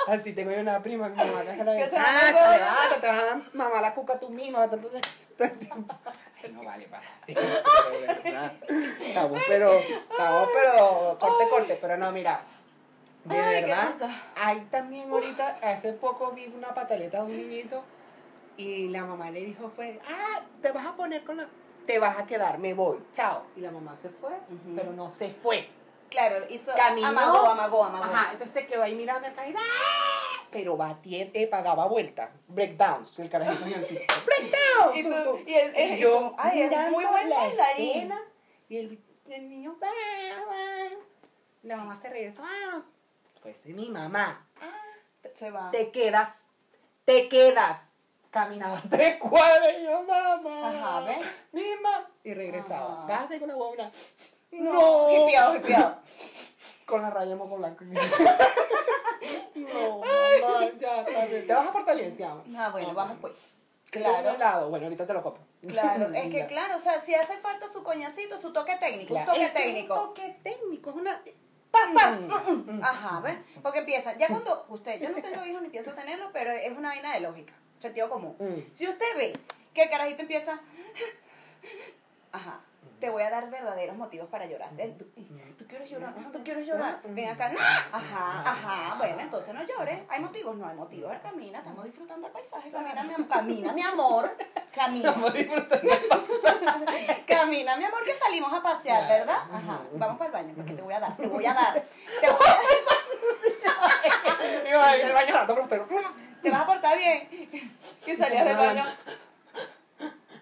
Así 0.08 0.34
tengo 0.34 0.52
yo 0.52 0.60
una 0.60 0.82
prima 0.82 1.14
que 1.14 1.24
me 1.24 1.32
mata 1.32 1.56
que 1.56 1.64
la 1.64 1.72
huevo. 1.72 1.92
levántate, 1.92 3.02
te 3.02 3.08
vas 3.08 3.24
a 3.24 3.42
mamar 3.54 3.82
la 3.82 3.94
cuca 3.94 4.20
tú 4.20 4.30
misma. 4.30 4.64
Entonces, 4.64 5.02
no, 6.52 6.64
vale, 6.64 6.88
para. 6.88 7.04
de 7.28 7.34
verdad. 8.24 8.54
Estamos, 9.00 9.40
pero, 9.48 9.72
estamos, 9.72 10.50
pero, 10.54 11.18
corte, 11.20 11.50
corte, 11.50 11.78
pero 11.80 11.98
no, 11.98 12.12
mira. 12.12 12.42
De 13.24 13.40
Ay, 13.40 13.62
verdad, 13.62 13.94
hay 14.36 14.62
también 14.72 15.12
ahorita, 15.12 15.60
hace 15.62 15.94
poco 15.94 16.32
vi 16.32 16.48
una 16.48 16.74
pataleta 16.74 17.18
de 17.20 17.24
un 17.24 17.38
niñito 17.38 17.84
y 18.58 18.88
la 18.90 19.06
mamá 19.06 19.30
le 19.30 19.42
dijo 19.42 19.70
fue, 19.70 20.00
ah, 20.10 20.42
te 20.60 20.72
vas 20.72 20.88
a 20.88 20.96
poner 20.96 21.24
con 21.24 21.38
la, 21.38 21.48
te 21.86 22.00
vas 22.00 22.18
a 22.18 22.26
quedar, 22.26 22.58
me 22.58 22.74
voy, 22.74 22.98
chao. 23.12 23.44
Y 23.56 23.62
la 23.62 23.70
mamá 23.70 23.96
se 23.96 24.10
fue, 24.10 24.32
pero 24.76 24.92
no 24.94 25.12
se 25.12 25.30
fue. 25.30 25.70
Claro, 26.12 26.46
hizo. 26.50 26.72
Caminó. 26.76 27.08
Amagó, 27.08 27.48
amagó, 27.48 27.84
amagó. 27.86 28.04
Ajá, 28.04 28.32
entonces 28.34 28.54
se 28.62 28.68
quedó 28.68 28.84
ahí 28.84 28.94
mirando 28.94 29.28
el 29.28 29.34
carajito, 29.34 29.60
¡ah! 29.60 30.46
pero 30.52 30.76
batiente, 30.78 31.48
pagaba 31.48 31.88
vuelta, 31.88 32.32
breakdowns, 32.50 33.18
el 33.20 33.30
carajito 33.30 33.66
en 33.66 33.74
el 33.74 33.86
piso, 33.86 34.04
breakdown. 34.26 34.96
Y 34.98 35.04
tú, 35.04 35.10
tú- 35.24 35.44
y 35.48 35.54
el- 35.56 35.76
Y 35.78 35.94
y 35.94 36.00
yo, 36.00 36.36
ay, 36.38 36.62
es 36.64 36.92
muy 36.92 37.06
buen 37.06 37.30
la 37.30 37.48
escena, 37.48 38.22
y 38.70 38.78
el, 38.78 39.04
el 39.30 39.50
niño, 39.50 39.78
va. 39.82 39.88
La 41.64 41.78
mamá 41.78 41.96
se 41.96 42.10
regresó, 42.10 42.44
ah, 42.46 42.82
fuese 43.42 43.70
mi 43.74 43.90
mamá. 43.90 44.46
Se 45.34 45.50
va. 45.52 45.72
Te 45.72 45.92
quedas, 45.92 46.48
te 47.06 47.30
quedas. 47.30 47.98
Caminaba 48.32 48.82
tres 48.90 49.16
cuadras 49.18 49.76
y 49.80 49.84
yo, 49.84 50.04
mamá. 50.04 50.70
Ajá, 50.70 51.02
¿ves? 51.02 51.18
Mi 51.52 51.64
mamá. 51.76 52.10
Y 52.24 52.34
regresaba. 52.34 53.06
Vas 53.06 53.30
con 53.40 53.48
la 53.48 53.54
guabona. 53.56 53.92
No, 54.52 55.12
hipiado, 55.12 55.56
hipiado. 55.56 55.98
Con 56.86 57.02
la 57.02 57.10
raya 57.10 57.30
de 57.32 57.36
moco 57.36 57.58
blanco. 57.58 57.84
no, 59.56 60.00
mamá, 60.00 60.72
ya, 60.80 61.02
está 61.02 61.26
bien. 61.26 61.48
Te 61.48 61.54
vas 61.54 61.68
a 61.68 61.72
portar 61.72 61.96
bien. 61.96 62.14
Ah, 62.58 62.70
bueno, 62.72 62.94
vamos 62.94 63.18
pues. 63.22 63.34
Claro. 63.90 64.22
Claro. 64.22 64.36
helado. 64.36 64.70
Bueno, 64.70 64.86
ahorita 64.86 65.06
te 65.06 65.14
lo 65.14 65.22
compro. 65.22 65.44
Claro, 65.68 66.12
es 66.14 66.30
que 66.30 66.48
claro, 66.48 66.76
o 66.76 66.80
sea, 66.80 67.00
si 67.00 67.14
hace 67.14 67.38
falta 67.38 67.68
su 67.68 67.84
coñacito, 67.84 68.38
su 68.38 68.54
toque 68.54 68.76
técnico, 68.78 69.14
Claro. 69.14 69.32
un 69.32 69.36
toque 69.36 69.46
Es 69.46 69.54
técnico. 69.54 69.94
Un 69.94 70.00
toque 70.08 70.38
técnico, 70.44 70.90
es 70.90 70.96
una. 70.96 71.22
Pa, 71.72 71.80
pa, 71.96 72.12
mm, 72.12 72.78
mm. 72.80 72.84
Ajá, 72.84 73.20
¿ves? 73.22 73.38
Porque 73.64 73.80
empieza, 73.80 74.18
ya 74.18 74.28
cuando 74.28 74.66
usted, 74.70 75.00
yo 75.02 75.10
no 75.10 75.22
tengo 75.22 75.46
hijos 75.46 75.62
ni 75.62 75.70
pienso 75.70 75.94
tenerlos, 75.94 76.30
pero 76.34 76.52
es 76.52 76.78
una 76.78 76.90
vaina 76.90 77.14
de 77.14 77.22
lógica, 77.22 77.54
sentido 77.82 78.10
común. 78.10 78.36
Mm. 78.40 78.74
Si 78.74 78.88
usted 78.90 79.06
ve 79.16 79.34
que 79.74 79.84
el 79.84 79.90
carajito 79.90 80.22
empieza, 80.22 80.60
ajá, 82.34 82.60
te 83.02 83.10
voy 83.10 83.24
a 83.24 83.30
dar 83.32 83.50
verdaderos 83.50 83.98
motivos 83.98 84.30
para 84.30 84.46
llorar. 84.46 84.70
Ven, 84.76 84.98
¿Tú, 84.98 85.06
tú 85.58 85.66
quieres 85.68 85.90
llorar? 85.90 86.14
¿Tú 86.32 86.44
quieres 86.44 86.66
llorar? 86.68 87.02
Ven 87.04 87.28
acá, 87.30 87.50
no. 87.50 87.60
Ajá, 87.60 88.44
ajá, 88.46 88.96
bueno, 89.00 89.20
entonces 89.20 89.54
no 89.54 89.62
llores. 89.66 90.00
¿Hay 90.08 90.22
motivos? 90.22 90.56
No 90.56 90.68
hay 90.68 90.76
motivos. 90.78 91.12
Camina, 91.22 91.58
estamos 91.58 91.84
disfrutando 91.84 92.28
el 92.28 92.34
paisaje. 92.34 92.70
Camina, 92.72 93.04
mi, 93.04 93.14
am- 93.14 93.28
camina, 93.28 93.74
mi 93.74 93.82
amor. 93.82 94.38
Camina. 94.72 95.10
Estamos 95.10 95.34
disfrutando. 95.34 95.92
Camina, 97.28 97.76
mi 97.76 97.86
amor, 97.86 98.04
que 98.06 98.14
salimos 98.14 98.54
a 98.54 98.62
pasear. 98.62 99.08
¿verdad? 99.10 99.40
Ajá. 99.52 99.80
Vamos 99.94 100.18
para 100.18 100.28
el 100.28 100.32
baño, 100.34 100.54
porque 100.56 100.74
te 100.74 100.82
voy 100.82 100.94
a 100.94 101.00
dar, 101.00 101.18
te 101.18 101.28
voy 101.28 101.46
a 101.46 101.54
dar. 101.54 101.74
Te, 101.74 102.28
voy 102.32 102.48
a- 104.80 104.96
en 104.96 105.08
el 105.08 105.14
baño 105.14 105.34
los 105.48 105.68
te 106.42 106.50
vas 106.50 106.62
a 106.62 106.66
portar 106.66 106.98
bien. 106.98 107.30
Y 108.06 108.16
salías 108.16 108.46
del 108.46 108.58
baño. 108.58 108.84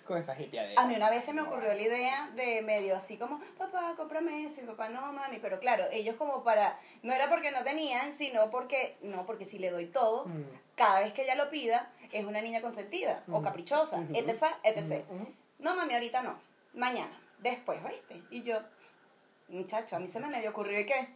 Con 0.09 0.17
esa 0.17 0.33
hippie 0.37 0.59
de. 0.59 0.73
A 0.75 0.85
mí 0.87 0.95
una 0.95 1.11
vez 1.11 1.23
se 1.23 1.33
me 1.33 1.41
ocurrió 1.43 1.67
la 1.71 1.79
idea 1.81 2.29
de 2.35 2.63
medio 2.63 2.95
así 2.95 3.15
como, 3.17 3.39
papá, 3.59 3.93
cómprame 3.95 4.43
eso, 4.43 4.61
y 4.61 4.65
papá, 4.65 4.89
no, 4.89 5.13
mami, 5.13 5.37
pero 5.37 5.59
claro, 5.59 5.85
ellos 5.91 6.15
como 6.15 6.43
para, 6.43 6.79
no 7.03 7.13
era 7.13 7.29
porque 7.29 7.51
no 7.51 7.63
tenían, 7.63 8.11
sino 8.11 8.49
porque, 8.49 8.97
no, 9.01 9.27
porque 9.27 9.45
si 9.45 9.59
le 9.59 9.69
doy 9.69 9.85
todo, 9.85 10.25
Mm. 10.25 10.45
cada 10.75 11.01
vez 11.01 11.13
que 11.13 11.21
ella 11.21 11.35
lo 11.35 11.51
pida, 11.51 11.91
es 12.11 12.25
una 12.25 12.41
niña 12.41 12.59
consentida 12.59 13.23
o 13.31 13.39
caprichosa, 13.43 13.97
Ujú. 13.99 14.13
etc, 14.15 14.43
etc. 14.63 15.05
Ujú. 15.11 15.27
No, 15.59 15.75
mami, 15.75 15.93
ahorita 15.93 16.23
no, 16.23 16.39
mañana, 16.73 17.15
después, 17.37 17.79
¿oíste? 17.85 18.23
Y 18.31 18.41
yo, 18.41 18.57
muchacho, 19.49 19.95
a 19.95 19.99
mí 19.99 20.07
se 20.07 20.19
me 20.19 20.25
medio 20.27 20.49
ocurrió, 20.49 20.79
¿y 20.79 20.87
qué? 20.87 21.15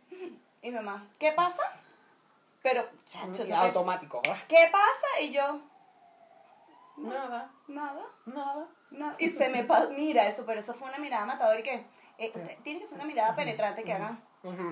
Y 0.62 0.69
mi 0.69 0.75
mamá, 0.75 1.10
¿qué 1.17 1.32
pasa? 1.32 1.63
Pero, 2.62 2.88
chacho, 3.06 3.43
Y 3.43 3.47
¿qué- 3.47 3.53
automático. 3.56 4.21
¿qué 4.47 4.69
pasa? 4.71 5.19
Y 5.21 5.32
yo, 5.32 5.60
Nada, 6.97 7.51
nada. 7.67 8.06
nada. 8.25 8.67
No, 8.93 9.13
y 9.19 9.29
se 9.29 9.49
me 9.49 9.63
pa- 9.63 9.88
mira 9.89 10.27
eso, 10.27 10.45
pero 10.45 10.60
eso 10.60 10.73
fue 10.73 10.88
una 10.89 10.97
mirada 10.99 11.25
matadora 11.25 11.60
y 11.60 11.63
que 11.63 11.86
eh, 12.19 12.32
tiene 12.63 12.79
que 12.79 12.86
ser 12.86 12.95
una 12.95 13.06
mirada 13.06 13.36
penetrante 13.36 13.84
que 13.84 13.93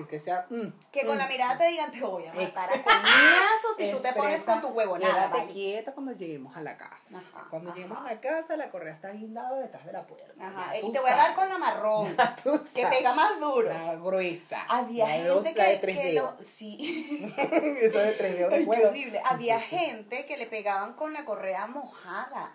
Que 0.06 0.20
sea. 0.20 0.44
mm, 0.50 0.66
que 0.92 1.06
con 1.06 1.14
mm. 1.14 1.18
la 1.18 1.26
mirada 1.28 1.56
te 1.56 1.66
digan 1.66 1.90
te 1.90 2.00
voy 2.02 2.26
a 2.26 2.32
matar 2.34 2.68
a 2.70 2.82
coñazos 2.82 3.74
si 3.78 3.90
tú 3.90 3.96
te 4.02 4.12
pones 4.12 4.42
con 4.42 4.60
tu 4.60 4.68
huevonada. 4.68 5.14
Quédate 5.14 5.38
¿vale? 5.38 5.52
quieta 5.52 5.92
cuando 5.94 6.12
lleguemos 6.12 6.54
a 6.54 6.60
la 6.60 6.76
casa. 6.76 7.18
Ajá, 7.18 7.46
cuando 7.48 7.70
ajá. 7.70 7.76
lleguemos 7.78 7.98
a 7.98 8.02
la 8.02 8.20
casa, 8.20 8.56
la 8.58 8.68
correa 8.68 8.92
está 8.92 9.10
guindada 9.12 9.58
detrás 9.58 9.86
de 9.86 9.92
la 9.92 10.06
puerta. 10.06 10.26
Ajá, 10.38 10.76
y 10.76 10.92
te 10.92 11.00
voy 11.00 11.08
a 11.10 11.16
dar 11.16 11.34
con 11.34 11.48
la 11.48 11.56
marrón 11.56 12.14
que 12.74 12.86
pega 12.86 13.14
más 13.14 13.40
duro. 13.40 13.70
La 13.70 13.94
gruesa. 13.96 14.62
Había 14.68 15.06
La 15.08 15.14
de 15.16 15.24
dos- 15.28 15.42
gente 15.42 15.58
la 15.58 15.64
de 15.68 15.72
que, 15.74 15.78
tres 15.80 15.96
que 15.96 16.04
dedos. 16.12 16.34
lo, 16.38 16.44
sí, 16.44 17.34
Eso 17.80 17.98
de 17.98 18.12
tres 18.12 18.36
dedos. 18.36 18.52
Horrible. 18.66 19.22
Había 19.24 19.58
Sí, 19.60 19.66
sí. 19.70 19.76
gente 19.78 20.26
que 20.26 20.36
le 20.36 20.46
pegaban 20.48 20.92
con 20.92 21.14
la 21.14 21.24
correa 21.24 21.66
mojada. 21.66 22.54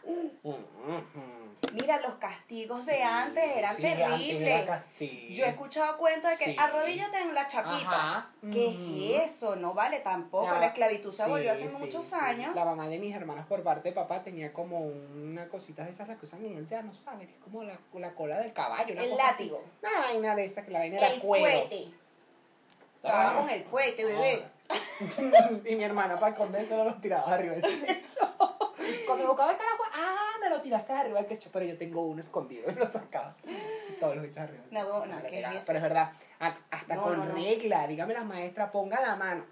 Mira, 1.74 2.00
los 2.00 2.16
castigos 2.16 2.86
de 2.86 3.02
antes 3.04 3.44
eran 3.58 3.76
terribles. 3.76 4.64
era. 4.64 4.86
Yo 5.00 5.46
he 5.46 5.50
escuchado 5.50 5.98
cuentos 5.98 6.32
de 6.32 6.38
que 6.38 6.52
Sí. 6.52 6.56
En 7.14 7.34
la 7.34 7.48
chapita. 7.48 7.76
Ajá. 7.90 8.30
¿Qué 8.52 9.16
es 9.18 9.32
eso? 9.34 9.56
No 9.56 9.74
vale 9.74 10.00
tampoco. 10.00 10.48
No, 10.48 10.60
La 10.60 10.68
esclavitud 10.68 11.12
se 11.12 11.24
sí, 11.24 11.30
volvió 11.30 11.52
hace 11.52 11.70
sí, 11.70 11.76
muchos 11.84 12.06
sí. 12.08 12.16
años. 12.20 12.56
La 12.56 12.66
mamá 12.66 12.88
de 12.88 13.00
mis 13.00 13.16
hermanas 13.16 13.46
por 13.48 13.64
parte 13.64 13.90
de 13.90 13.96
papá 13.96 14.24
tenía 14.24 14.54
como 14.54 14.80
una 14.80 15.48
cosita 15.50 15.84
de 15.84 15.92
esas 15.92 16.08
las 16.08 16.18
que 16.18 16.26
usan 16.26 16.46
en 16.46 16.58
el 16.58 16.68
ya 16.68 16.82
no 16.82 16.94
sabes, 16.94 17.30
es 17.30 17.38
como 17.44 17.64
la, 17.64 17.78
la 17.94 18.14
cola 18.14 18.38
del 18.40 18.54
caballo. 18.54 18.94
Una 18.94 19.04
El 19.04 19.10
cosa 19.12 19.30
así. 19.30 19.44
látigo. 19.44 19.64
Una 19.82 20.00
vaina 20.02 20.36
de 20.36 20.46
esa 20.46 20.66
que 20.66 20.72
la 20.72 20.80
vaina 20.80 20.98
era 20.98 21.08
el 21.08 21.20
cuero. 21.22 21.46
fuete. 21.68 21.92
Trabaja 23.02 23.36
con 23.36 23.50
el 23.50 23.64
fuete, 23.64 24.06
bebé. 24.06 24.44
y 25.70 25.76
mi 25.76 25.84
hermana 25.84 26.20
para 26.20 26.36
convencerlo 26.36 26.84
lo 26.84 26.96
tiraba 26.96 27.34
arriba 27.34 27.54
del 27.56 27.86
techo. 27.86 28.20
Cuando 29.06 29.28
buscaba 29.28 29.52
el 29.52 29.58
carajo, 29.58 29.84
ah, 29.94 30.36
me 30.42 30.50
lo 30.50 30.62
tiraste 30.62 30.94
arriba 30.94 31.18
del 31.20 31.28
techo, 31.28 31.50
pero 31.54 31.66
yo 31.66 31.78
tengo 31.78 32.02
uno 32.02 32.20
escondido 32.20 32.70
y 32.72 32.76
lo 32.76 32.90
sacaba. 32.92 33.36
Todos 34.00 34.16
los 34.16 34.24
bichos 34.26 34.38
arriba. 34.44 34.64
No, 34.72 35.06
no, 35.06 35.16
lo 35.20 35.30
¿qué 35.30 35.42
es 35.42 35.52
eso? 35.52 35.64
Pero 35.68 35.78
es 35.80 35.84
verdad, 35.84 36.12
hasta 36.40 36.96
No, 36.96 37.02
con 37.04 37.18
no, 37.18 37.26
no. 37.26 37.34
regla, 37.36 37.88
dígame 37.88 38.14
la 38.14 38.24
maestra, 38.24 38.72
ponga 38.72 39.00
la 39.02 39.16
mano, 39.16 39.46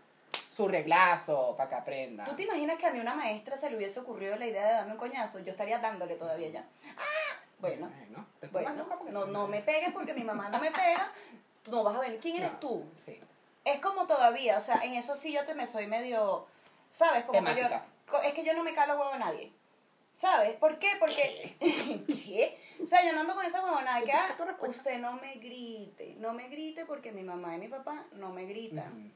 su 0.56 0.68
reglazo, 0.68 1.56
para 1.58 1.70
que 1.70 1.76
aprenda. 1.76 2.24
¿Tú 2.24 2.36
te 2.36 2.44
imaginas 2.44 2.78
que 2.78 2.86
a 2.86 2.92
mí 2.92 3.00
una 3.00 3.16
maestra 3.16 3.58
se 3.58 3.70
le 3.70 3.78
hubiese 3.78 4.00
ocurrido 4.00 4.36
la 4.38 4.46
idea 4.46 4.66
de 4.68 4.74
darme 4.74 4.92
un 4.94 4.98
coñazo? 4.98 5.40
Yo 5.40 5.52
estaría 5.52 5.80
dándole 5.80 6.16
todavía 6.16 6.50
ya. 6.50 6.66
¡Ah! 6.98 7.42
Bueno, 7.60 7.90
Bueno, 8.52 8.86
no, 9.12 9.26
no 9.26 9.48
me 9.48 9.62
pegues 9.62 9.92
porque 9.94 10.14
mi 10.14 10.24
mamá 10.24 10.50
no 10.50 10.60
me 10.60 10.70
pega. 10.72 11.12
Tú 11.64 11.72
no 11.72 11.84
vas 11.84 11.96
a 11.96 12.02
ver. 12.02 12.20
¿Quién 12.20 12.36
eres 12.36 12.52
No, 12.54 12.60
tú? 12.60 12.86
Sí. 12.94 13.20
Es 13.64 13.80
como 13.80 14.06
todavía, 14.06 14.58
o 14.58 14.62
sea, 14.62 14.84
en 14.84 14.94
eso 14.94 15.16
sí 15.16 15.34
yo 15.34 15.44
te 15.46 15.56
me 15.56 15.66
soy 15.66 15.88
medio, 15.88 16.46
¿sabes? 16.92 17.24
Como 17.26 17.44
que 17.44 17.56
yo, 17.56 17.68
es 18.24 18.34
que 18.34 18.44
yo 18.44 18.54
no 18.54 18.64
me 18.64 18.76
calo 18.76 18.94
huevo 19.00 19.14
a 19.14 19.18
nadie. 19.18 19.52
¿Sabes? 20.16 20.56
¿Por 20.56 20.80
qué? 20.80 20.92
Porque, 20.98 21.58
¿qué? 22.08 22.58
O 22.82 22.88
sea, 22.88 23.06
yo 23.06 23.14
no 23.14 23.22
ando 23.22 23.36
con 23.36 23.46
esa 23.46 23.62
que, 24.00 24.06
¿Qué 24.06 24.12
ah, 24.14 24.58
usted 24.62 24.98
no 24.98 25.14
me 25.14 25.36
grite, 25.36 26.16
no 26.20 26.34
me 26.34 26.48
grite 26.48 26.86
porque 26.86 27.12
mi 27.12 27.22
mamá 27.22 27.56
y 27.56 27.60
mi 27.60 27.68
papá 27.68 28.06
no 28.14 28.32
me 28.32 28.46
gritan. 28.46 29.14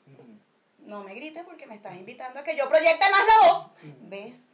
No 0.80 1.04
me 1.04 1.16
grite 1.16 1.44
porque 1.44 1.68
me 1.68 1.76
estás 1.76 1.96
invitando 1.96 2.40
a 2.40 2.44
que 2.44 2.56
yo 2.56 2.68
proyecte 2.68 3.06
más 3.12 3.22
la 3.26 3.48
voz. 3.48 3.72
¿Ves? 4.02 4.54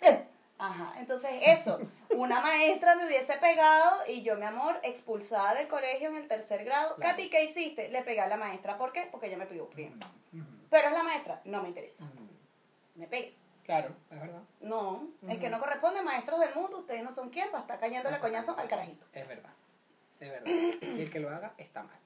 Ajá, 0.58 0.94
entonces 1.00 1.30
eso, 1.44 1.80
una 2.10 2.40
maestra 2.40 2.94
me 2.94 3.06
hubiese 3.06 3.36
pegado 3.38 4.06
y 4.06 4.22
yo, 4.22 4.36
mi 4.36 4.44
amor, 4.44 4.78
expulsada 4.84 5.54
del 5.54 5.66
colegio 5.66 6.10
en 6.10 6.16
el 6.16 6.28
tercer 6.28 6.64
grado. 6.64 6.94
Claro. 6.96 7.16
Katy, 7.16 7.30
¿qué 7.30 7.44
hiciste? 7.44 7.88
Le 7.88 8.02
pegué 8.02 8.20
a 8.20 8.28
la 8.28 8.36
maestra. 8.36 8.78
¿Por 8.78 8.92
qué? 8.92 9.08
Porque 9.10 9.26
ella 9.26 9.38
me 9.38 9.46
primero. 9.46 9.66
Ujú, 9.66 10.44
Pero 10.70 10.88
es 10.88 10.92
la 10.92 11.02
maestra, 11.02 11.40
no 11.46 11.62
me 11.62 11.68
interesa. 11.68 12.04
Me 12.94 13.08
pegues. 13.08 13.46
Claro, 13.72 13.94
es 14.10 14.20
verdad. 14.20 14.42
No, 14.60 15.08
es 15.26 15.38
que 15.38 15.48
no 15.48 15.58
corresponde, 15.58 16.02
maestros 16.02 16.38
del 16.40 16.54
mundo, 16.54 16.80
ustedes 16.80 17.02
no 17.02 17.10
son 17.10 17.30
quién 17.30 17.50
para 17.50 17.62
estar 17.62 17.80
cayéndole 17.80 18.18
coñazo 18.18 18.54
al 18.58 18.68
carajito. 18.68 19.06
Es 19.14 19.26
verdad. 19.26 19.50
Es 20.20 20.30
verdad. 20.30 20.46
Y 20.46 21.00
el 21.00 21.10
que 21.10 21.20
lo 21.20 21.30
haga 21.30 21.54
está 21.56 21.82
mal. 21.82 21.96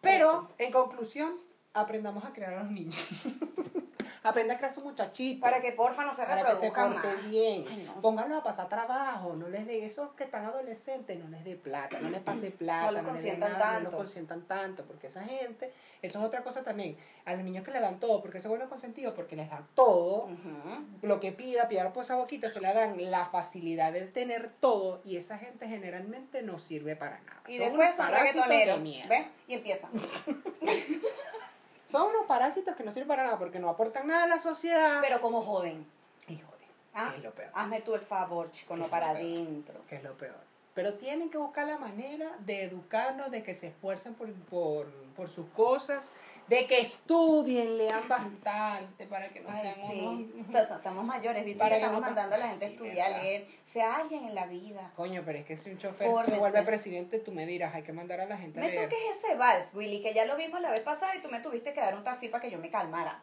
Pero, 0.00 0.50
en 0.58 0.72
conclusión, 0.72 1.32
aprendamos 1.72 2.24
a 2.24 2.32
crear 2.32 2.54
a 2.54 2.64
los 2.64 2.72
niños. 2.72 2.96
Aprenda 4.24 4.54
a 4.54 4.56
crear 4.56 4.72
a 4.72 4.74
su 4.74 4.80
muchachito. 4.82 5.40
Para 5.40 5.60
que 5.60 5.72
porfa 5.72 6.04
no 6.04 6.14
se 6.14 6.24
para 6.24 6.42
que 6.42 6.52
se 6.56 6.72
corte 6.72 7.06
más. 7.06 7.30
bien. 7.30 7.64
Ay, 7.68 7.84
no. 7.86 8.00
Pónganlo 8.00 8.36
a 8.36 8.42
pasar 8.42 8.68
trabajo, 8.68 9.34
no 9.36 9.48
les 9.48 9.66
dé 9.66 9.84
esos 9.84 10.12
que 10.14 10.24
están 10.24 10.44
adolescentes, 10.46 11.18
no 11.22 11.28
les 11.28 11.44
dé 11.44 11.56
plata, 11.56 12.00
no 12.00 12.08
les 12.08 12.20
pase 12.20 12.50
plata, 12.50 12.86
No 12.86 12.92
los 12.92 12.94
les 12.94 13.04
dé 13.04 13.08
consientan 13.10 13.52
nada, 13.52 13.64
no 13.66 13.72
tanto. 13.74 13.90
los 13.90 13.94
consientan 14.00 14.42
tanto, 14.48 14.84
porque 14.86 15.08
esa 15.08 15.22
gente, 15.24 15.72
eso 16.00 16.18
es 16.18 16.24
otra 16.24 16.42
cosa 16.42 16.62
también, 16.64 16.96
a 17.26 17.34
los 17.34 17.44
niños 17.44 17.64
que 17.64 17.70
le 17.70 17.80
dan 17.80 18.00
todo, 18.00 18.22
porque 18.22 18.40
se 18.40 18.48
vuelven 18.48 18.68
consentidos, 18.68 19.12
porque 19.14 19.36
les 19.36 19.50
dan 19.50 19.66
todo, 19.74 20.28
lo 21.02 21.20
que 21.20 21.32
pida, 21.32 21.68
pida 21.68 21.92
por 21.92 22.02
esa 22.04 22.16
boquita, 22.16 22.48
se 22.48 22.60
le 22.62 22.72
dan 22.72 22.96
la 23.10 23.26
facilidad 23.26 23.92
de 23.92 24.06
tener 24.06 24.50
todo, 24.50 25.02
y 25.04 25.18
esa 25.18 25.36
gente 25.38 25.68
generalmente 25.68 26.40
no 26.42 26.58
sirve 26.58 26.96
para 26.96 27.20
nada. 27.20 27.42
Y 27.46 27.58
Son 27.58 27.66
después 27.68 27.94
son 27.94 28.10
reggaetoneros. 28.10 28.80
¿ves? 28.82 29.26
Y 29.48 29.54
empiezan. 29.54 29.90
Son 31.86 32.08
unos 32.08 32.26
parásitos 32.26 32.74
que 32.76 32.82
no 32.84 32.90
sirven 32.90 33.08
para 33.08 33.24
nada, 33.24 33.38
porque 33.38 33.58
no 33.58 33.68
aportan 33.68 34.06
nada 34.06 34.24
a 34.24 34.28
la 34.28 34.38
sociedad. 34.40 35.00
Pero 35.02 35.20
como 35.20 35.42
joden. 35.42 35.86
Híjole, 36.28 36.64
Ah, 36.94 37.08
¿qué 37.10 37.18
es 37.18 37.24
lo 37.24 37.32
peor? 37.32 37.50
Hazme 37.54 37.80
tú 37.82 37.94
el 37.94 38.00
favor, 38.00 38.50
chico, 38.50 38.74
no 38.74 38.80
¿Qué 38.82 38.84
es 38.86 38.90
para 38.90 39.10
adentro. 39.10 39.80
¿Qué 39.88 39.96
es 39.96 40.02
lo 40.02 40.16
peor? 40.16 40.36
Pero 40.74 40.94
tienen 40.94 41.30
que 41.30 41.38
buscar 41.38 41.66
la 41.68 41.78
manera 41.78 42.36
de 42.40 42.64
educarnos, 42.64 43.30
de 43.30 43.42
que 43.42 43.54
se 43.54 43.68
esfuercen 43.68 44.14
por, 44.14 44.32
por, 44.32 44.86
por 45.16 45.28
sus 45.28 45.46
cosas, 45.50 46.10
de 46.48 46.66
que 46.66 46.80
estudien, 46.80 47.78
lean 47.78 48.06
bastante 48.08 49.06
para 49.06 49.30
que 49.30 49.40
no 49.40 49.48
Ay, 49.50 49.62
sean 49.62 49.74
sí. 49.90 50.00
unos... 50.00 50.20
Entonces, 50.46 50.76
estamos 50.76 51.04
mayores, 51.04 51.44
¿viste? 51.44 51.58
Para 51.60 51.76
Que 51.76 51.80
estamos 51.82 52.00
no- 52.00 52.06
mandando 52.06 52.34
a 52.34 52.38
la 52.38 52.48
gente 52.48 52.64
a 52.64 52.68
estudiar, 52.68 53.06
a 53.06 53.08
verdad. 53.10 53.22
leer. 53.22 53.46
Sea 53.64 53.96
alguien 53.96 54.24
en 54.24 54.34
la 54.34 54.46
vida. 54.46 54.90
Coño, 54.96 55.22
pero 55.24 55.38
es 55.38 55.44
que 55.46 55.56
si 55.56 55.70
un 55.70 55.78
chofer 55.78 56.08
se 56.26 56.36
vuelve 56.38 56.62
presidente, 56.64 57.18
tú 57.20 57.32
me 57.32 57.46
dirás, 57.46 57.74
hay 57.74 57.82
que 57.82 57.92
mandar 57.92 58.20
a 58.20 58.26
la 58.26 58.36
gente 58.36 58.58
a 58.58 58.62
Me 58.62 58.70
leer. 58.70 58.88
toques 58.90 58.98
ese 59.16 59.36
vals, 59.36 59.72
Willy, 59.74 60.02
que 60.02 60.12
ya 60.12 60.24
lo 60.26 60.36
vimos 60.36 60.60
la 60.60 60.70
vez 60.72 60.80
pasada 60.80 61.14
y 61.16 61.22
tú 61.22 61.28
me 61.30 61.40
tuviste 61.40 61.72
que 61.72 61.80
dar 61.80 61.94
un 61.96 62.04
tafí 62.04 62.28
para 62.28 62.42
que 62.42 62.50
yo 62.50 62.58
me 62.58 62.68
calmara. 62.70 63.22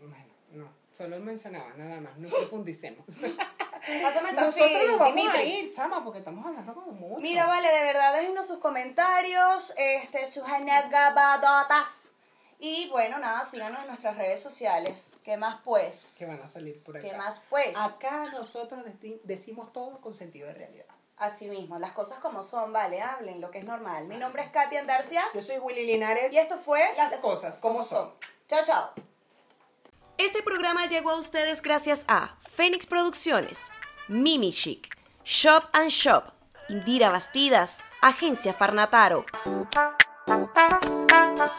Bueno, 0.00 0.24
no, 0.52 0.68
solo 0.92 1.18
mencionaba, 1.18 1.72
nada 1.76 2.00
más, 2.00 2.16
no 2.18 2.28
profundicemos. 2.28 3.04
Pásame 4.02 4.30
el 4.30 4.36
Nosotros 4.36 4.70
nos 4.86 4.98
vamos 4.98 5.14
Dimitri. 5.14 5.38
a 5.38 5.44
ir, 5.44 5.70
chama, 5.72 6.02
porque 6.04 6.18
estamos 6.20 6.44
hablando 6.46 6.74
como 6.74 6.90
mucho. 6.92 7.20
Mira, 7.20 7.46
vale, 7.46 7.68
de 7.68 7.82
verdad, 7.84 8.14
déjenos 8.14 8.46
sus 8.46 8.58
comentarios, 8.58 9.72
este, 9.76 10.26
sus 10.26 10.44
anegabadotas. 10.44 12.12
Y 12.60 12.88
bueno, 12.90 13.18
nada, 13.18 13.44
síganos 13.44 13.80
en 13.82 13.86
nuestras 13.86 14.16
redes 14.16 14.40
sociales. 14.42 15.12
¿Qué 15.22 15.36
más 15.36 15.60
pues? 15.64 16.16
Que 16.18 16.26
van 16.26 16.40
a 16.42 16.48
salir 16.48 16.74
por 16.84 16.96
acá. 16.96 17.08
¿Qué 17.08 17.16
más 17.16 17.42
pues? 17.48 17.76
Acá 17.76 18.24
nosotros 18.32 18.84
deci- 18.84 19.20
decimos 19.22 19.72
todo 19.72 20.00
con 20.00 20.14
sentido 20.16 20.48
de 20.48 20.54
realidad. 20.54 20.86
Así 21.18 21.46
mismo, 21.48 21.78
las 21.78 21.92
cosas 21.92 22.18
como 22.20 22.42
son, 22.42 22.72
vale, 22.72 23.00
hablen 23.00 23.40
lo 23.40 23.50
que 23.50 23.58
es 23.58 23.64
normal. 23.64 24.06
Mi 24.06 24.16
nombre 24.16 24.42
es 24.42 24.50
Katia 24.50 24.80
Andarcia 24.80 25.22
Yo 25.34 25.40
soy 25.42 25.58
Willy 25.58 25.84
Linares. 25.86 26.32
y 26.32 26.38
esto 26.38 26.56
fue 26.58 26.80
Las 26.96 27.14
cosas 27.16 27.58
como 27.58 27.82
son. 27.82 28.12
Chao, 28.48 28.64
chao. 28.64 28.90
Este 30.18 30.42
programa 30.42 30.86
llegó 30.86 31.10
a 31.10 31.16
ustedes 31.16 31.62
gracias 31.62 32.04
a 32.08 32.34
Fénix 32.40 32.86
Producciones, 32.86 33.70
Mimi 34.08 34.50
Chic, 34.50 34.88
Shop 35.22 35.62
and 35.72 35.90
Shop, 35.90 36.32
Indira 36.68 37.08
Bastidas, 37.08 37.84
Agencia 38.02 38.52
Farnataro. 38.52 39.24